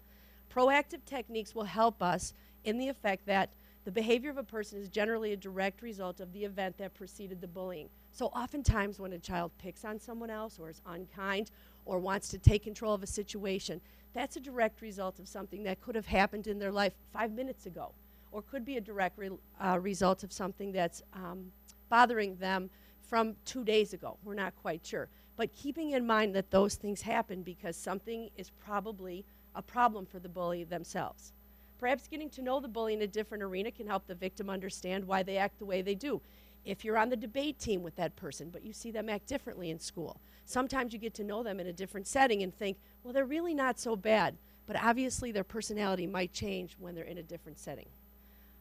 Proactive 0.54 1.04
techniques 1.04 1.54
will 1.54 1.64
help 1.64 2.02
us 2.02 2.34
in 2.64 2.78
the 2.78 2.88
effect 2.88 3.26
that 3.26 3.50
the 3.84 3.90
behavior 3.90 4.30
of 4.30 4.36
a 4.36 4.44
person 4.44 4.78
is 4.80 4.88
generally 4.88 5.32
a 5.32 5.36
direct 5.36 5.82
result 5.82 6.20
of 6.20 6.32
the 6.32 6.44
event 6.44 6.78
that 6.78 6.94
preceded 6.94 7.40
the 7.40 7.48
bullying. 7.48 7.88
So, 8.12 8.26
oftentimes, 8.26 9.00
when 9.00 9.12
a 9.12 9.18
child 9.18 9.50
picks 9.58 9.84
on 9.84 9.98
someone 9.98 10.30
else 10.30 10.58
or 10.58 10.68
is 10.68 10.80
unkind 10.86 11.50
or 11.84 11.98
wants 11.98 12.28
to 12.28 12.38
take 12.38 12.62
control 12.62 12.94
of 12.94 13.02
a 13.02 13.06
situation, 13.06 13.80
that's 14.12 14.36
a 14.36 14.40
direct 14.40 14.82
result 14.82 15.18
of 15.18 15.26
something 15.26 15.64
that 15.64 15.80
could 15.80 15.94
have 15.94 16.06
happened 16.06 16.46
in 16.46 16.58
their 16.58 16.70
life 16.70 16.92
five 17.12 17.32
minutes 17.32 17.66
ago, 17.66 17.92
or 18.30 18.42
could 18.42 18.64
be 18.64 18.76
a 18.76 18.80
direct 18.80 19.18
re- 19.18 19.30
uh, 19.60 19.78
result 19.80 20.22
of 20.22 20.32
something 20.32 20.70
that's 20.70 21.02
um, 21.14 21.50
bothering 21.88 22.36
them 22.36 22.70
from 23.08 23.36
two 23.44 23.64
days 23.64 23.92
ago. 23.92 24.16
We're 24.24 24.34
not 24.34 24.54
quite 24.62 24.84
sure. 24.84 25.08
But 25.36 25.52
keeping 25.54 25.90
in 25.90 26.06
mind 26.06 26.34
that 26.34 26.50
those 26.50 26.74
things 26.74 27.02
happen 27.02 27.42
because 27.42 27.76
something 27.76 28.30
is 28.36 28.50
probably 28.64 29.24
a 29.54 29.62
problem 29.62 30.06
for 30.06 30.18
the 30.18 30.28
bully 30.28 30.64
themselves. 30.64 31.32
Perhaps 31.78 32.06
getting 32.06 32.30
to 32.30 32.42
know 32.42 32.60
the 32.60 32.68
bully 32.68 32.94
in 32.94 33.02
a 33.02 33.06
different 33.06 33.42
arena 33.42 33.70
can 33.70 33.86
help 33.86 34.06
the 34.06 34.14
victim 34.14 34.48
understand 34.48 35.06
why 35.06 35.22
they 35.22 35.36
act 35.36 35.58
the 35.58 35.64
way 35.64 35.82
they 35.82 35.94
do. 35.94 36.20
If 36.64 36.84
you're 36.84 36.96
on 36.96 37.08
the 37.08 37.16
debate 37.16 37.58
team 37.58 37.82
with 37.82 37.96
that 37.96 38.14
person, 38.14 38.50
but 38.50 38.64
you 38.64 38.72
see 38.72 38.92
them 38.92 39.08
act 39.08 39.26
differently 39.26 39.70
in 39.70 39.80
school, 39.80 40.20
sometimes 40.44 40.92
you 40.92 40.98
get 40.98 41.14
to 41.14 41.24
know 41.24 41.42
them 41.42 41.58
in 41.58 41.66
a 41.66 41.72
different 41.72 42.06
setting 42.06 42.42
and 42.42 42.54
think, 42.54 42.76
well, 43.02 43.12
they're 43.12 43.24
really 43.24 43.54
not 43.54 43.80
so 43.80 43.96
bad. 43.96 44.36
But 44.66 44.76
obviously, 44.76 45.32
their 45.32 45.42
personality 45.42 46.06
might 46.06 46.32
change 46.32 46.76
when 46.78 46.94
they're 46.94 47.04
in 47.04 47.18
a 47.18 47.22
different 47.22 47.58
setting. 47.58 47.88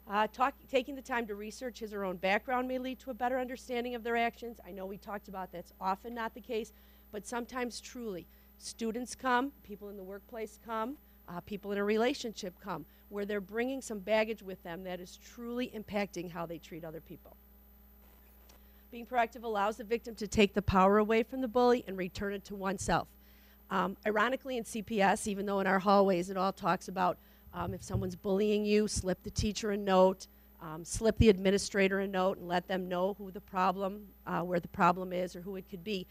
Uh, 0.10 0.28
talk, 0.28 0.54
taking 0.70 0.96
the 0.96 1.02
time 1.02 1.26
to 1.28 1.36
research 1.36 1.80
his 1.80 1.94
or 1.94 2.00
her 2.00 2.06
own 2.06 2.18
background 2.18 2.68
may 2.68 2.78
lead 2.78 3.00
to 3.00 3.12
a 3.12 3.14
better 3.14 3.40
understanding 3.40 3.96
of 3.96 4.04
their 4.04 4.18
actions. 4.18 4.60
I 4.66 4.72
know 4.72 4.86
we 4.86 4.98
talked 4.98 5.28
about 5.28 5.52
that's 5.52 5.72
often 5.80 6.14
not 6.14 6.34
the 6.34 6.42
case, 6.42 6.74
but 7.12 7.28
sometimes 7.28 7.80
truly. 7.80 8.26
Students 8.58 9.16
come, 9.16 9.52
people 9.64 9.90
in 9.90 9.98
the 9.98 10.04
workplace 10.04 10.60
come, 10.66 10.98
uh, 11.30 11.40
people 11.42 11.72
in 11.72 11.78
a 11.78 11.84
relationship 11.84 12.54
come, 12.64 12.86
where 13.10 13.26
they're 13.26 13.42
bringing 13.42 13.82
some 13.82 14.00
baggage 14.00 14.44
with 14.44 14.62
them 14.64 14.84
that 14.84 15.00
is 15.00 15.18
truly 15.18 15.72
impacting 15.76 16.32
how 16.32 16.46
they 16.46 16.58
treat 16.58 16.84
other 16.84 17.02
people. 17.02 17.36
Being 18.92 19.06
proactive 19.06 19.44
allows 19.44 19.78
the 19.78 19.84
victim 19.86 20.16
to 20.16 20.28
take 20.28 20.54
the 20.54 20.62
power 20.62 20.98
away 20.98 21.24
from 21.24 21.42
the 21.42 21.48
bully 21.48 21.84
and 21.88 21.98
return 21.98 22.34
it 22.34 22.44
to 22.46 22.56
oneself. 22.56 23.08
Um, 23.70 23.96
ironically, 24.06 24.58
in 24.58 24.66
CPS, 24.66 25.28
even 25.28 25.46
though 25.46 25.62
in 25.62 25.68
our 25.68 25.80
hallways 25.80 26.30
it 26.30 26.36
all 26.36 26.52
talks 26.52 26.90
about 26.90 27.18
um, 27.54 27.74
if 27.74 27.84
someone's 27.84 28.16
bullying 28.16 28.66
you, 28.66 28.88
slip 28.88 29.22
the 29.24 29.32
teacher 29.32 29.72
a 29.72 29.78
note, 29.78 30.28
um, 30.62 30.86
slip 30.86 31.18
the 31.18 31.30
administrator 31.30 32.00
a 32.00 32.08
note, 32.08 32.38
and 32.38 32.48
let 32.48 32.68
them 32.68 32.88
know 32.88 33.16
who 33.18 33.32
the 33.32 33.42
problem, 33.42 34.08
uh, 34.28 34.42
where 34.42 34.60
the 34.60 34.68
problem 34.68 35.12
is, 35.12 35.36
or 35.36 35.42
who 35.42 35.56
it 35.56 35.66
could 35.70 35.84
be. 35.84 36.08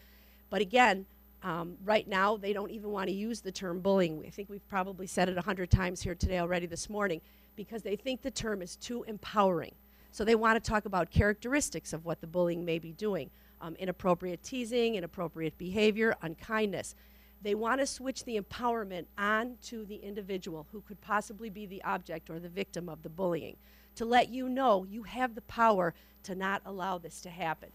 But 0.49 0.61
again, 0.61 1.05
um, 1.43 1.75
right 1.83 2.07
now 2.07 2.37
they 2.37 2.53
don't 2.53 2.71
even 2.71 2.91
want 2.91 3.07
to 3.07 3.15
use 3.15 3.41
the 3.41 3.51
term 3.51 3.79
bullying. 3.79 4.23
I 4.25 4.29
think 4.29 4.49
we've 4.49 4.67
probably 4.67 5.07
said 5.07 5.29
it 5.29 5.37
a 5.37 5.41
hundred 5.41 5.71
times 5.71 6.01
here 6.01 6.15
today 6.15 6.39
already 6.39 6.67
this 6.67 6.89
morning 6.89 7.21
because 7.55 7.81
they 7.81 7.95
think 7.95 8.21
the 8.21 8.31
term 8.31 8.61
is 8.61 8.75
too 8.75 9.03
empowering. 9.03 9.73
So 10.11 10.23
they 10.25 10.35
want 10.35 10.61
to 10.61 10.69
talk 10.69 10.85
about 10.85 11.09
characteristics 11.09 11.93
of 11.93 12.05
what 12.05 12.21
the 12.21 12.27
bullying 12.27 12.65
may 12.65 12.79
be 12.79 12.91
doing 12.91 13.29
um, 13.61 13.75
inappropriate 13.75 14.43
teasing, 14.43 14.95
inappropriate 14.95 15.57
behavior, 15.57 16.15
unkindness. 16.21 16.95
They 17.43 17.55
want 17.55 17.81
to 17.81 17.87
switch 17.87 18.23
the 18.23 18.39
empowerment 18.39 19.05
on 19.17 19.57
to 19.63 19.85
the 19.85 19.95
individual 19.95 20.67
who 20.71 20.81
could 20.81 21.01
possibly 21.01 21.49
be 21.49 21.65
the 21.65 21.83
object 21.83 22.29
or 22.29 22.39
the 22.39 22.49
victim 22.49 22.87
of 22.87 23.01
the 23.03 23.09
bullying 23.09 23.55
to 23.95 24.05
let 24.05 24.29
you 24.29 24.47
know 24.47 24.85
you 24.89 25.03
have 25.03 25.35
the 25.35 25.41
power 25.41 25.93
to 26.23 26.35
not 26.35 26.61
allow 26.65 26.97
this 26.97 27.21
to 27.21 27.29
happen. 27.29 27.69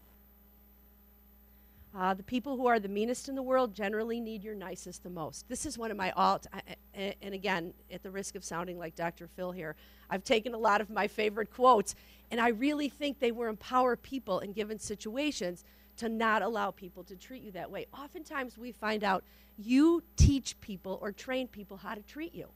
Uh, 1.95 2.13
the 2.13 2.23
people 2.23 2.55
who 2.57 2.67
are 2.67 2.79
the 2.79 2.87
meanest 2.87 3.27
in 3.27 3.35
the 3.35 3.41
world 3.41 3.73
generally 3.73 4.19
need 4.19 4.43
your 4.43 4.53
nicest 4.53 5.03
the 5.03 5.09
most. 5.09 5.47
This 5.49 5.65
is 5.65 5.77
one 5.77 5.89
of 5.89 5.97
my 5.97 6.11
alt, 6.11 6.45
I- 6.53 7.15
and 7.21 7.33
again, 7.33 7.73
at 7.91 8.03
the 8.03 8.11
risk 8.11 8.35
of 8.35 8.43
sounding 8.43 8.77
like 8.77 8.95
Dr. 8.95 9.27
Phil 9.27 9.51
here, 9.51 9.75
I've 10.09 10.23
taken 10.23 10.53
a 10.53 10.57
lot 10.57 10.79
of 10.79 10.89
my 10.89 11.07
favorite 11.07 11.51
quotes, 11.51 11.95
and 12.29 12.39
I 12.39 12.49
really 12.49 12.89
think 12.89 13.19
they 13.19 13.31
will 13.31 13.49
empower 13.49 13.95
people 13.95 14.39
in 14.39 14.53
given 14.53 14.79
situations 14.79 15.63
to 15.97 16.07
not 16.07 16.41
allow 16.41 16.71
people 16.71 17.03
to 17.05 17.15
treat 17.15 17.41
you 17.41 17.51
that 17.51 17.71
way. 17.71 17.87
Oftentimes, 17.93 18.57
we 18.57 18.71
find 18.71 19.03
out 19.03 19.23
you 19.57 20.03
teach 20.15 20.59
people 20.61 20.99
or 21.01 21.11
train 21.11 21.47
people 21.47 21.77
how 21.77 21.95
to 21.95 22.01
treat 22.01 22.33
you. 22.33 22.47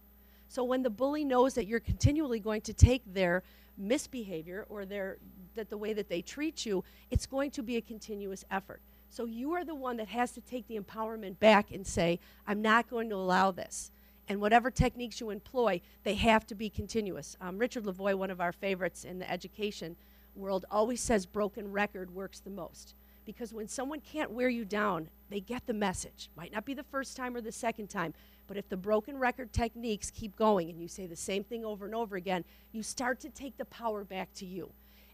So 0.48 0.64
when 0.64 0.84
the 0.84 0.90
bully 0.90 1.24
knows 1.24 1.54
that 1.56 1.66
you're 1.66 1.80
continually 1.80 2.40
going 2.40 2.62
to 2.62 2.74
take 2.74 3.02
their 3.14 3.44
misbehavior 3.78 4.66
or 4.70 4.86
their 4.86 5.18
that 5.56 5.70
the 5.70 5.78
way 5.78 5.94
that 5.94 6.10
they 6.10 6.22
treat 6.22 6.66
you, 6.66 6.84
it's 7.10 7.26
going 7.26 7.52
to 7.52 7.64
be 7.64 7.78
a 7.78 7.82
continuous 7.82 8.46
effort. 8.52 8.82
So 9.10 9.26
you 9.26 9.52
are 9.54 9.66
the 9.66 9.76
one 9.76 9.98
that 9.98 10.08
has 10.08 10.32
to 10.34 10.42
take 10.42 10.68
the 10.68 10.80
empowerment 10.80 11.40
back 11.40 11.72
and 11.72 11.86
say, 11.86 12.20
I'm 12.48 12.62
not 12.62 12.90
going 12.90 13.10
to 13.10 13.16
allow 13.16 13.52
this. 13.52 13.92
And 14.30 14.40
whatever 14.40 14.72
techniques 14.72 15.20
you 15.20 15.30
employ, 15.30 15.82
they 16.04 16.14
have 16.16 16.48
to 16.48 16.56
be 16.56 16.70
continuous. 16.70 17.36
Um, 17.42 17.58
Richard 17.58 17.84
Lavoie, 17.84 18.16
one 18.16 18.32
of 18.32 18.40
our 18.40 18.54
favorites 18.54 19.04
in 19.04 19.20
the 19.20 19.30
education 19.30 19.98
world, 20.36 20.66
always 20.72 21.02
says 21.02 21.26
broken 21.26 21.70
record 21.72 22.16
works 22.16 22.40
the 22.40 22.50
most. 22.50 22.96
Because 23.26 23.54
when 23.54 23.68
someone 23.68 24.02
can't 24.02 24.32
wear 24.32 24.50
you 24.50 24.66
down, 24.66 25.10
they 25.30 25.40
get 25.40 25.66
the 25.68 25.74
message. 25.74 26.30
Might 26.36 26.52
not 26.52 26.66
be 26.66 26.74
the 26.74 26.84
first 26.84 27.16
time 27.16 27.36
or 27.36 27.42
the 27.42 27.52
second 27.52 27.90
time, 27.90 28.14
but 28.48 28.58
if 28.58 28.68
the 28.68 28.78
broken 28.78 29.18
record 29.18 29.54
techniques 29.54 30.12
keep 30.12 30.36
going 30.36 30.70
and 30.70 30.82
you 30.82 30.88
say 30.88 31.06
the 31.06 31.16
same 31.16 31.44
thing 31.44 31.64
over 31.64 31.86
and 31.86 31.96
over 31.96 32.16
again, 32.16 32.44
you 32.72 32.84
start 32.84 33.20
to 33.22 33.30
take 33.30 33.58
the 33.58 33.66
power 33.66 34.04
back 34.04 34.34
to 34.36 34.46
you. 34.46 34.72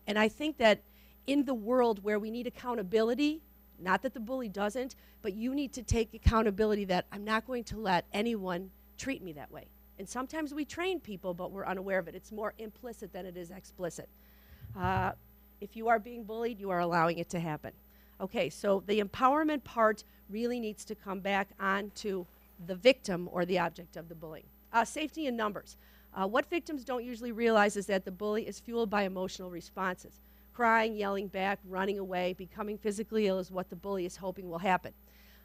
And 0.07 0.17
I 0.17 0.29
think 0.29 0.57
that 0.57 0.81
in 1.27 1.45
the 1.45 1.53
world 1.53 2.03
where 2.03 2.17
we 2.17 2.31
need 2.31 2.47
accountability, 2.47 3.41
not 3.79 4.01
that 4.01 4.13
the 4.13 4.19
bully 4.19 4.49
doesn't, 4.49 4.95
but 5.21 5.33
you 5.33 5.53
need 5.53 5.73
to 5.73 5.83
take 5.83 6.13
accountability 6.13 6.85
that 6.85 7.05
I'm 7.11 7.23
not 7.23 7.45
going 7.45 7.65
to 7.65 7.77
let 7.77 8.05
anyone 8.13 8.71
treat 8.97 9.21
me 9.21 9.33
that 9.33 9.51
way. 9.51 9.67
And 9.99 10.07
sometimes 10.07 10.53
we 10.53 10.63
train 10.65 10.99
people, 10.99 11.33
but 11.33 11.51
we're 11.51 11.65
unaware 11.65 11.99
of 11.99 12.07
it. 12.07 12.15
It's 12.15 12.31
more 12.31 12.53
implicit 12.57 13.11
than 13.13 13.25
it 13.25 13.35
is 13.35 13.51
explicit. 13.51 14.09
Uh, 14.75 15.11
if 15.59 15.75
you 15.75 15.89
are 15.89 15.99
being 15.99 16.23
bullied, 16.23 16.59
you 16.59 16.69
are 16.69 16.79
allowing 16.79 17.17
it 17.17 17.29
to 17.29 17.39
happen. 17.39 17.73
Okay, 18.20 18.49
so 18.49 18.84
the 18.88 18.99
empowerment 18.99 19.63
part 19.63 20.03
really 20.30 20.59
needs 20.59 20.84
to 20.86 20.95
come 20.95 21.20
back 21.20 21.49
onto 21.59 22.26
the 22.65 22.76
victim 22.76 23.30
or 23.32 23.45
the 23.45 23.59
object 23.59 23.95
of 23.95 24.09
the 24.09 24.15
bullying. 24.15 24.45
Uh, 24.74 24.84
safety 24.84 25.28
in 25.28 25.36
numbers. 25.36 25.78
Uh, 26.13 26.28
what 26.28 26.49
victims 26.49 26.84
don't 26.84 27.05
usually 27.05 27.32
realize 27.32 27.78
is 27.78 27.86
that 27.86 28.05
the 28.05 28.11
bully 28.11 28.47
is 28.47 28.59
fueled 28.59 28.89
by 28.89 29.03
emotional 29.03 29.51
responses. 29.51 30.20
Crying, 30.53 30.95
yelling 30.95 31.28
back, 31.28 31.59
running 31.68 31.99
away, 31.99 32.34
becoming 32.34 32.78
physically 32.78 33.28
ill 33.28 33.38
is 33.38 33.51
what 33.51 33.70
the 33.70 33.76
bully 33.76 34.05
is 34.05 34.15
hoping 34.15 34.49
will 34.49 34.57
happen. 34.57 34.93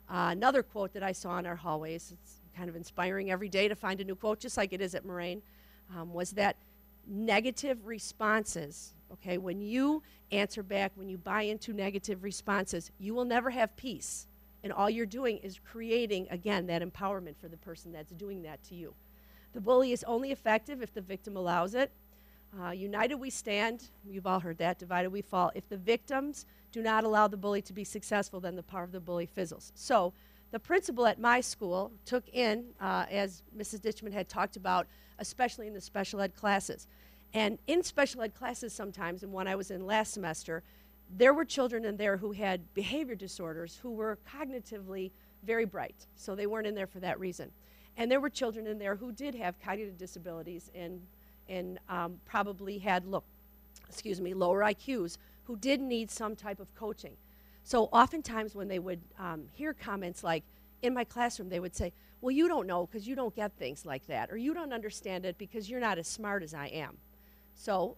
Uh, 0.09 0.29
another 0.33 0.63
quote 0.63 0.95
that 0.95 1.03
I 1.03 1.13
saw 1.13 1.39
in 1.39 1.47
our 1.47 1.57
hallways, 1.57 2.13
it's 2.13 2.37
kind 2.57 2.71
of 2.71 2.77
inspiring 2.77 3.31
every 3.31 3.49
day 3.49 3.69
to 3.69 3.75
find 3.75 4.01
a 4.01 4.05
new 4.05 4.15
quote, 4.15 4.41
just 4.41 4.57
like 4.57 4.73
it 4.73 4.81
is 4.81 4.95
at 4.95 5.05
Moraine, 5.05 5.43
um, 5.95 6.15
was 6.15 6.31
that 6.33 6.57
negative 7.07 7.87
responses, 7.87 8.95
okay, 9.15 9.39
when 9.39 9.61
you 9.61 10.03
answer 10.31 10.63
back, 10.63 10.93
when 10.95 11.09
you 11.09 11.19
buy 11.19 11.43
into 11.43 11.73
negative 11.73 12.25
responses, 12.25 12.91
you 12.99 13.15
will 13.15 13.25
never 13.25 13.51
have 13.51 13.77
peace. 13.77 14.27
And 14.65 14.73
all 14.73 14.89
you're 14.89 15.07
doing 15.07 15.39
is 15.39 15.59
creating, 15.59 16.29
again, 16.31 16.67
that 16.67 16.83
empowerment 16.83 17.37
for 17.37 17.49
the 17.49 17.57
person 17.57 17.93
that's 17.93 18.13
doing 18.13 18.43
that 18.43 18.63
to 18.65 18.75
you. 18.75 18.95
The 19.53 19.61
bully 19.61 19.93
is 19.93 20.05
only 20.05 20.31
effective 20.31 20.83
if 20.83 20.95
the 20.95 21.01
victim 21.01 21.37
allows 21.37 21.75
it. 21.75 21.91
Uh, 22.61 22.71
united 22.71 23.17
we 23.17 23.31
stand. 23.31 23.89
You've 24.09 24.27
all 24.27 24.41
heard 24.41 24.59
that. 24.59 24.79
Divided 24.79 25.11
we 25.11 25.23
fall. 25.23 25.51
If 25.55 25.69
the 25.69 25.77
victims 25.77 26.47
do 26.71 26.83
not 26.83 27.05
allow 27.05 27.27
the 27.27 27.37
bully 27.37 27.63
to 27.63 27.73
be 27.73 27.85
successful, 27.85 28.41
then 28.41 28.57
the 28.57 28.63
power 28.63 28.85
of 28.85 28.93
the 28.93 29.01
bully 29.01 29.27
fizzles. 29.27 29.73
So, 29.75 30.13
the 30.51 30.59
principal 30.59 31.07
at 31.07 31.19
my 31.19 31.41
school 31.41 31.91
took 32.05 32.29
in, 32.29 32.67
uh, 32.79 33.07
as 33.11 33.43
Mrs. 33.57 33.81
Ditchman 33.81 34.13
had 34.13 34.29
talked 34.29 34.57
about, 34.57 34.87
especially 35.19 35.67
in 35.67 35.73
the 35.73 35.81
special 35.81 36.21
ed 36.21 36.37
classes. 36.37 36.87
And 37.35 37.59
in 37.67 37.83
special 37.83 38.23
ed 38.23 38.35
classes, 38.35 38.73
sometimes, 38.73 39.23
and 39.23 39.33
one 39.33 39.49
I 39.49 39.55
was 39.55 39.71
in 39.71 39.87
last 39.87 40.13
semester, 40.13 40.63
there 41.17 41.35
were 41.35 41.45
children 41.45 41.85
in 41.85 41.97
there 41.97 42.17
who 42.17 42.33
had 42.33 42.73
behavior 42.75 43.15
disorders 43.15 43.79
who 43.83 43.91
were 43.91 44.19
cognitively 44.31 45.11
very 45.43 45.65
bright. 45.65 46.07
So, 46.17 46.35
they 46.35 46.47
weren't 46.47 46.67
in 46.67 46.75
there 46.75 46.87
for 46.87 47.01
that 47.01 47.19
reason. 47.19 47.51
And 47.97 48.11
there 48.11 48.21
were 48.21 48.31
children 48.31 48.67
in 48.67 48.79
there 48.79 48.97
who 48.97 49.13
did 49.13 49.35
have 49.35 49.61
cognitive 49.61 49.99
disabilities 49.99 50.71
and, 50.75 51.01
and 51.49 51.79
um, 51.89 52.21
probably 52.25 52.79
had, 52.79 53.07
look, 53.07 53.25
excuse 53.89 54.21
me, 54.21 54.35
lower 54.35 54.61
IQs 54.61 55.19
who 55.45 55.57
did 55.57 55.81
need 55.81 56.11
some 56.11 56.35
type 56.35 56.61
of 56.61 56.75
coaching. 56.75 57.17
So 57.65 57.85
oftentimes 57.87 58.55
when 58.55 58.69
they 58.69 58.79
would 58.79 59.01
um, 59.19 59.45
hear 59.53 59.73
comments 59.75 60.25
like, 60.25 60.45
in 60.83 60.95
my 60.95 61.05
classroom, 61.05 61.49
they 61.49 61.61
would 61.61 61.77
say, 61.77 61.93
well, 62.21 62.33
you 62.33 62.49
don't 62.49 62.67
know 62.67 62.87
because 62.87 63.07
you 63.07 63.15
don't 63.15 63.35
get 63.35 63.53
things 63.53 63.87
like 63.87 64.07
that, 64.07 64.31
or 64.31 64.37
you 64.37 64.53
don't 64.53 64.73
understand 64.73 65.25
it 65.25 65.39
because 65.39 65.71
you're 65.71 65.81
not 65.81 65.99
as 65.99 66.09
smart 66.09 66.43
as 66.43 66.55
I 66.55 66.67
am. 66.69 66.97
So 67.55 67.97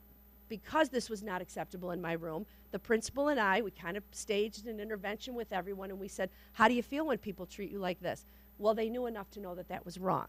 because 0.48 0.88
this 0.88 1.08
was 1.08 1.22
not 1.22 1.40
acceptable 1.40 1.90
in 1.90 2.00
my 2.00 2.12
room, 2.12 2.46
the 2.70 2.78
principal 2.78 3.28
and 3.28 3.40
I, 3.40 3.62
we 3.62 3.70
kind 3.70 3.96
of 3.96 4.04
staged 4.12 4.66
an 4.66 4.78
intervention 4.78 5.34
with 5.34 5.52
everyone, 5.52 5.90
and 5.90 5.98
we 5.98 6.08
said, 6.08 6.30
how 6.52 6.68
do 6.68 6.74
you 6.74 6.82
feel 6.82 7.06
when 7.06 7.18
people 7.18 7.46
treat 7.46 7.70
you 7.70 7.78
like 7.78 8.00
this? 8.00 8.24
Well, 8.58 8.74
they 8.74 8.88
knew 8.88 9.06
enough 9.06 9.30
to 9.32 9.40
know 9.40 9.54
that 9.54 9.68
that 9.68 9.84
was 9.84 9.98
wrong. 9.98 10.26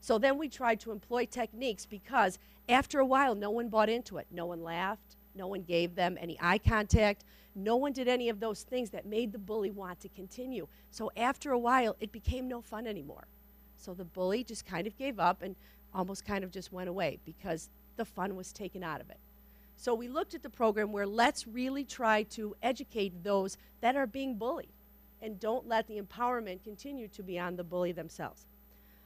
So 0.00 0.18
then 0.18 0.38
we 0.38 0.48
tried 0.48 0.80
to 0.80 0.90
employ 0.90 1.26
techniques 1.26 1.86
because 1.86 2.38
after 2.68 2.98
a 2.98 3.06
while, 3.06 3.34
no 3.34 3.50
one 3.50 3.68
bought 3.68 3.88
into 3.88 4.18
it. 4.18 4.26
No 4.30 4.46
one 4.46 4.62
laughed. 4.62 5.16
No 5.34 5.46
one 5.46 5.62
gave 5.62 5.94
them 5.94 6.18
any 6.20 6.36
eye 6.40 6.58
contact. 6.58 7.24
No 7.54 7.76
one 7.76 7.92
did 7.92 8.08
any 8.08 8.28
of 8.28 8.40
those 8.40 8.62
things 8.62 8.90
that 8.90 9.06
made 9.06 9.32
the 9.32 9.38
bully 9.38 9.70
want 9.70 10.00
to 10.00 10.08
continue. 10.08 10.66
So 10.90 11.10
after 11.16 11.52
a 11.52 11.58
while, 11.58 11.96
it 12.00 12.10
became 12.10 12.48
no 12.48 12.60
fun 12.60 12.86
anymore. 12.86 13.26
So 13.76 13.94
the 13.94 14.04
bully 14.04 14.44
just 14.44 14.66
kind 14.66 14.86
of 14.86 14.96
gave 14.96 15.20
up 15.20 15.42
and 15.42 15.56
almost 15.94 16.24
kind 16.24 16.42
of 16.42 16.50
just 16.50 16.72
went 16.72 16.88
away 16.88 17.18
because 17.24 17.68
the 17.96 18.04
fun 18.04 18.36
was 18.36 18.52
taken 18.52 18.82
out 18.82 19.00
of 19.00 19.10
it. 19.10 19.18
So 19.76 19.94
we 19.94 20.08
looked 20.08 20.34
at 20.34 20.42
the 20.42 20.50
program 20.50 20.92
where 20.92 21.06
let's 21.06 21.46
really 21.46 21.84
try 21.84 22.22
to 22.24 22.54
educate 22.62 23.24
those 23.24 23.56
that 23.80 23.96
are 23.96 24.06
being 24.06 24.36
bullied 24.36 24.72
and 25.20 25.38
don't 25.40 25.66
let 25.66 25.86
the 25.86 26.00
empowerment 26.00 26.62
continue 26.62 27.08
to 27.08 27.22
be 27.22 27.38
on 27.38 27.56
the 27.56 27.64
bully 27.64 27.92
themselves. 27.92 28.46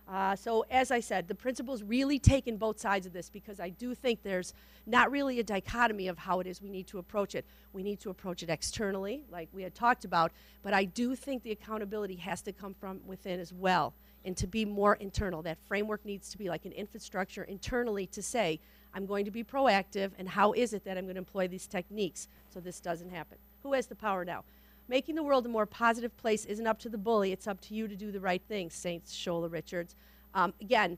Uh, 0.09 0.37
so, 0.37 0.65
as 0.71 0.93
I 0.93 1.01
said, 1.01 1.27
the 1.27 1.35
principal's 1.35 1.83
really 1.83 2.21
taken 2.21 2.59
both 2.59 2.79
sides 2.79 3.07
of 3.07 3.13
this 3.13 3.29
because 3.29 3.59
I 3.59 3.71
do 3.71 3.93
think 3.93 4.23
there's 4.23 4.55
not 4.87 5.11
really 5.11 5.41
a 5.41 5.43
dichotomy 5.43 6.07
of 6.07 6.17
how 6.17 6.39
it 6.39 6.47
is 6.47 6.63
we 6.63 6.71
need 6.71 6.87
to 6.89 6.99
approach 6.99 7.35
it. 7.35 7.45
We 7.73 7.83
need 7.83 7.99
to 8.01 8.11
approach 8.11 8.45
it 8.45 8.49
externally, 8.49 9.25
like 9.33 9.49
we 9.53 9.65
had 9.65 9.75
talked 9.75 10.05
about, 10.05 10.31
but 10.63 10.73
I 10.73 10.85
do 10.85 11.17
think 11.17 11.43
the 11.43 11.51
accountability 11.51 12.15
has 12.17 12.41
to 12.43 12.53
come 12.53 12.73
from 12.73 13.01
within 13.05 13.41
as 13.41 13.53
well 13.53 13.95
and 14.25 14.37
to 14.37 14.47
be 14.47 14.65
more 14.65 14.95
internal. 14.95 15.43
That 15.43 15.59
framework 15.67 16.05
needs 16.05 16.31
to 16.31 16.39
be 16.39 16.49
like 16.49 16.65
an 16.67 16.73
infrastructure 16.73 17.43
internally 17.43 18.07
to 18.09 18.23
say, 18.23 18.61
I'm 18.97 19.05
going 19.05 19.27
to 19.27 19.31
be 19.31 19.45
proactive, 19.45 20.13
and 20.19 20.27
how 20.27 20.53
is 20.53 20.73
it 20.73 20.83
that 20.85 20.97
I'm 20.97 21.05
going 21.05 21.17
to 21.17 21.21
employ 21.21 21.49
these 21.49 21.67
techniques 21.67 22.29
so 22.49 22.61
this 22.61 22.81
doesn't 22.81 23.11
happen? 23.11 23.37
Who 23.63 23.75
has 23.75 23.87
the 23.87 23.95
power 23.95 24.25
now? 24.25 24.43
Making 24.89 25.17
the 25.17 25.23
world 25.23 25.45
a 25.45 25.51
more 25.51 25.67
positive 25.67 26.17
place 26.17 26.47
isn't 26.47 26.67
up 26.67 26.79
to 26.79 26.89
the 26.89 26.97
bully, 26.97 27.31
it's 27.31 27.47
up 27.47 27.61
to 27.63 27.75
you 27.75 27.89
to 27.89 27.95
do 27.95 28.11
the 28.11 28.21
right 28.21 28.41
thing, 28.49 28.71
Saints 28.71 29.15
Shola 29.15 29.53
Richards. 29.53 29.95
Um, 30.33 30.55
again, 30.63 30.97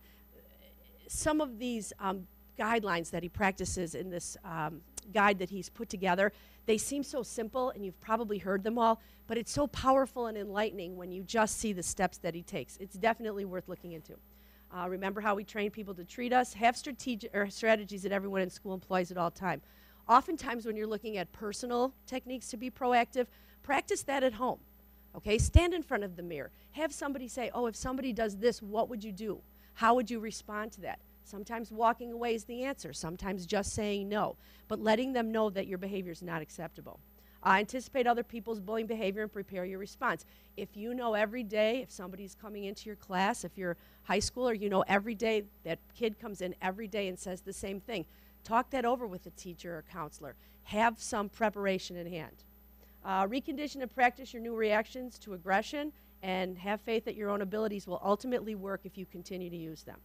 some 1.08 1.40
of 1.40 1.58
these 1.58 1.92
um, 1.98 2.28
guidelines 2.56 3.10
that 3.10 3.24
he 3.24 3.28
practices 3.28 3.96
in 3.96 4.10
this 4.10 4.36
um, 4.44 4.80
guide 5.12 5.40
that 5.40 5.50
he's 5.50 5.68
put 5.68 5.88
together, 5.88 6.32
they 6.66 6.78
seem 6.78 7.02
so 7.02 7.24
simple, 7.24 7.70
and 7.70 7.84
you've 7.84 8.00
probably 8.00 8.38
heard 8.38 8.62
them 8.62 8.78
all, 8.78 9.00
but 9.26 9.36
it's 9.36 9.50
so 9.50 9.66
powerful 9.66 10.26
and 10.26 10.38
enlightening 10.38 10.96
when 10.96 11.10
you 11.10 11.24
just 11.24 11.58
see 11.58 11.72
the 11.72 11.82
steps 11.82 12.18
that 12.18 12.34
he 12.34 12.42
takes. 12.42 12.76
It's 12.76 12.94
definitely 12.94 13.44
worth 13.44 13.68
looking 13.68 13.90
into. 13.92 14.14
Uh, 14.70 14.86
remember 14.88 15.20
how 15.20 15.34
we 15.34 15.44
train 15.44 15.70
people 15.70 15.94
to 15.94 16.04
treat 16.04 16.32
us? 16.32 16.52
Have 16.52 16.76
strategic 16.76 17.34
or 17.34 17.48
strategies 17.48 18.02
that 18.02 18.12
everyone 18.12 18.42
in 18.42 18.50
school 18.50 18.74
employs 18.74 19.10
at 19.10 19.16
all 19.16 19.30
time. 19.30 19.62
Oftentimes, 20.08 20.66
when 20.66 20.76
you're 20.76 20.86
looking 20.86 21.16
at 21.16 21.30
personal 21.32 21.92
techniques 22.06 22.48
to 22.48 22.56
be 22.56 22.70
proactive, 22.70 23.26
practice 23.62 24.02
that 24.02 24.22
at 24.22 24.34
home. 24.34 24.58
Okay, 25.16 25.38
stand 25.38 25.74
in 25.74 25.82
front 25.82 26.04
of 26.04 26.16
the 26.16 26.22
mirror. 26.22 26.50
Have 26.72 26.92
somebody 26.92 27.28
say, 27.28 27.50
Oh, 27.54 27.66
if 27.66 27.76
somebody 27.76 28.12
does 28.12 28.36
this, 28.36 28.62
what 28.62 28.88
would 28.88 29.02
you 29.02 29.12
do? 29.12 29.40
How 29.74 29.94
would 29.94 30.10
you 30.10 30.20
respond 30.20 30.72
to 30.72 30.80
that? 30.82 30.98
Sometimes 31.24 31.70
walking 31.70 32.12
away 32.12 32.34
is 32.34 32.44
the 32.44 32.64
answer, 32.64 32.92
sometimes 32.92 33.44
just 33.46 33.74
saying 33.74 34.08
no, 34.08 34.36
but 34.66 34.80
letting 34.80 35.12
them 35.12 35.30
know 35.30 35.50
that 35.50 35.66
your 35.66 35.76
behavior 35.78 36.12
is 36.12 36.22
not 36.22 36.40
acceptable. 36.40 37.00
Uh, 37.44 37.56
anticipate 37.58 38.06
other 38.06 38.24
people's 38.24 38.58
bullying 38.58 38.86
behavior 38.86 39.22
and 39.22 39.32
prepare 39.32 39.64
your 39.64 39.78
response. 39.78 40.24
If 40.56 40.76
you 40.76 40.92
know 40.92 41.14
every 41.14 41.44
day, 41.44 41.82
if 41.82 41.90
somebody's 41.90 42.34
coming 42.34 42.64
into 42.64 42.86
your 42.86 42.96
class, 42.96 43.44
if 43.44 43.56
you're 43.56 43.76
high 44.04 44.18
schooler, 44.18 44.58
you 44.58 44.68
know 44.68 44.82
every 44.88 45.14
day 45.14 45.44
that 45.64 45.78
kid 45.96 46.18
comes 46.18 46.40
in 46.40 46.54
every 46.60 46.88
day 46.88 47.06
and 47.08 47.18
says 47.18 47.40
the 47.40 47.52
same 47.52 47.80
thing. 47.80 48.06
Talk 48.42 48.70
that 48.70 48.84
over 48.84 49.06
with 49.06 49.24
a 49.26 49.30
teacher 49.30 49.78
or 49.78 49.84
counselor. 49.92 50.34
Have 50.64 51.00
some 51.00 51.28
preparation 51.28 51.96
in 51.96 52.10
hand. 52.10 52.34
Uh, 53.04 53.26
recondition 53.26 53.82
and 53.82 53.94
practice 53.94 54.32
your 54.32 54.42
new 54.42 54.54
reactions 54.54 55.18
to 55.20 55.34
aggression 55.34 55.92
and 56.22 56.58
have 56.58 56.80
faith 56.80 57.04
that 57.04 57.14
your 57.14 57.30
own 57.30 57.42
abilities 57.42 57.86
will 57.86 58.00
ultimately 58.04 58.54
work 58.56 58.80
if 58.84 58.98
you 58.98 59.06
continue 59.06 59.48
to 59.48 59.56
use 59.56 59.82
them. 59.82 59.98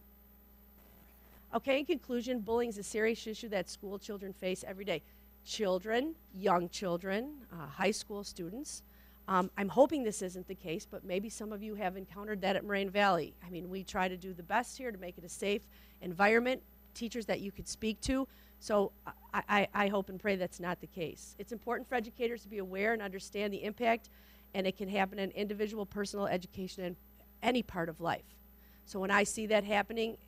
Okay, 1.54 1.80
in 1.80 1.84
conclusion, 1.84 2.40
bullying 2.40 2.70
is 2.70 2.78
a 2.78 2.82
serious 2.82 3.26
issue 3.26 3.48
that 3.48 3.68
school 3.68 3.98
children 3.98 4.32
face 4.32 4.64
every 4.66 4.84
day. 4.84 5.02
Children, 5.44 6.14
young 6.34 6.68
children, 6.68 7.34
uh, 7.52 7.66
high 7.66 7.90
school 7.92 8.24
students, 8.24 8.82
Um, 9.26 9.50
I'm 9.56 9.68
hoping 9.70 10.04
this 10.04 10.20
isn't 10.20 10.46
the 10.48 10.54
case, 10.54 10.86
but 10.90 11.04
maybe 11.04 11.30
some 11.30 11.50
of 11.52 11.62
you 11.62 11.74
have 11.76 11.96
encountered 11.96 12.42
that 12.42 12.56
at 12.56 12.64
Moraine 12.64 12.90
Valley. 12.90 13.34
I 13.42 13.48
mean, 13.48 13.70
we 13.70 13.82
try 13.82 14.06
to 14.06 14.16
do 14.16 14.34
the 14.34 14.42
best 14.42 14.76
here 14.76 14.92
to 14.92 14.98
make 14.98 15.16
it 15.16 15.24
a 15.24 15.28
safe 15.28 15.62
environment, 16.02 16.62
teachers 16.92 17.24
that 17.26 17.40
you 17.40 17.50
could 17.50 17.66
speak 17.66 18.00
to. 18.02 18.28
So 18.60 18.92
I, 19.32 19.42
I, 19.48 19.68
I 19.74 19.88
hope 19.88 20.10
and 20.10 20.20
pray 20.20 20.36
that's 20.36 20.60
not 20.60 20.80
the 20.80 20.86
case. 20.86 21.36
It's 21.38 21.52
important 21.52 21.88
for 21.88 21.94
educators 21.94 22.42
to 22.42 22.48
be 22.48 22.58
aware 22.58 22.92
and 22.92 23.00
understand 23.00 23.52
the 23.52 23.64
impact, 23.64 24.10
and 24.52 24.66
it 24.66 24.76
can 24.76 24.88
happen 24.88 25.18
in 25.18 25.30
individual 25.30 25.86
personal 25.86 26.26
education 26.26 26.84
in 26.84 26.96
any 27.42 27.62
part 27.62 27.88
of 27.88 28.00
life. 28.00 28.36
So 28.84 29.00
when 29.00 29.10
I 29.10 29.24
see 29.24 29.46
that 29.46 29.64
happening, 29.64 30.18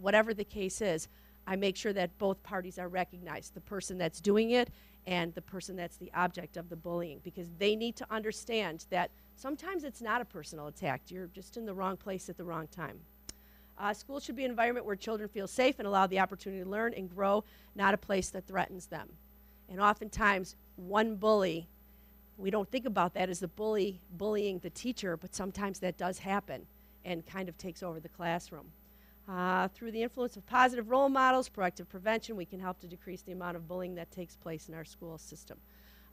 whatever 0.00 0.32
the 0.32 0.44
case 0.44 0.80
is, 0.80 1.08
I 1.46 1.56
make 1.56 1.76
sure 1.76 1.92
that 1.92 2.16
both 2.18 2.42
parties 2.42 2.78
are 2.78 2.88
recognized 2.88 3.54
the 3.54 3.60
person 3.60 3.98
that's 3.98 4.20
doing 4.20 4.50
it 4.50 4.70
and 5.06 5.32
the 5.34 5.42
person 5.42 5.76
that's 5.76 5.96
the 5.96 6.10
object 6.14 6.56
of 6.56 6.68
the 6.68 6.76
bullying 6.76 7.20
because 7.22 7.48
they 7.58 7.76
need 7.76 7.94
to 7.96 8.06
understand 8.10 8.86
that 8.90 9.10
sometimes 9.36 9.84
it's 9.84 10.02
not 10.02 10.20
a 10.20 10.24
personal 10.24 10.66
attack. 10.66 11.02
You're 11.08 11.28
just 11.28 11.56
in 11.56 11.64
the 11.64 11.74
wrong 11.74 11.96
place 11.96 12.28
at 12.28 12.36
the 12.36 12.44
wrong 12.44 12.66
time. 12.68 12.98
Uh, 13.78 13.92
school 13.92 14.18
should 14.18 14.36
be 14.36 14.44
an 14.44 14.50
environment 14.50 14.86
where 14.86 14.96
children 14.96 15.28
feel 15.28 15.46
safe 15.46 15.78
and 15.78 15.86
allow 15.86 16.06
the 16.06 16.18
opportunity 16.18 16.64
to 16.64 16.68
learn 16.68 16.94
and 16.94 17.14
grow, 17.14 17.44
not 17.74 17.94
a 17.94 17.98
place 17.98 18.30
that 18.30 18.46
threatens 18.46 18.86
them. 18.86 19.08
And 19.68 19.80
oftentimes, 19.80 20.56
one 20.76 21.16
bully, 21.16 21.68
we 22.38 22.50
don't 22.50 22.70
think 22.70 22.86
about 22.86 23.14
that 23.14 23.28
as 23.28 23.40
the 23.40 23.48
bully 23.48 24.00
bullying 24.12 24.58
the 24.58 24.70
teacher, 24.70 25.16
but 25.16 25.34
sometimes 25.34 25.78
that 25.80 25.98
does 25.98 26.18
happen 26.18 26.66
and 27.04 27.24
kind 27.26 27.48
of 27.48 27.56
takes 27.58 27.82
over 27.82 28.00
the 28.00 28.08
classroom. 28.08 28.66
Uh, 29.28 29.66
through 29.68 29.90
the 29.90 30.02
influence 30.02 30.36
of 30.36 30.46
positive 30.46 30.88
role 30.88 31.08
models, 31.08 31.48
proactive 31.48 31.88
prevention, 31.88 32.36
we 32.36 32.44
can 32.44 32.60
help 32.60 32.78
to 32.78 32.86
decrease 32.86 33.22
the 33.22 33.32
amount 33.32 33.56
of 33.56 33.66
bullying 33.66 33.94
that 33.96 34.10
takes 34.12 34.36
place 34.36 34.68
in 34.68 34.74
our 34.74 34.84
school 34.84 35.18
system. 35.18 35.58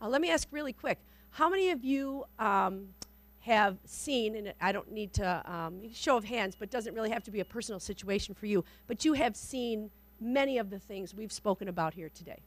Uh, 0.01 0.07
let 0.07 0.20
me 0.20 0.32
ask 0.32 0.47
really 0.51 0.74
quick 0.74 0.99
how 1.30 1.47
many 1.47 1.70
of 1.70 1.84
you 1.84 2.26
um, 2.39 2.88
have 3.41 3.78
seen, 3.86 4.36
and 4.36 4.53
I 4.59 4.72
don't 4.72 4.91
need 4.91 5.14
to 5.14 5.43
um, 5.45 5.93
show 5.93 6.18
of 6.18 6.24
hands, 6.24 6.55
but 6.57 6.72
doesn't 6.72 6.95
really 6.95 7.11
have 7.11 7.24
to 7.26 7.32
be 7.32 7.39
a 7.39 7.45
personal 7.45 7.80
situation 7.80 8.34
for 8.34 8.47
you, 8.47 8.64
but 8.88 9.05
you 9.05 9.14
have 9.14 9.36
seen 9.36 9.91
many 10.20 10.57
of 10.57 10.70
the 10.70 10.80
things 10.80 11.14
we've 11.14 11.32
spoken 11.32 11.68
about 11.68 11.93
here 11.93 12.09
today? 12.09 12.39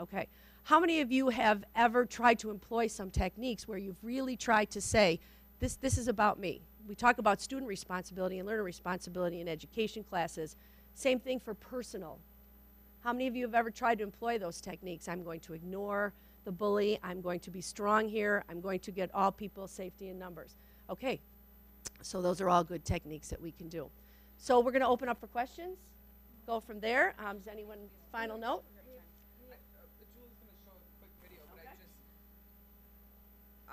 Okay. 0.00 0.26
How 0.64 0.80
many 0.80 1.00
of 1.00 1.12
you 1.12 1.28
have 1.28 1.64
ever 1.76 2.04
tried 2.04 2.40
to 2.40 2.50
employ 2.50 2.88
some 2.88 3.10
techniques 3.10 3.68
where 3.68 3.78
you've 3.78 4.02
really 4.02 4.36
tried 4.36 4.70
to 4.70 4.80
say, 4.80 5.20
this, 5.60 5.76
this 5.76 5.96
is 5.96 6.08
about 6.08 6.40
me? 6.40 6.62
We 6.86 6.94
talk 6.94 7.18
about 7.18 7.40
student 7.40 7.68
responsibility 7.68 8.38
and 8.38 8.46
learner 8.46 8.62
responsibility 8.62 9.40
in 9.40 9.48
education 9.48 10.04
classes. 10.04 10.56
Same 10.94 11.18
thing 11.18 11.40
for 11.40 11.54
personal. 11.54 12.18
How 13.00 13.12
many 13.12 13.26
of 13.26 13.36
you 13.36 13.44
have 13.44 13.54
ever 13.54 13.70
tried 13.70 13.98
to 13.98 14.04
employ 14.04 14.38
those 14.38 14.60
techniques? 14.60 15.08
I'm 15.08 15.22
going 15.22 15.40
to 15.40 15.52
ignore 15.52 16.12
the 16.44 16.52
bully. 16.52 16.98
I'm 17.02 17.20
going 17.20 17.40
to 17.40 17.50
be 17.50 17.60
strong 17.60 18.08
here. 18.08 18.44
I'm 18.48 18.60
going 18.60 18.80
to 18.80 18.90
get 18.90 19.10
all 19.14 19.32
people 19.32 19.68
safety 19.68 20.08
in 20.08 20.18
numbers. 20.18 20.56
Okay, 20.88 21.20
so 22.02 22.22
those 22.22 22.40
are 22.40 22.48
all 22.48 22.64
good 22.64 22.84
techniques 22.84 23.28
that 23.28 23.40
we 23.40 23.50
can 23.52 23.68
do. 23.68 23.88
So 24.38 24.60
we're 24.60 24.72
going 24.72 24.82
to 24.82 24.88
open 24.88 25.08
up 25.08 25.20
for 25.20 25.26
questions. 25.26 25.78
Go 26.46 26.60
from 26.60 26.80
there. 26.80 27.14
Um, 27.18 27.38
does 27.38 27.48
anyone 27.48 27.78
final 28.12 28.38
note? 28.38 28.62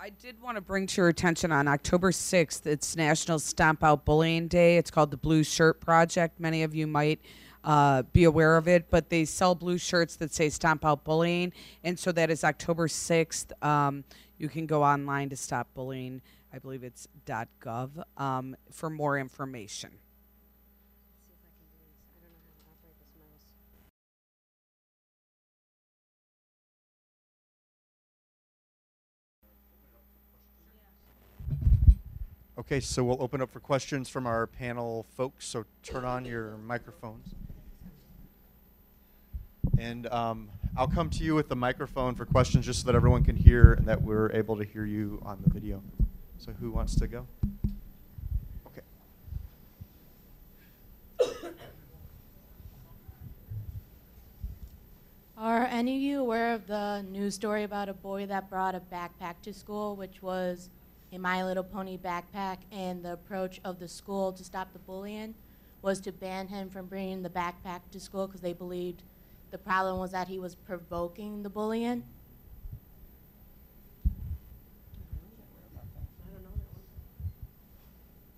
I 0.03 0.09
did 0.09 0.41
want 0.41 0.57
to 0.57 0.61
bring 0.61 0.85
to 0.85 0.99
your 0.99 1.07
attention 1.07 1.53
on 1.53 1.65
October 1.65 2.11
6th, 2.11 2.65
it's 2.65 2.97
National 2.97 3.39
Stomp 3.39 3.85
Out 3.85 4.03
Bullying 4.03 4.49
Day. 4.49 4.75
It's 4.75 4.91
called 4.91 5.11
the 5.11 5.17
Blue 5.17 5.45
Shirt 5.45 5.79
Project. 5.79 6.41
Many 6.41 6.63
of 6.63 6.75
you 6.75 6.87
might 6.87 7.21
uh, 7.63 8.01
be 8.11 8.25
aware 8.25 8.57
of 8.57 8.67
it, 8.67 8.89
but 8.89 9.09
they 9.09 9.23
sell 9.23 9.55
blue 9.55 9.77
shirts 9.77 10.17
that 10.17 10.33
say 10.33 10.49
Stomp 10.49 10.83
Out 10.83 11.05
Bullying. 11.05 11.53
And 11.85 11.97
so 11.97 12.11
that 12.11 12.29
is 12.29 12.43
October 12.43 12.89
6th. 12.89 13.53
Um, 13.65 14.03
you 14.37 14.49
can 14.49 14.65
go 14.65 14.83
online 14.83 15.29
to 15.29 15.37
stop 15.37 15.73
bullying. 15.73 16.21
I 16.51 16.59
believe 16.59 16.83
it's 16.83 17.07
.gov 17.25 18.03
um, 18.17 18.57
for 18.73 18.89
more 18.89 19.17
information. 19.17 19.91
Okay, 32.55 32.79
so 32.79 33.03
we'll 33.03 33.21
open 33.21 33.41
up 33.41 33.51
for 33.51 33.59
questions 33.59 34.09
from 34.09 34.27
our 34.27 34.45
panel 34.45 35.07
folks. 35.17 35.47
So 35.47 35.65
turn 35.81 36.05
on 36.05 36.23
your 36.23 36.57
microphones. 36.57 37.33
And 39.79 40.05
um, 40.07 40.49
I'll 40.77 40.87
come 40.87 41.09
to 41.09 41.23
you 41.23 41.33
with 41.33 41.49
the 41.49 41.55
microphone 41.55 42.13
for 42.13 42.25
questions 42.25 42.67
just 42.67 42.81
so 42.81 42.85
that 42.85 42.95
everyone 42.95 43.23
can 43.23 43.35
hear 43.35 43.73
and 43.73 43.87
that 43.87 43.99
we're 43.99 44.31
able 44.33 44.55
to 44.57 44.63
hear 44.63 44.85
you 44.85 45.19
on 45.25 45.41
the 45.43 45.49
video. 45.49 45.81
So 46.37 46.51
who 46.51 46.69
wants 46.69 46.95
to 46.99 47.07
go? 47.07 47.25
Okay. 48.67 48.81
Are 55.35 55.65
any 55.65 55.95
of 55.95 56.01
you 56.03 56.19
aware 56.19 56.53
of 56.53 56.67
the 56.67 57.01
news 57.01 57.33
story 57.33 57.63
about 57.63 57.89
a 57.89 57.93
boy 57.95 58.27
that 58.27 58.47
brought 58.47 58.75
a 58.75 58.79
backpack 58.79 59.41
to 59.41 59.53
school, 59.55 59.95
which 59.95 60.21
was 60.21 60.69
a 61.13 61.19
My 61.19 61.43
Little 61.43 61.63
Pony 61.63 61.97
backpack, 61.97 62.57
and 62.71 63.03
the 63.03 63.13
approach 63.13 63.61
of 63.63 63.79
the 63.79 63.87
school 63.87 64.31
to 64.33 64.43
stop 64.43 64.73
the 64.73 64.79
bullying 64.79 65.35
was 65.83 65.99
to 66.01 66.11
ban 66.11 66.47
him 66.47 66.69
from 66.69 66.87
bringing 66.87 67.21
the 67.21 67.29
backpack 67.29 67.81
to 67.91 67.99
school 67.99 68.25
because 68.25 68.41
they 68.41 68.53
believed 68.53 69.03
the 69.51 69.57
problem 69.57 69.99
was 69.99 70.11
that 70.11 70.27
he 70.27 70.39
was 70.39 70.55
provoking 70.55 71.43
the 71.43 71.49
bullying. 71.49 72.03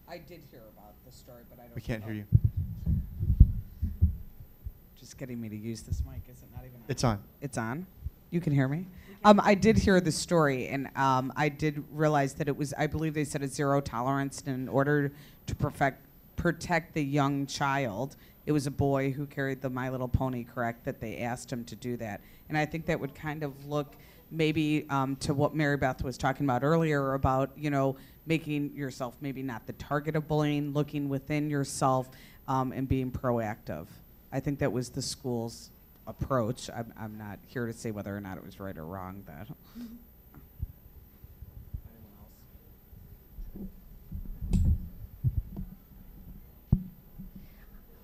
I 0.07 0.17
did 0.17 0.41
hear 0.51 0.61
about 0.77 0.93
the 1.05 1.11
story, 1.11 1.43
but 1.49 1.59
I 1.59 1.63
don't. 1.63 1.75
We 1.75 1.81
can't 1.81 2.03
hear 2.03 2.13
you. 2.13 2.25
Just 4.99 5.17
getting 5.17 5.39
me 5.39 5.49
to 5.49 5.55
use 5.55 5.81
this 5.81 6.01
mic. 6.05 6.21
Is 6.29 6.41
it 6.41 6.49
not 6.53 6.63
even 6.65 6.75
on? 6.75 6.85
It's 6.89 7.03
on. 7.03 7.19
It's 7.41 7.57
on. 7.57 7.85
You 8.31 8.41
can 8.41 8.53
hear 8.53 8.67
me? 8.67 8.85
Um, 9.25 9.41
I 9.43 9.55
did 9.55 9.79
hear 9.79 9.99
the 9.99 10.11
story, 10.11 10.67
and 10.67 10.95
um, 10.95 11.33
I 11.35 11.49
did 11.49 11.83
realize 11.91 12.35
that 12.35 12.47
it 12.47 12.55
was, 12.55 12.75
I 12.77 12.85
believe 12.85 13.15
they 13.15 13.23
said 13.23 13.41
a 13.41 13.47
zero 13.47 13.81
tolerance 13.81 14.41
in 14.41 14.69
order 14.69 15.11
to 15.47 15.55
perfect, 15.55 16.05
protect 16.35 16.93
the 16.93 17.03
young 17.03 17.47
child. 17.47 18.17
It 18.45 18.51
was 18.51 18.67
a 18.67 18.71
boy 18.71 19.09
who 19.09 19.25
carried 19.25 19.63
the 19.63 19.69
My 19.71 19.89
Little 19.89 20.07
Pony, 20.07 20.43
correct, 20.43 20.85
that 20.85 21.01
they 21.01 21.17
asked 21.17 21.51
him 21.51 21.63
to 21.63 21.75
do 21.75 21.97
that. 21.97 22.21
And 22.49 22.55
I 22.55 22.67
think 22.67 22.85
that 22.85 22.99
would 22.99 23.15
kind 23.15 23.41
of 23.41 23.65
look 23.65 23.95
maybe 24.29 24.85
um, 24.91 25.15
to 25.15 25.33
what 25.33 25.55
Mary 25.55 25.77
Beth 25.77 26.03
was 26.03 26.19
talking 26.19 26.45
about 26.45 26.63
earlier 26.63 27.15
about, 27.15 27.49
you 27.57 27.71
know, 27.71 27.95
making 28.27 28.75
yourself 28.75 29.15
maybe 29.21 29.41
not 29.41 29.65
the 29.65 29.73
target 29.73 30.15
of 30.15 30.27
bullying, 30.27 30.71
looking 30.71 31.09
within 31.09 31.49
yourself 31.49 32.11
um, 32.47 32.71
and 32.71 32.87
being 32.87 33.11
proactive. 33.11 33.87
I 34.31 34.39
think 34.39 34.59
that 34.59 34.71
was 34.71 34.91
the 34.91 35.01
school's 35.01 35.71
approach. 36.07 36.69
I'm, 36.69 36.93
I'm 36.99 37.17
not 37.17 37.39
here 37.47 37.65
to 37.65 37.73
say 37.73 37.91
whether 37.91 38.15
or 38.15 38.21
not 38.21 38.37
it 38.37 38.45
was 38.45 38.59
right 38.59 38.77
or 38.77 38.85
wrong. 38.85 39.23
That. 39.27 39.47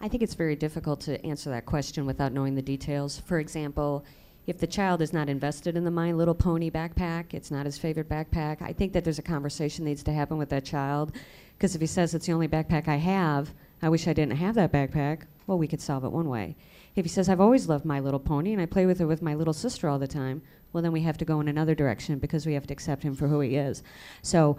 I 0.04 0.08
think 0.08 0.24
it's 0.24 0.34
very 0.34 0.56
difficult 0.56 1.02
to 1.02 1.24
answer 1.24 1.52
that 1.52 1.68
question 1.68 2.08
without 2.08 2.34
knowing 2.34 2.56
the 2.56 2.62
details. 2.64 3.20
For 3.20 3.38
example, 3.38 4.04
if 4.48 4.58
the 4.58 4.66
child 4.66 5.00
is 5.02 5.14
not 5.14 5.30
invested 5.30 5.78
in 5.78 5.84
the 5.84 5.92
My 5.92 6.12
Little 6.12 6.34
Pony 6.34 6.72
backpack, 6.72 7.36
it's 7.36 7.52
not 7.52 7.68
his 7.68 7.78
favorite 7.78 8.10
backpack, 8.10 8.64
I 8.64 8.74
think 8.74 8.94
that 8.94 9.04
there's 9.04 9.20
a 9.20 9.24
conversation 9.24 9.86
needs 9.86 10.02
to 10.04 10.12
happen 10.12 10.40
with 10.40 10.50
that 10.50 10.66
child. 10.66 11.12
Because 11.56 11.76
if 11.76 11.82
he 11.82 11.88
says 11.88 12.16
it's 12.16 12.26
the 12.26 12.34
only 12.34 12.48
backpack 12.48 12.88
I 12.88 12.96
have, 12.96 13.54
I 13.84 13.90
wish 13.90 14.08
I 14.08 14.14
didn't 14.14 14.38
have 14.38 14.56
that 14.56 14.72
backpack, 14.72 15.22
well, 15.46 15.60
we 15.60 15.68
could 15.68 15.82
solve 15.82 16.04
it 16.04 16.12
one 16.12 16.28
way. 16.28 16.56
If 16.96 17.06
he 17.06 17.10
says, 17.10 17.30
I've 17.30 17.40
always 17.40 17.70
loved 17.70 17.86
My 17.86 18.00
Little 18.00 18.20
Pony 18.20 18.52
and 18.52 18.62
I 18.62 18.66
play 18.66 18.86
with 18.86 19.00
it 19.00 19.06
with 19.06 19.22
my 19.22 19.34
little 19.34 19.54
sister 19.54 19.88
all 19.88 20.00
the 20.00 20.08
time, 20.08 20.42
well, 20.74 20.84
then 20.84 20.92
we 20.92 21.02
have 21.02 21.18
to 21.20 21.26
go 21.26 21.40
in 21.40 21.48
another 21.48 21.76
direction 21.76 22.20
because 22.20 22.46
we 22.46 22.54
have 22.54 22.68
to 22.68 22.74
accept 22.74 23.04
him 23.04 23.16
for 23.16 23.28
who 23.28 23.40
he 23.40 23.56
is. 23.56 23.84
So 24.22 24.58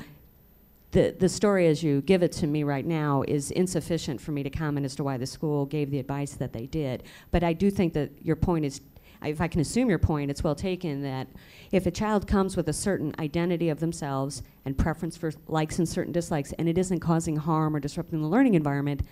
the, 0.93 1.15
the 1.19 1.29
story 1.29 1.67
as 1.67 1.83
you 1.83 2.03
give 2.03 2.23
it 2.23 2.33
to 2.33 2.47
me 2.47 2.65
right 2.65 2.85
now 2.85 3.23
is 3.27 3.51
insufficient 3.51 4.21
for 4.21 4.33
me 4.33 4.43
to 4.43 4.51
comment 4.51 4.85
as 4.85 4.95
to 4.97 5.05
why 5.05 5.17
the 5.17 5.27
school 5.27 5.67
gave 5.67 5.91
the 5.91 5.99
advice 5.99 6.35
that 6.35 6.53
they 6.53 6.67
did. 6.67 7.03
But 7.31 7.43
I 7.43 7.55
do 7.55 7.71
think 7.71 7.95
that 7.95 8.11
your 8.23 8.37
point 8.37 8.67
is, 8.67 8.81
if 9.25 9.41
I 9.41 9.49
can 9.49 9.61
assume 9.61 9.89
your 9.89 9.99
point, 9.99 10.31
it's 10.31 10.45
well 10.45 10.55
taken 10.55 11.03
that 11.03 11.29
if 11.71 11.87
a 11.87 11.91
child 11.91 12.27
comes 12.27 12.57
with 12.57 12.69
a 12.69 12.73
certain 12.73 13.15
identity 13.19 13.69
of 13.69 13.81
themselves 13.81 14.43
and 14.65 14.77
preference 14.77 15.17
for 15.17 15.33
likes 15.49 15.79
and 15.79 15.89
certain 15.89 16.13
dislikes, 16.13 16.53
and 16.55 16.69
it 16.69 16.77
isn't 16.77 17.01
causing 17.01 17.37
harm 17.37 17.75
or 17.75 17.81
disrupting 17.81 18.21
the 18.21 18.29
learning 18.29 18.55
environment, 18.55 19.03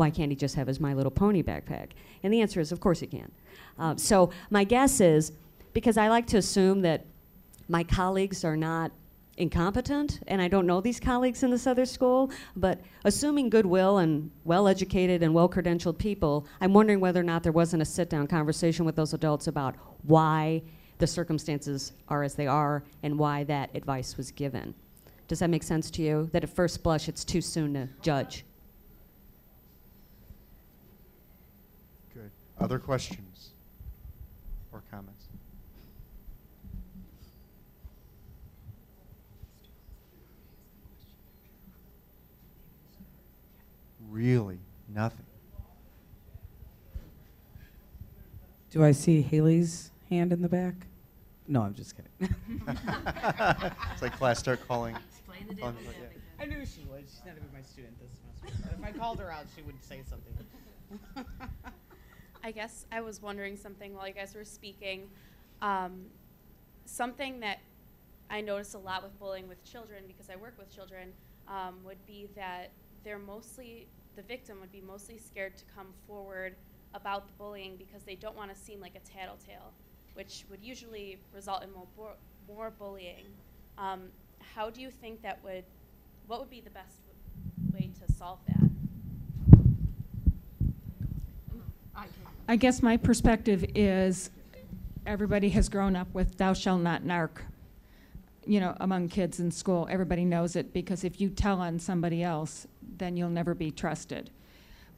why 0.00 0.08
can't 0.08 0.32
he 0.32 0.36
just 0.36 0.54
have 0.54 0.66
his 0.66 0.80
My 0.80 0.94
Little 0.94 1.10
Pony 1.10 1.42
backpack? 1.42 1.90
And 2.22 2.32
the 2.32 2.40
answer 2.40 2.58
is, 2.58 2.72
of 2.72 2.80
course 2.80 3.00
he 3.00 3.06
can. 3.06 3.30
Um, 3.78 3.98
so 3.98 4.30
my 4.48 4.64
guess 4.64 4.98
is, 5.00 5.32
because 5.74 5.98
I 5.98 6.08
like 6.08 6.26
to 6.28 6.38
assume 6.38 6.80
that 6.80 7.04
my 7.68 7.84
colleagues 7.84 8.42
are 8.42 8.56
not 8.56 8.92
incompetent, 9.36 10.20
and 10.26 10.40
I 10.40 10.48
don't 10.48 10.66
know 10.66 10.80
these 10.80 10.98
colleagues 10.98 11.42
in 11.42 11.50
this 11.50 11.66
other 11.66 11.84
school, 11.84 12.30
but 12.56 12.80
assuming 13.04 13.50
goodwill 13.50 13.98
and 13.98 14.30
well 14.44 14.68
educated 14.68 15.22
and 15.22 15.34
well 15.34 15.48
credentialed 15.48 15.98
people, 15.98 16.46
I'm 16.62 16.72
wondering 16.72 17.00
whether 17.00 17.20
or 17.20 17.24
not 17.24 17.42
there 17.42 17.52
wasn't 17.52 17.82
a 17.82 17.86
sit 17.86 18.08
down 18.08 18.26
conversation 18.26 18.86
with 18.86 18.96
those 18.96 19.12
adults 19.12 19.48
about 19.48 19.76
why 20.02 20.62
the 20.98 21.06
circumstances 21.06 21.92
are 22.08 22.22
as 22.22 22.34
they 22.34 22.46
are 22.46 22.84
and 23.02 23.18
why 23.18 23.44
that 23.44 23.70
advice 23.74 24.16
was 24.16 24.30
given. 24.30 24.74
Does 25.28 25.38
that 25.40 25.50
make 25.50 25.62
sense 25.62 25.90
to 25.92 26.02
you? 26.02 26.28
That 26.32 26.42
at 26.42 26.50
first 26.50 26.82
blush, 26.82 27.08
it's 27.08 27.24
too 27.24 27.40
soon 27.40 27.74
to 27.74 27.88
judge? 28.02 28.44
Good. 32.12 32.30
Other 32.60 32.78
questions 32.78 33.50
or 34.70 34.82
comments? 34.90 35.24
Really? 44.10 44.58
Nothing? 44.94 45.24
Do 48.70 48.84
I 48.84 48.92
see 48.92 49.22
Haley's 49.22 49.90
hand 50.10 50.32
in 50.32 50.42
the 50.42 50.48
back? 50.48 50.74
No, 51.48 51.62
I'm 51.62 51.74
just 51.74 51.96
kidding. 51.96 52.10
it's 53.92 54.02
like 54.02 54.16
class 54.16 54.38
start 54.38 54.60
calling. 54.68 54.94
Explain 55.08 55.48
the 55.48 55.54
calling 55.54 55.76
devil's 55.76 55.96
yeah. 55.98 56.44
I 56.44 56.46
knew 56.46 56.64
she 56.66 56.84
would. 56.90 57.04
She's 57.08 57.22
not 57.24 57.36
even 57.36 57.48
my 57.52 57.62
student 57.62 57.94
this 57.98 58.10
semester. 58.42 58.68
But 58.80 58.88
if 58.88 58.94
I 58.94 58.98
called 58.98 59.18
her 59.18 59.32
out, 59.32 59.46
she 59.56 59.62
would 59.62 59.82
say 59.82 60.02
something. 60.08 60.34
I 62.42 62.52
guess 62.52 62.86
I 62.90 63.00
was 63.00 63.20
wondering 63.20 63.56
something 63.56 63.94
while 63.94 64.08
you 64.08 64.14
guys 64.14 64.34
were 64.34 64.44
speaking. 64.44 65.08
Um, 65.60 66.06
something 66.86 67.40
that 67.40 67.58
I 68.30 68.40
notice 68.40 68.74
a 68.74 68.78
lot 68.78 69.02
with 69.02 69.18
bullying 69.18 69.48
with 69.48 69.62
children, 69.64 70.04
because 70.06 70.30
I 70.30 70.36
work 70.36 70.54
with 70.58 70.74
children, 70.74 71.12
um, 71.48 71.76
would 71.84 72.04
be 72.06 72.28
that 72.36 72.70
they're 73.04 73.18
mostly, 73.18 73.86
the 74.16 74.22
victim 74.22 74.58
would 74.60 74.72
be 74.72 74.80
mostly 74.80 75.18
scared 75.18 75.56
to 75.58 75.64
come 75.74 75.88
forward 76.06 76.54
about 76.94 77.26
the 77.26 77.32
bullying 77.38 77.76
because 77.76 78.02
they 78.04 78.14
don't 78.14 78.36
want 78.36 78.54
to 78.54 78.56
seem 78.58 78.80
like 78.80 78.94
a 78.94 79.00
tattletale, 79.00 79.72
which 80.14 80.44
would 80.50 80.62
usually 80.62 81.18
result 81.34 81.62
in 81.62 81.72
more, 81.72 81.86
bu- 81.96 82.52
more 82.54 82.70
bullying. 82.70 83.24
Um, 83.78 84.02
how 84.54 84.70
do 84.70 84.80
you 84.80 84.90
think 84.90 85.22
that 85.22 85.42
would, 85.44 85.64
what 86.26 86.40
would 86.40 86.50
be 86.50 86.60
the 86.60 86.70
best 86.70 86.96
w- 87.72 87.88
way 87.88 87.90
to 88.06 88.12
solve 88.14 88.38
that? 88.46 88.59
I 92.48 92.56
guess 92.56 92.82
my 92.82 92.96
perspective 92.96 93.64
is 93.74 94.30
everybody 95.06 95.50
has 95.50 95.68
grown 95.68 95.94
up 95.94 96.12
with 96.12 96.36
thou 96.36 96.52
shalt 96.52 96.82
not 96.82 97.02
narc. 97.04 97.42
You 98.44 98.60
know, 98.60 98.76
among 98.80 99.08
kids 99.08 99.38
in 99.38 99.50
school, 99.50 99.86
everybody 99.90 100.24
knows 100.24 100.56
it 100.56 100.72
because 100.72 101.04
if 101.04 101.20
you 101.20 101.28
tell 101.28 101.60
on 101.60 101.78
somebody 101.78 102.22
else, 102.22 102.66
then 102.96 103.16
you'll 103.16 103.30
never 103.30 103.54
be 103.54 103.70
trusted. 103.70 104.30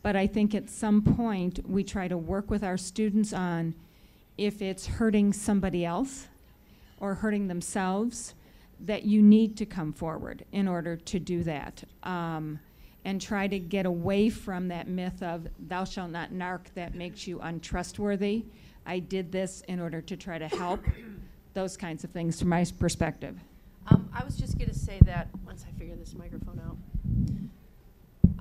But 0.03 0.17
I 0.17 0.27
think 0.27 0.55
at 0.55 0.71
some 0.71 1.03
point 1.03 1.61
we 1.69 1.85
try 1.85 2.09
to 2.09 2.17
work 2.17 2.51
with 2.51 2.65
our 2.65 2.77
students 2.77 3.33
on 3.33 3.75
if 4.39 4.63
it's 4.63 4.87
hurting 4.87 5.33
somebody 5.33 5.85
else 5.85 6.29
or 6.99 7.15
hurting 7.15 7.49
themselves, 7.49 8.35
that 8.81 9.05
you 9.05 9.23
need 9.23 9.57
to 9.59 9.67
come 9.67 9.93
forward 9.93 10.45
in 10.53 10.67
order 10.67 10.97
to 10.97 11.19
do 11.21 11.43
that. 11.45 11.85
Um, 12.03 12.59
and 13.05 13.21
try 13.21 13.47
to 13.47 13.59
get 13.59 13.87
away 13.87 14.29
from 14.31 14.69
that 14.69 14.89
myth 14.89 15.23
of 15.23 15.47
thou 15.69 15.85
shalt 15.85 16.11
not 16.11 16.33
narc 16.33 16.61
that 16.75 16.95
makes 16.95 17.27
you 17.27 17.41
untrustworthy. 17.41 18.45
I 18.87 18.99
did 18.99 19.33
this 19.33 19.63
in 19.69 19.81
order 19.81 20.01
to 20.01 20.17
try 20.17 20.39
to 20.39 20.49
help, 20.49 20.81
those 21.55 21.77
kinds 21.77 22.05
of 22.05 22.11
things 22.11 22.39
from 22.39 22.49
my 22.49 22.65
perspective. 22.79 23.39
Um, 23.89 24.09
I 24.15 24.25
was 24.25 24.37
just 24.37 24.59
going 24.59 24.71
to 24.71 24.79
say 24.79 25.01
that 25.05 25.29
once 25.45 25.65
I 25.69 25.79
figure 25.79 25.97
this 25.97 26.15
microphone 26.15 26.61
out. 26.65 26.77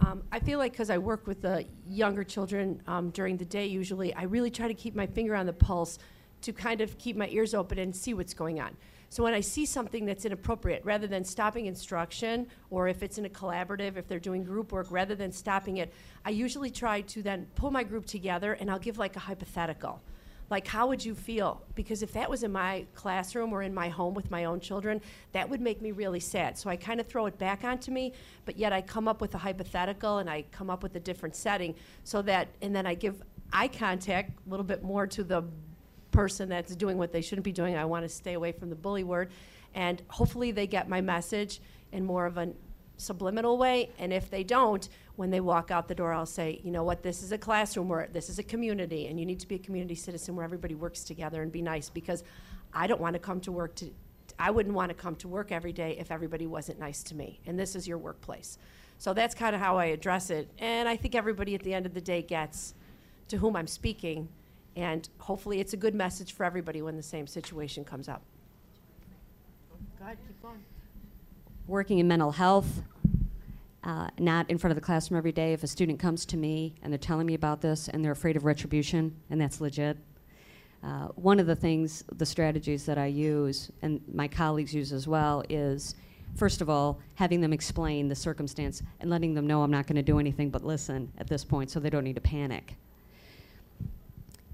Um, 0.05 0.23
I 0.31 0.39
feel 0.39 0.57
like 0.57 0.71
because 0.71 0.89
I 0.89 0.97
work 0.97 1.27
with 1.27 1.41
the 1.41 1.65
younger 1.87 2.23
children 2.23 2.81
um, 2.87 3.11
during 3.11 3.37
the 3.37 3.45
day, 3.45 3.67
usually, 3.67 4.13
I 4.13 4.23
really 4.23 4.49
try 4.49 4.67
to 4.67 4.73
keep 4.73 4.95
my 4.95 5.05
finger 5.05 5.35
on 5.35 5.45
the 5.45 5.53
pulse 5.53 5.99
to 6.41 6.53
kind 6.53 6.81
of 6.81 6.97
keep 6.97 7.15
my 7.15 7.27
ears 7.29 7.53
open 7.53 7.77
and 7.77 7.95
see 7.95 8.13
what's 8.13 8.33
going 8.33 8.59
on. 8.59 8.75
So 9.11 9.23
when 9.23 9.33
I 9.33 9.41
see 9.41 9.65
something 9.65 10.05
that's 10.05 10.23
inappropriate, 10.23 10.85
rather 10.85 11.05
than 11.05 11.25
stopping 11.25 11.65
instruction, 11.65 12.47
or 12.69 12.87
if 12.87 13.03
it's 13.03 13.17
in 13.17 13.25
a 13.25 13.29
collaborative, 13.29 13.97
if 13.97 14.07
they're 14.07 14.19
doing 14.19 14.41
group 14.41 14.71
work, 14.71 14.87
rather 14.89 15.15
than 15.15 15.33
stopping 15.33 15.77
it, 15.77 15.91
I 16.23 16.29
usually 16.29 16.69
try 16.69 17.01
to 17.01 17.21
then 17.21 17.45
pull 17.55 17.71
my 17.71 17.83
group 17.83 18.05
together 18.05 18.53
and 18.53 18.71
I'll 18.71 18.79
give 18.79 18.97
like 18.97 19.17
a 19.17 19.19
hypothetical. 19.19 20.01
Like, 20.49 20.65
how 20.65 20.87
would 20.87 21.03
you 21.03 21.13
feel? 21.13 21.61
Because 21.75 22.03
if 22.03 22.13
that 22.13 22.29
was 22.29 22.43
in 22.43 22.53
my 22.53 22.85
classroom 22.95 23.51
or 23.51 23.63
in 23.63 23.73
my 23.73 23.89
home 23.89 24.13
with 24.13 24.31
my 24.31 24.45
own 24.45 24.61
children, 24.61 25.01
that 25.33 25.49
would 25.49 25.59
make 25.59 25.81
me 25.81 25.91
really 25.91 26.21
sad. 26.21 26.57
So 26.57 26.69
I 26.69 26.77
kind 26.77 27.01
of 27.01 27.05
throw 27.05 27.25
it 27.25 27.37
back 27.37 27.65
onto 27.65 27.91
me, 27.91 28.13
but 28.45 28.57
yet 28.57 28.71
I 28.71 28.81
come 28.81 29.09
up 29.09 29.19
with 29.19 29.35
a 29.35 29.39
hypothetical 29.39 30.19
and 30.19 30.29
I 30.29 30.45
come 30.53 30.69
up 30.69 30.83
with 30.83 30.95
a 30.95 31.01
different 31.01 31.35
setting 31.35 31.75
so 32.05 32.21
that, 32.21 32.47
and 32.61 32.73
then 32.73 32.85
I 32.85 32.93
give 32.93 33.21
eye 33.51 33.67
contact 33.67 34.39
a 34.47 34.49
little 34.49 34.65
bit 34.65 34.83
more 34.83 35.05
to 35.07 35.25
the 35.25 35.43
person 36.11 36.49
that's 36.49 36.75
doing 36.75 36.97
what 36.97 37.11
they 37.11 37.21
shouldn't 37.21 37.45
be 37.45 37.51
doing. 37.51 37.75
I 37.75 37.85
want 37.85 38.03
to 38.03 38.09
stay 38.09 38.33
away 38.33 38.51
from 38.51 38.69
the 38.69 38.75
bully 38.75 39.03
word. 39.03 39.31
And 39.73 40.01
hopefully 40.09 40.51
they 40.51 40.67
get 40.67 40.89
my 40.89 41.01
message 41.01 41.61
in 41.91 42.05
more 42.05 42.25
of 42.25 42.37
a 42.37 42.49
subliminal 42.97 43.57
way. 43.57 43.89
And 43.97 44.13
if 44.13 44.29
they 44.29 44.43
don't, 44.43 44.87
when 45.15 45.29
they 45.29 45.39
walk 45.39 45.71
out 45.71 45.87
the 45.87 45.95
door, 45.95 46.13
I'll 46.13 46.25
say, 46.25 46.61
you 46.63 46.71
know 46.71 46.83
what, 46.83 47.03
this 47.03 47.23
is 47.23 47.31
a 47.31 47.37
classroom 47.37 47.89
where 47.89 48.07
this 48.11 48.29
is 48.29 48.39
a 48.39 48.43
community, 48.43 49.07
and 49.07 49.19
you 49.19 49.25
need 49.25 49.39
to 49.39 49.47
be 49.47 49.55
a 49.55 49.59
community 49.59 49.95
citizen 49.95 50.35
where 50.35 50.43
everybody 50.43 50.75
works 50.75 51.03
together 51.03 51.41
and 51.41 51.51
be 51.51 51.61
nice 51.61 51.89
because 51.89 52.23
I 52.73 52.87
don't 52.87 53.01
want 53.01 53.13
to 53.13 53.19
come 53.19 53.39
to 53.41 53.51
work 53.51 53.75
to. 53.75 53.91
I 54.39 54.49
wouldn't 54.49 54.73
want 54.73 54.89
to 54.89 54.95
come 54.95 55.15
to 55.17 55.27
work 55.27 55.51
every 55.51 55.73
day 55.73 55.97
if 55.99 56.09
everybody 56.09 56.47
wasn't 56.47 56.79
nice 56.79 57.03
to 57.03 57.15
me, 57.15 57.39
and 57.45 57.59
this 57.59 57.75
is 57.75 57.87
your 57.87 57.97
workplace. 57.97 58.57
So 58.97 59.13
that's 59.13 59.35
kind 59.35 59.55
of 59.55 59.61
how 59.61 59.77
I 59.77 59.85
address 59.85 60.29
it, 60.29 60.49
and 60.57 60.87
I 60.87 60.95
think 60.95 61.15
everybody 61.15 61.53
at 61.53 61.61
the 61.61 61.73
end 61.73 61.85
of 61.85 61.93
the 61.93 62.01
day 62.01 62.21
gets 62.21 62.73
to 63.27 63.37
whom 63.37 63.55
I'm 63.55 63.67
speaking, 63.67 64.29
and 64.75 65.09
hopefully 65.19 65.59
it's 65.59 65.73
a 65.73 65.77
good 65.77 65.95
message 65.95 66.33
for 66.33 66.43
everybody 66.43 66.81
when 66.81 66.95
the 66.95 67.03
same 67.03 67.27
situation 67.27 67.83
comes 67.83 68.07
up. 68.07 68.21
Go 69.99 70.05
ahead, 70.05 70.17
keep 70.25 70.41
going. 70.41 70.63
working 71.67 71.99
in 71.99 72.07
mental 72.07 72.31
health, 72.31 72.81
uh, 73.83 74.09
not 74.19 74.49
in 74.49 74.57
front 74.57 74.71
of 74.71 74.75
the 74.75 74.81
classroom 74.81 75.17
every 75.17 75.31
day. 75.31 75.53
If 75.53 75.63
a 75.63 75.67
student 75.67 75.99
comes 75.99 76.25
to 76.27 76.37
me 76.37 76.75
and 76.81 76.91
they're 76.91 76.97
telling 76.97 77.27
me 77.27 77.33
about 77.33 77.61
this 77.61 77.87
and 77.87 78.03
they're 78.03 78.11
afraid 78.11 78.35
of 78.35 78.45
retribution, 78.45 79.15
and 79.29 79.39
that's 79.39 79.61
legit, 79.61 79.97
uh, 80.83 81.07
one 81.09 81.39
of 81.39 81.45
the 81.45 81.55
things, 81.55 82.03
the 82.15 82.25
strategies 82.25 82.85
that 82.85 82.97
I 82.97 83.05
use, 83.05 83.71
and 83.83 84.01
my 84.11 84.27
colleagues 84.27 84.73
use 84.73 84.91
as 84.91 85.07
well, 85.07 85.43
is 85.49 85.95
first 86.35 86.61
of 86.61 86.69
all, 86.69 86.99
having 87.15 87.41
them 87.41 87.53
explain 87.53 88.07
the 88.07 88.15
circumstance 88.15 88.81
and 88.99 89.09
letting 89.09 89.33
them 89.33 89.45
know 89.45 89.61
I'm 89.61 89.71
not 89.71 89.85
going 89.85 89.97
to 89.97 90.01
do 90.01 90.17
anything 90.17 90.49
but 90.49 90.63
listen 90.63 91.11
at 91.17 91.27
this 91.27 91.43
point 91.43 91.69
so 91.69 91.79
they 91.79 91.89
don't 91.89 92.03
need 92.03 92.15
to 92.15 92.21
panic. 92.21 92.75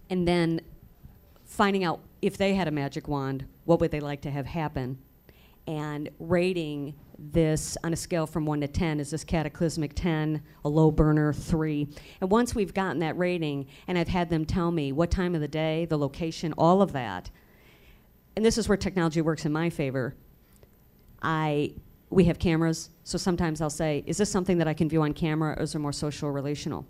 And 0.09 0.27
then 0.27 0.61
finding 1.45 1.83
out 1.83 2.01
if 2.21 2.37
they 2.37 2.55
had 2.55 2.67
a 2.67 2.71
magic 2.71 3.07
wand, 3.07 3.45
what 3.65 3.79
would 3.79 3.91
they 3.91 3.99
like 3.99 4.21
to 4.21 4.31
have 4.31 4.45
happen? 4.45 4.99
and 5.67 6.09
rating 6.17 6.95
this 7.19 7.77
on 7.83 7.91
a 7.91 7.95
scale 7.95 8.25
from 8.25 8.45
1 8.45 8.61
to 8.61 8.67
10 8.67 8.99
is 8.99 9.11
this 9.11 9.23
cataclysmic 9.23 9.93
10 9.95 10.41
a 10.63 10.69
low 10.69 10.91
burner 10.91 11.33
3 11.33 11.87
and 12.21 12.31
once 12.31 12.55
we've 12.55 12.73
gotten 12.73 12.99
that 12.99 13.17
rating 13.17 13.65
and 13.87 13.97
i've 13.97 14.07
had 14.07 14.29
them 14.29 14.45
tell 14.45 14.71
me 14.71 14.91
what 14.91 15.11
time 15.11 15.35
of 15.35 15.41
the 15.41 15.47
day 15.47 15.85
the 15.85 15.97
location 15.97 16.53
all 16.57 16.81
of 16.81 16.93
that 16.93 17.29
and 18.35 18.45
this 18.45 18.57
is 18.57 18.69
where 18.69 18.77
technology 18.77 19.19
works 19.19 19.45
in 19.45 19.51
my 19.51 19.69
favor 19.69 20.15
i 21.21 21.73
we 22.09 22.23
have 22.25 22.39
cameras. 22.39 22.89
So 23.03 23.17
sometimes 23.17 23.61
i'll 23.61 23.69
say 23.69 24.03
is 24.05 24.17
this 24.17 24.31
something 24.31 24.57
that 24.59 24.67
i 24.67 24.73
can 24.73 24.89
view 24.89 25.01
on 25.01 25.13
camera 25.13 25.55
or 25.57 25.63
is 25.63 25.75
it 25.75 25.79
more 25.79 25.91
social 25.91 26.29
or 26.29 26.31
relational? 26.31 26.85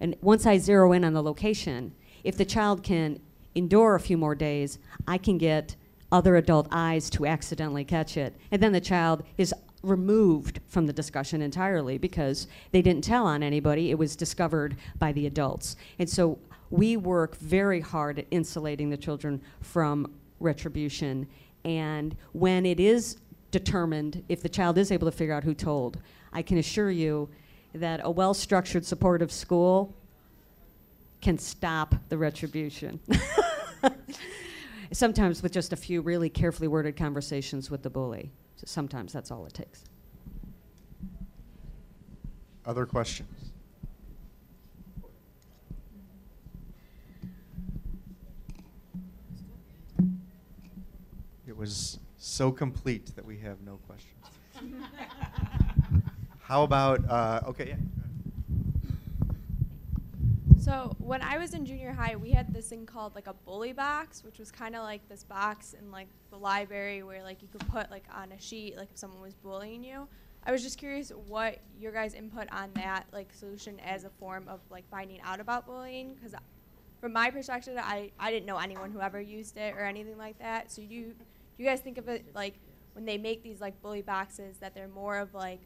And 0.00 0.14
once 0.20 0.46
i 0.46 0.58
zero 0.58 0.92
in 0.92 1.04
on 1.04 1.12
the 1.12 1.22
location 1.22 1.94
if 2.28 2.36
the 2.36 2.44
child 2.44 2.82
can 2.82 3.18
endure 3.54 3.94
a 3.94 4.00
few 4.00 4.16
more 4.16 4.34
days 4.34 4.78
i 5.06 5.18
can 5.18 5.38
get 5.38 5.74
other 6.10 6.36
adult 6.36 6.68
eyes 6.70 7.10
to 7.10 7.26
accidentally 7.26 7.84
catch 7.84 8.16
it. 8.16 8.34
And 8.50 8.62
then 8.62 8.72
the 8.72 8.80
child 8.80 9.24
is 9.36 9.54
removed 9.82 10.60
from 10.66 10.86
the 10.86 10.92
discussion 10.92 11.42
entirely 11.42 11.98
because 11.98 12.48
they 12.72 12.82
didn't 12.82 13.04
tell 13.04 13.26
on 13.26 13.42
anybody. 13.42 13.90
It 13.90 13.98
was 13.98 14.16
discovered 14.16 14.76
by 14.98 15.12
the 15.12 15.26
adults. 15.26 15.76
And 15.98 16.08
so 16.08 16.38
we 16.70 16.96
work 16.96 17.36
very 17.36 17.80
hard 17.80 18.18
at 18.18 18.26
insulating 18.30 18.90
the 18.90 18.96
children 18.96 19.40
from 19.60 20.12
retribution. 20.40 21.28
And 21.64 22.16
when 22.32 22.66
it 22.66 22.80
is 22.80 23.18
determined, 23.50 24.24
if 24.28 24.42
the 24.42 24.48
child 24.48 24.78
is 24.78 24.90
able 24.90 25.06
to 25.06 25.16
figure 25.16 25.34
out 25.34 25.44
who 25.44 25.54
told, 25.54 25.98
I 26.32 26.42
can 26.42 26.58
assure 26.58 26.90
you 26.90 27.28
that 27.74 28.00
a 28.02 28.10
well 28.10 28.34
structured, 28.34 28.84
supportive 28.84 29.30
school 29.30 29.94
can 31.20 31.38
stop 31.38 31.94
the 32.08 32.18
retribution. 32.18 33.00
Sometimes 34.92 35.42
with 35.42 35.52
just 35.52 35.72
a 35.72 35.76
few 35.76 36.00
really 36.00 36.30
carefully 36.30 36.68
worded 36.68 36.96
conversations 36.96 37.70
with 37.70 37.82
the 37.82 37.90
bully. 37.90 38.32
So 38.56 38.64
sometimes 38.66 39.12
that's 39.12 39.30
all 39.30 39.44
it 39.46 39.54
takes. 39.54 39.84
Other 42.64 42.86
questions? 42.86 43.52
It 51.46 51.56
was 51.56 51.98
so 52.16 52.50
complete 52.50 53.14
that 53.16 53.24
we 53.24 53.38
have 53.38 53.60
no 53.62 53.78
questions. 53.86 54.24
How 56.40 56.62
about, 56.62 57.08
uh, 57.08 57.40
okay, 57.46 57.68
yeah. 57.68 57.76
So 60.68 60.94
when 60.98 61.22
I 61.22 61.38
was 61.38 61.54
in 61.54 61.64
junior 61.64 61.92
high, 61.92 62.14
we 62.16 62.30
had 62.30 62.52
this 62.52 62.68
thing 62.68 62.84
called 62.84 63.14
like 63.14 63.26
a 63.26 63.32
bully 63.32 63.72
box, 63.72 64.22
which 64.22 64.38
was 64.38 64.50
kind 64.50 64.76
of 64.76 64.82
like 64.82 65.08
this 65.08 65.24
box 65.24 65.72
in 65.72 65.90
like 65.90 66.08
the 66.28 66.36
library 66.36 67.02
where 67.02 67.22
like 67.22 67.40
you 67.40 67.48
could 67.50 67.66
put 67.70 67.90
like 67.90 68.04
on 68.14 68.32
a 68.32 68.38
sheet 68.38 68.76
like 68.76 68.90
if 68.90 68.98
someone 68.98 69.22
was 69.22 69.32
bullying 69.32 69.82
you. 69.82 70.06
I 70.44 70.52
was 70.52 70.62
just 70.62 70.76
curious 70.76 71.10
what 71.26 71.60
your 71.80 71.90
guys' 71.90 72.12
input 72.12 72.48
on 72.52 72.68
that 72.74 73.06
like 73.14 73.32
solution 73.32 73.80
as 73.80 74.04
a 74.04 74.10
form 74.10 74.44
of 74.46 74.60
like 74.68 74.86
finding 74.90 75.22
out 75.22 75.40
about 75.40 75.66
bullying 75.66 76.12
because 76.12 76.34
from 77.00 77.14
my 77.14 77.30
perspective, 77.30 77.78
I, 77.80 78.10
I 78.20 78.30
didn't 78.30 78.44
know 78.44 78.58
anyone 78.58 78.90
who 78.90 79.00
ever 79.00 79.22
used 79.22 79.56
it 79.56 79.74
or 79.74 79.86
anything 79.86 80.18
like 80.18 80.38
that. 80.38 80.70
So 80.70 80.82
you 80.82 80.88
do 80.88 81.14
you 81.56 81.64
guys 81.64 81.80
think 81.80 81.96
of 81.96 82.10
it 82.10 82.26
like 82.34 82.56
when 82.92 83.06
they 83.06 83.16
make 83.16 83.42
these 83.42 83.62
like 83.62 83.80
bully 83.80 84.02
boxes 84.02 84.58
that 84.58 84.74
they're 84.74 84.86
more 84.88 85.16
of 85.16 85.32
like 85.32 85.60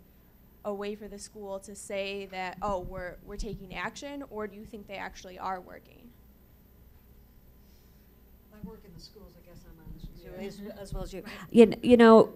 a 0.64 0.72
way 0.72 0.94
for 0.94 1.08
the 1.08 1.18
school 1.18 1.58
to 1.58 1.74
say 1.74 2.26
that 2.26 2.56
oh 2.62 2.80
we're 2.80 3.16
we're 3.24 3.36
taking 3.36 3.74
action 3.74 4.22
or 4.30 4.46
do 4.46 4.56
you 4.56 4.64
think 4.64 4.86
they 4.86 4.94
actually 4.94 5.38
are 5.38 5.60
working 5.60 6.02
I 8.62 8.68
work 8.68 8.82
in 8.84 8.92
the 8.94 9.00
schools, 9.00 9.32
I 9.36 9.46
guess 9.46 9.64
I'm 9.64 9.84
honest 9.88 10.06
with 10.12 10.24
you, 10.24 10.46
as, 10.46 10.80
as 10.80 10.94
well 10.94 11.02
as 11.02 11.12
you. 11.12 11.22
You, 11.50 11.72
you 11.82 11.96
know, 11.96 12.32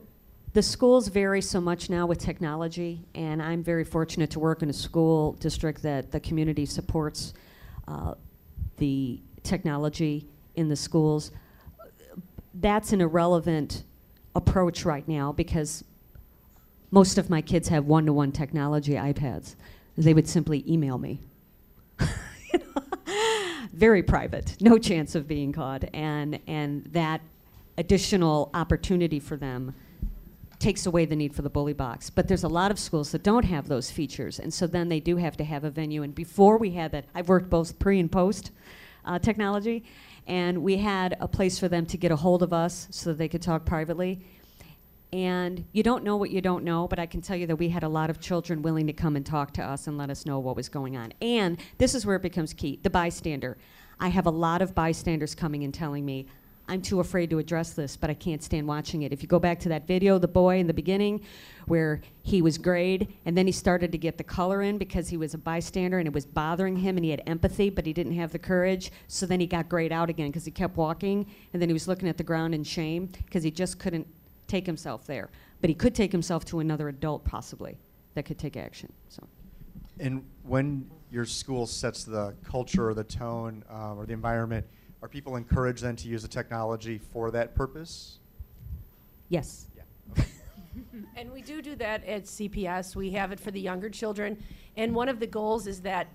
the 0.55 0.63
schools 0.63 1.09
vary 1.09 1.43
so 1.43 1.61
much 1.61 1.91
now 1.91 2.07
with 2.07 2.19
technology, 2.19 3.05
and 3.15 3.43
I'm 3.43 3.63
very 3.63 3.85
fortunate 3.85 4.31
to 4.31 4.41
work 4.41 4.63
in 4.63 4.71
a 4.71 4.73
school 4.73 5.33
district 5.35 5.83
that 5.83 6.11
the 6.11 6.21
community 6.21 6.67
supports 6.67 7.35
uh, 7.87 8.15
the 8.79 9.21
technology 9.43 10.27
in 10.55 10.69
the 10.69 10.77
schools. 10.77 11.31
That's 12.55 12.93
an 12.93 13.01
irrelevant 13.01 13.85
approach 14.35 14.85
right 14.85 15.07
now 15.07 15.33
because 15.33 15.85
most 16.91 17.19
of 17.19 17.31
my 17.31 17.41
kids 17.41 17.69
have 17.69 17.87
one-to-one 17.87 18.33
technology 18.33 18.93
iPads. 18.93 19.55
They 19.97 20.15
would 20.15 20.29
simply 20.29 20.65
email 20.69 20.99
me. 20.99 21.21
Very 23.73 24.03
private, 24.03 24.57
no 24.61 24.79
chance 24.79 25.15
of 25.15 25.29
being 25.29 25.53
caught, 25.53 25.85
and 25.95 26.39
and 26.47 26.85
that 26.93 27.21
additional 27.79 28.51
opportunity 28.55 29.21
for 29.21 29.37
them 29.37 29.75
takes 30.59 30.87
away 30.87 31.05
the 31.05 31.17
need 31.17 31.35
for 31.35 31.43
the 31.43 31.51
bully 31.51 31.75
box. 31.75 32.09
But 32.09 32.29
there's 32.29 32.45
a 32.45 32.49
lot 32.49 32.71
of 32.71 32.79
schools 32.79 33.13
that 33.13 33.23
don't 33.23 33.45
have 33.45 33.69
those 33.69 33.91
features, 33.91 34.39
and 34.39 34.53
so 34.53 34.67
then 34.67 34.89
they 34.89 35.01
do 35.01 35.17
have 35.17 35.37
to 35.39 35.45
have 35.45 35.65
a 35.65 35.71
venue. 35.71 36.03
And 36.03 36.15
before 36.15 36.57
we 36.59 36.71
had 36.71 36.93
that, 36.93 37.05
I've 37.15 37.29
worked 37.29 37.51
both 37.51 37.79
pre 37.79 38.01
and 38.01 38.11
post 38.11 38.51
uh, 39.05 39.19
technology, 39.19 39.85
and 40.27 40.63
we 40.63 40.79
had 40.79 41.17
a 41.21 41.29
place 41.29 41.59
for 41.59 41.69
them 41.69 41.87
to 41.87 41.97
get 41.97 42.11
a 42.11 42.17
hold 42.17 42.43
of 42.43 42.53
us 42.53 42.89
so 42.91 43.11
that 43.11 43.19
they 43.19 43.29
could 43.29 43.43
talk 43.43 43.65
privately. 43.65 44.21
And 45.17 45.65
you 45.73 45.83
don't 45.83 46.05
know 46.05 46.19
what 46.19 46.31
you 46.31 46.43
don't 46.43 46.63
know, 46.63 46.87
but 46.87 46.99
I 46.99 47.07
can 47.07 47.23
tell 47.23 47.39
you 47.39 47.47
that 47.47 47.57
we 47.57 47.71
had 47.71 47.85
a 47.85 47.89
lot 47.89 48.11
of 48.11 48.21
children 48.21 48.61
willing 48.61 48.87
to 48.87 48.93
come 48.93 49.17
and 49.17 49.25
talk 49.25 49.55
to 49.55 49.63
us 49.63 49.87
and 49.87 49.97
let 49.97 50.11
us 50.11 50.27
know 50.27 50.39
what 50.41 50.57
was 50.57 50.69
going 50.69 50.95
on. 50.95 51.15
And 51.23 51.57
this 51.79 51.95
is 51.95 52.05
where 52.05 52.17
it 52.17 52.23
becomes 52.23 52.53
key 52.53 52.81
the 52.83 52.91
bystander. 52.91 53.57
I 53.99 54.09
have 54.09 54.27
a 54.27 54.31
lot 54.31 54.61
of 54.61 54.75
bystanders 54.75 55.35
coming 55.35 55.65
and 55.65 55.73
telling 55.73 56.05
me, 56.05 56.27
I'm 56.69 56.83
too 56.83 57.01
afraid 57.01 57.31
to 57.31 57.39
address 57.39 57.73
this, 57.73 57.97
but 57.97 58.11
I 58.11 58.15
can't 58.15 58.43
stand 58.43 58.69
watching 58.69 59.05
it. 59.05 59.13
If 59.13 59.23
you 59.23 59.29
go 59.29 59.39
back 59.39 59.59
to 59.61 59.71
that 59.71 59.87
video, 59.87 60.19
the 60.19 60.29
boy 60.29 60.59
in 60.59 60.67
the 60.67 60.75
beginning, 60.75 61.23
where 61.67 62.03
he 62.23 62.43
was 62.43 62.59
grayed, 62.59 63.09
and 63.25 63.39
then 63.39 63.47
he 63.47 63.53
started 63.53 63.93
to 63.93 63.99
get 63.99 64.19
the 64.19 64.25
color 64.25 64.61
in 64.61 64.77
because 64.77 65.09
he 65.09 65.17
was 65.17 65.33
a 65.33 65.39
bystander 65.39 65.99
and 65.99 66.07
it 66.07 66.13
was 66.13 66.27
bothering 66.27 66.77
him, 66.77 66.97
and 66.99 67.05
he 67.05 67.11
had 67.11 67.23
empathy, 67.27 67.71
but 67.71 67.87
he 67.87 67.95
didn't 67.95 68.17
have 68.17 68.33
the 68.33 68.39
courage. 68.39 68.93
So 69.09 69.25
then 69.25 69.41
he 69.41 69.47
got 69.47 69.71
grayed 69.71 69.93
out 69.93 70.11
again 70.11 70.27
because 70.27 70.45
he 70.45 70.51
kept 70.51 70.77
walking, 70.77 71.27
and 71.55 71.63
then 71.63 71.71
he 71.71 71.73
was 71.73 71.89
looking 71.89 72.09
at 72.09 72.19
the 72.19 72.25
ground 72.25 72.55
in 72.55 72.65
shame 72.65 73.07
because 73.25 73.45
he 73.45 73.51
just 73.51 73.79
couldn't 73.79 74.09
take 74.47 74.67
himself 74.67 75.07
there. 75.07 75.31
But 75.61 75.71
he 75.71 75.75
could 75.75 75.95
take 75.95 76.13
himself 76.13 76.45
to 76.47 76.61
another 76.61 76.89
adult, 76.89 77.25
possibly, 77.25 77.77
that 78.15 78.25
could 78.25 78.39
take 78.39 78.57
action. 78.57 78.93
So. 79.09 79.27
And 79.99 80.25
when 80.43 80.91
your 81.11 81.25
school 81.25 81.67
sets 81.67 82.05
the 82.05 82.35
culture 82.45 82.89
or 82.89 82.95
the 82.95 83.05
tone 83.05 83.65
um, 83.71 83.99
or 83.99 84.07
the 84.07 84.13
environment, 84.13 84.67
are 85.03 85.09
people 85.09 85.37
encouraged 85.37 85.83
then 85.83 85.97
to 85.97 86.09
use 86.09 86.23
the 86.23 86.29
technology 86.29 86.99
for 86.99 87.31
that 87.31 87.55
purpose? 87.55 88.19
Yes. 89.29 89.67
Yeah. 89.77 89.83
Okay. 90.93 91.05
And 91.17 91.33
we 91.33 91.41
do 91.41 91.63
do 91.63 91.75
that 91.77 92.05
at 92.05 92.25
CPS. 92.25 92.95
We 92.95 93.11
have 93.13 93.33
it 93.33 93.41
for 93.41 93.51
the 93.51 93.61
younger 93.61 93.89
children. 93.89 94.37
And 94.77 94.95
one 94.95 95.09
of 95.09 95.21
the 95.21 95.27
goals 95.27 95.67
is 95.67 95.81
that 95.81 96.07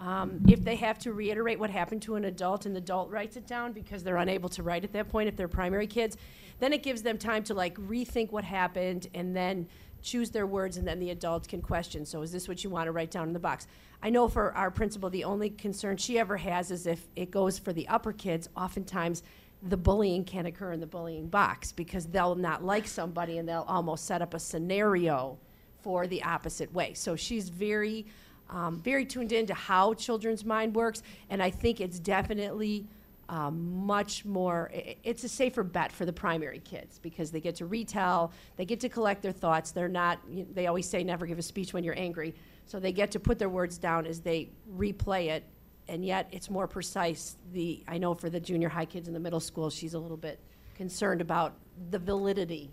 um, 0.00 0.40
if 0.48 0.64
they 0.64 0.76
have 0.76 0.98
to 1.00 1.12
reiterate 1.12 1.58
what 1.58 1.68
happened 1.68 2.00
to 2.02 2.14
an 2.16 2.24
adult 2.24 2.64
and 2.64 2.74
the 2.74 2.80
adult 2.80 3.10
writes 3.10 3.36
it 3.36 3.46
down 3.46 3.72
because 3.72 4.02
they're 4.02 4.16
unable 4.16 4.48
to 4.48 4.62
write 4.62 4.82
at 4.82 4.92
that 4.94 5.08
point 5.10 5.28
if 5.28 5.36
they're 5.36 5.46
primary 5.46 5.86
kids, 5.86 6.16
then 6.58 6.72
it 6.72 6.82
gives 6.82 7.02
them 7.02 7.18
time 7.18 7.44
to 7.44 7.54
like 7.54 7.74
rethink 7.76 8.32
what 8.32 8.42
happened 8.42 9.08
and 9.14 9.36
then 9.36 9.68
choose 10.02 10.30
their 10.30 10.46
words 10.46 10.78
and 10.78 10.88
then 10.88 10.98
the 10.98 11.10
adult 11.10 11.46
can 11.46 11.60
question. 11.60 12.06
So 12.06 12.22
is 12.22 12.32
this 12.32 12.48
what 12.48 12.64
you 12.64 12.70
want 12.70 12.86
to 12.86 12.92
write 12.92 13.10
down 13.10 13.28
in 13.28 13.34
the 13.34 13.38
box? 13.38 13.66
I 14.02 14.08
know 14.08 14.26
for 14.26 14.56
our 14.56 14.70
principal, 14.70 15.10
the 15.10 15.24
only 15.24 15.50
concern 15.50 15.98
she 15.98 16.18
ever 16.18 16.38
has 16.38 16.70
is 16.70 16.86
if 16.86 17.06
it 17.14 17.30
goes 17.30 17.58
for 17.58 17.74
the 17.74 17.86
upper 17.88 18.14
kids, 18.14 18.48
oftentimes 18.56 19.22
the 19.62 19.76
bullying 19.76 20.24
can 20.24 20.46
occur 20.46 20.72
in 20.72 20.80
the 20.80 20.86
bullying 20.86 21.26
box 21.26 21.72
because 21.72 22.06
they'll 22.06 22.34
not 22.34 22.64
like 22.64 22.86
somebody 22.86 23.36
and 23.36 23.46
they'll 23.46 23.66
almost 23.68 24.06
set 24.06 24.22
up 24.22 24.32
a 24.32 24.38
scenario 24.38 25.36
for 25.82 26.06
the 26.06 26.22
opposite 26.22 26.72
way. 26.72 26.94
So 26.94 27.16
she's 27.16 27.50
very, 27.50 28.06
um, 28.50 28.80
very 28.80 29.04
tuned 29.04 29.32
into 29.32 29.54
how 29.54 29.94
children's 29.94 30.44
mind 30.44 30.74
works, 30.74 31.02
and 31.30 31.42
I 31.42 31.50
think 31.50 31.80
it's 31.80 31.98
definitely 31.98 32.86
um, 33.28 33.86
much 33.86 34.24
more. 34.24 34.70
It's 35.04 35.24
a 35.24 35.28
safer 35.28 35.62
bet 35.62 35.92
for 35.92 36.04
the 36.04 36.12
primary 36.12 36.58
kids 36.58 36.98
because 36.98 37.30
they 37.30 37.40
get 37.40 37.54
to 37.56 37.66
retell, 37.66 38.32
they 38.56 38.64
get 38.64 38.80
to 38.80 38.88
collect 38.88 39.22
their 39.22 39.32
thoughts. 39.32 39.70
They're 39.70 39.88
not. 39.88 40.18
They 40.52 40.66
always 40.66 40.88
say 40.88 41.04
never 41.04 41.26
give 41.26 41.38
a 41.38 41.42
speech 41.42 41.72
when 41.72 41.84
you're 41.84 41.98
angry, 41.98 42.34
so 42.66 42.78
they 42.78 42.92
get 42.92 43.12
to 43.12 43.20
put 43.20 43.38
their 43.38 43.48
words 43.48 43.78
down 43.78 44.04
as 44.04 44.20
they 44.20 44.50
replay 44.76 45.28
it 45.28 45.44
and 45.90 46.04
yet 46.04 46.28
it's 46.30 46.48
more 46.48 46.68
precise. 46.68 47.36
The, 47.52 47.82
I 47.88 47.98
know 47.98 48.14
for 48.14 48.30
the 48.30 48.38
junior 48.38 48.68
high 48.68 48.84
kids 48.84 49.08
in 49.08 49.14
the 49.14 49.20
middle 49.20 49.40
school, 49.40 49.70
she's 49.70 49.94
a 49.94 49.98
little 49.98 50.16
bit 50.16 50.38
concerned 50.76 51.20
about 51.20 51.54
the 51.90 51.98
validity 51.98 52.70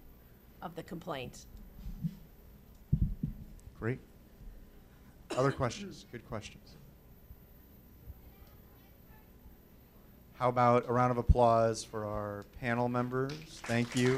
of 0.61 0.75
the 0.75 0.83
complaint. 0.83 1.45
Great. 3.79 3.99
Other 5.35 5.51
questions? 5.51 6.05
Good 6.11 6.27
questions. 6.27 6.63
How 10.39 10.49
about 10.49 10.85
a 10.87 10.93
round 10.93 11.11
of 11.11 11.17
applause 11.17 11.83
for 11.83 12.05
our 12.05 12.45
panel 12.61 12.87
members? 12.87 13.33
Thank 13.65 13.95
you. 13.95 14.17